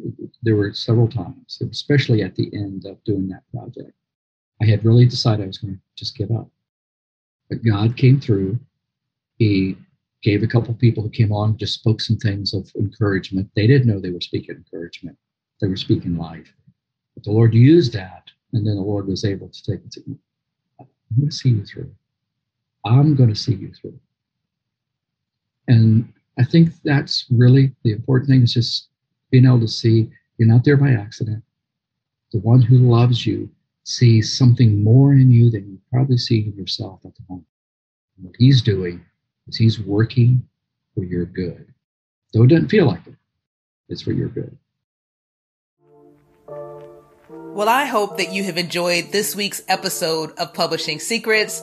there 0.43 0.57
were 0.57 0.73
several 0.73 1.09
times, 1.09 1.61
especially 1.71 2.23
at 2.23 2.37
the 2.37 2.49
end 2.55 2.87
of 2.87 3.03
doing 3.05 3.29
that 3.29 3.43
project, 3.53 3.97
I 4.61 4.67
had 4.67 4.85
really 4.85 5.07
decided 5.07 5.43
I 5.43 5.49
was 5.49 5.59
going 5.59 5.75
to 5.75 5.81
just 5.97 6.17
give 6.17 6.31
up. 6.31 6.49
But 7.49 7.65
God 7.65 7.97
came 7.97 8.21
through. 8.21 8.59
He 9.39 9.77
gave 10.23 10.45
a 10.45 10.47
couple 10.47 10.73
people 10.75 11.03
who 11.03 11.11
came 11.11 11.33
on, 11.33 11.57
just 11.57 11.75
spoke 11.75 12.01
some 12.01 12.17
things 12.17 12.55
of 12.55 12.71
encouragement. 12.77 13.51
They 13.57 13.67
didn't 13.67 13.89
know 13.89 13.99
they 13.99 14.11
were 14.11 14.21
speaking 14.21 14.55
encouragement, 14.55 15.19
they 15.61 15.67
were 15.67 15.77
speaking 15.77 16.17
life. 16.17 16.53
But 17.15 17.25
the 17.25 17.33
Lord 17.33 17.55
used 17.55 17.93
that 17.95 18.31
and 18.53 18.67
then 18.67 18.77
the 18.77 18.83
Lord 18.83 19.07
was 19.07 19.25
able 19.25 19.49
to 19.49 19.63
take 19.63 19.85
it 19.85 19.91
to 19.93 20.03
me. 20.07 20.17
To 21.25 21.31
see 21.31 21.51
you 21.51 21.65
through. 21.65 21.95
I'm 22.85 23.14
going 23.14 23.28
to 23.28 23.35
see 23.35 23.55
you 23.55 23.72
through. 23.72 23.99
And 25.68 26.12
I 26.39 26.45
think 26.45 26.70
that's 26.85 27.26
really 27.30 27.72
the 27.85 27.93
important 27.93 28.30
thing 28.30 28.43
is 28.43 28.55
just 28.55 28.89
being 29.30 29.47
able 29.47 29.61
to 29.61 29.68
see 29.68 30.11
you're 30.39 30.49
not 30.49 30.64
there 30.64 30.76
by 30.76 30.91
accident. 30.91 31.43
The 32.33 32.41
one 32.41 32.62
who 32.62 32.78
loves 32.78 33.26
you 33.26 33.51
sees 33.85 34.37
something 34.37 34.83
more 34.83 35.12
in 35.12 35.30
you 35.30 35.51
than 35.51 35.70
you 35.70 35.78
probably 35.93 36.16
see 36.16 36.41
in 36.41 36.57
yourself 36.57 37.01
at 37.05 37.14
the 37.14 37.22
moment. 37.28 37.47
And 38.16 38.26
what 38.26 38.35
he's 38.39 38.62
doing 38.62 39.05
is 39.49 39.57
he's 39.57 39.80
working 39.80 40.43
for 40.95 41.05
your 41.05 41.26
good. 41.26 41.66
Though 42.33 42.45
it 42.45 42.49
doesn't 42.49 42.68
feel 42.68 42.87
like 42.87 43.07
it, 43.07 43.14
it's 43.89 44.03
for 44.03 44.12
your 44.12 44.28
good. 44.28 44.57
Well, 47.28 47.68
I 47.68 47.85
hope 47.85 48.16
that 48.16 48.33
you 48.33 48.45
have 48.45 48.57
enjoyed 48.57 49.12
this 49.12 49.37
week's 49.37 49.62
episode 49.68 50.33
of 50.39 50.55
Publishing 50.55 50.99
Secrets, 50.99 51.62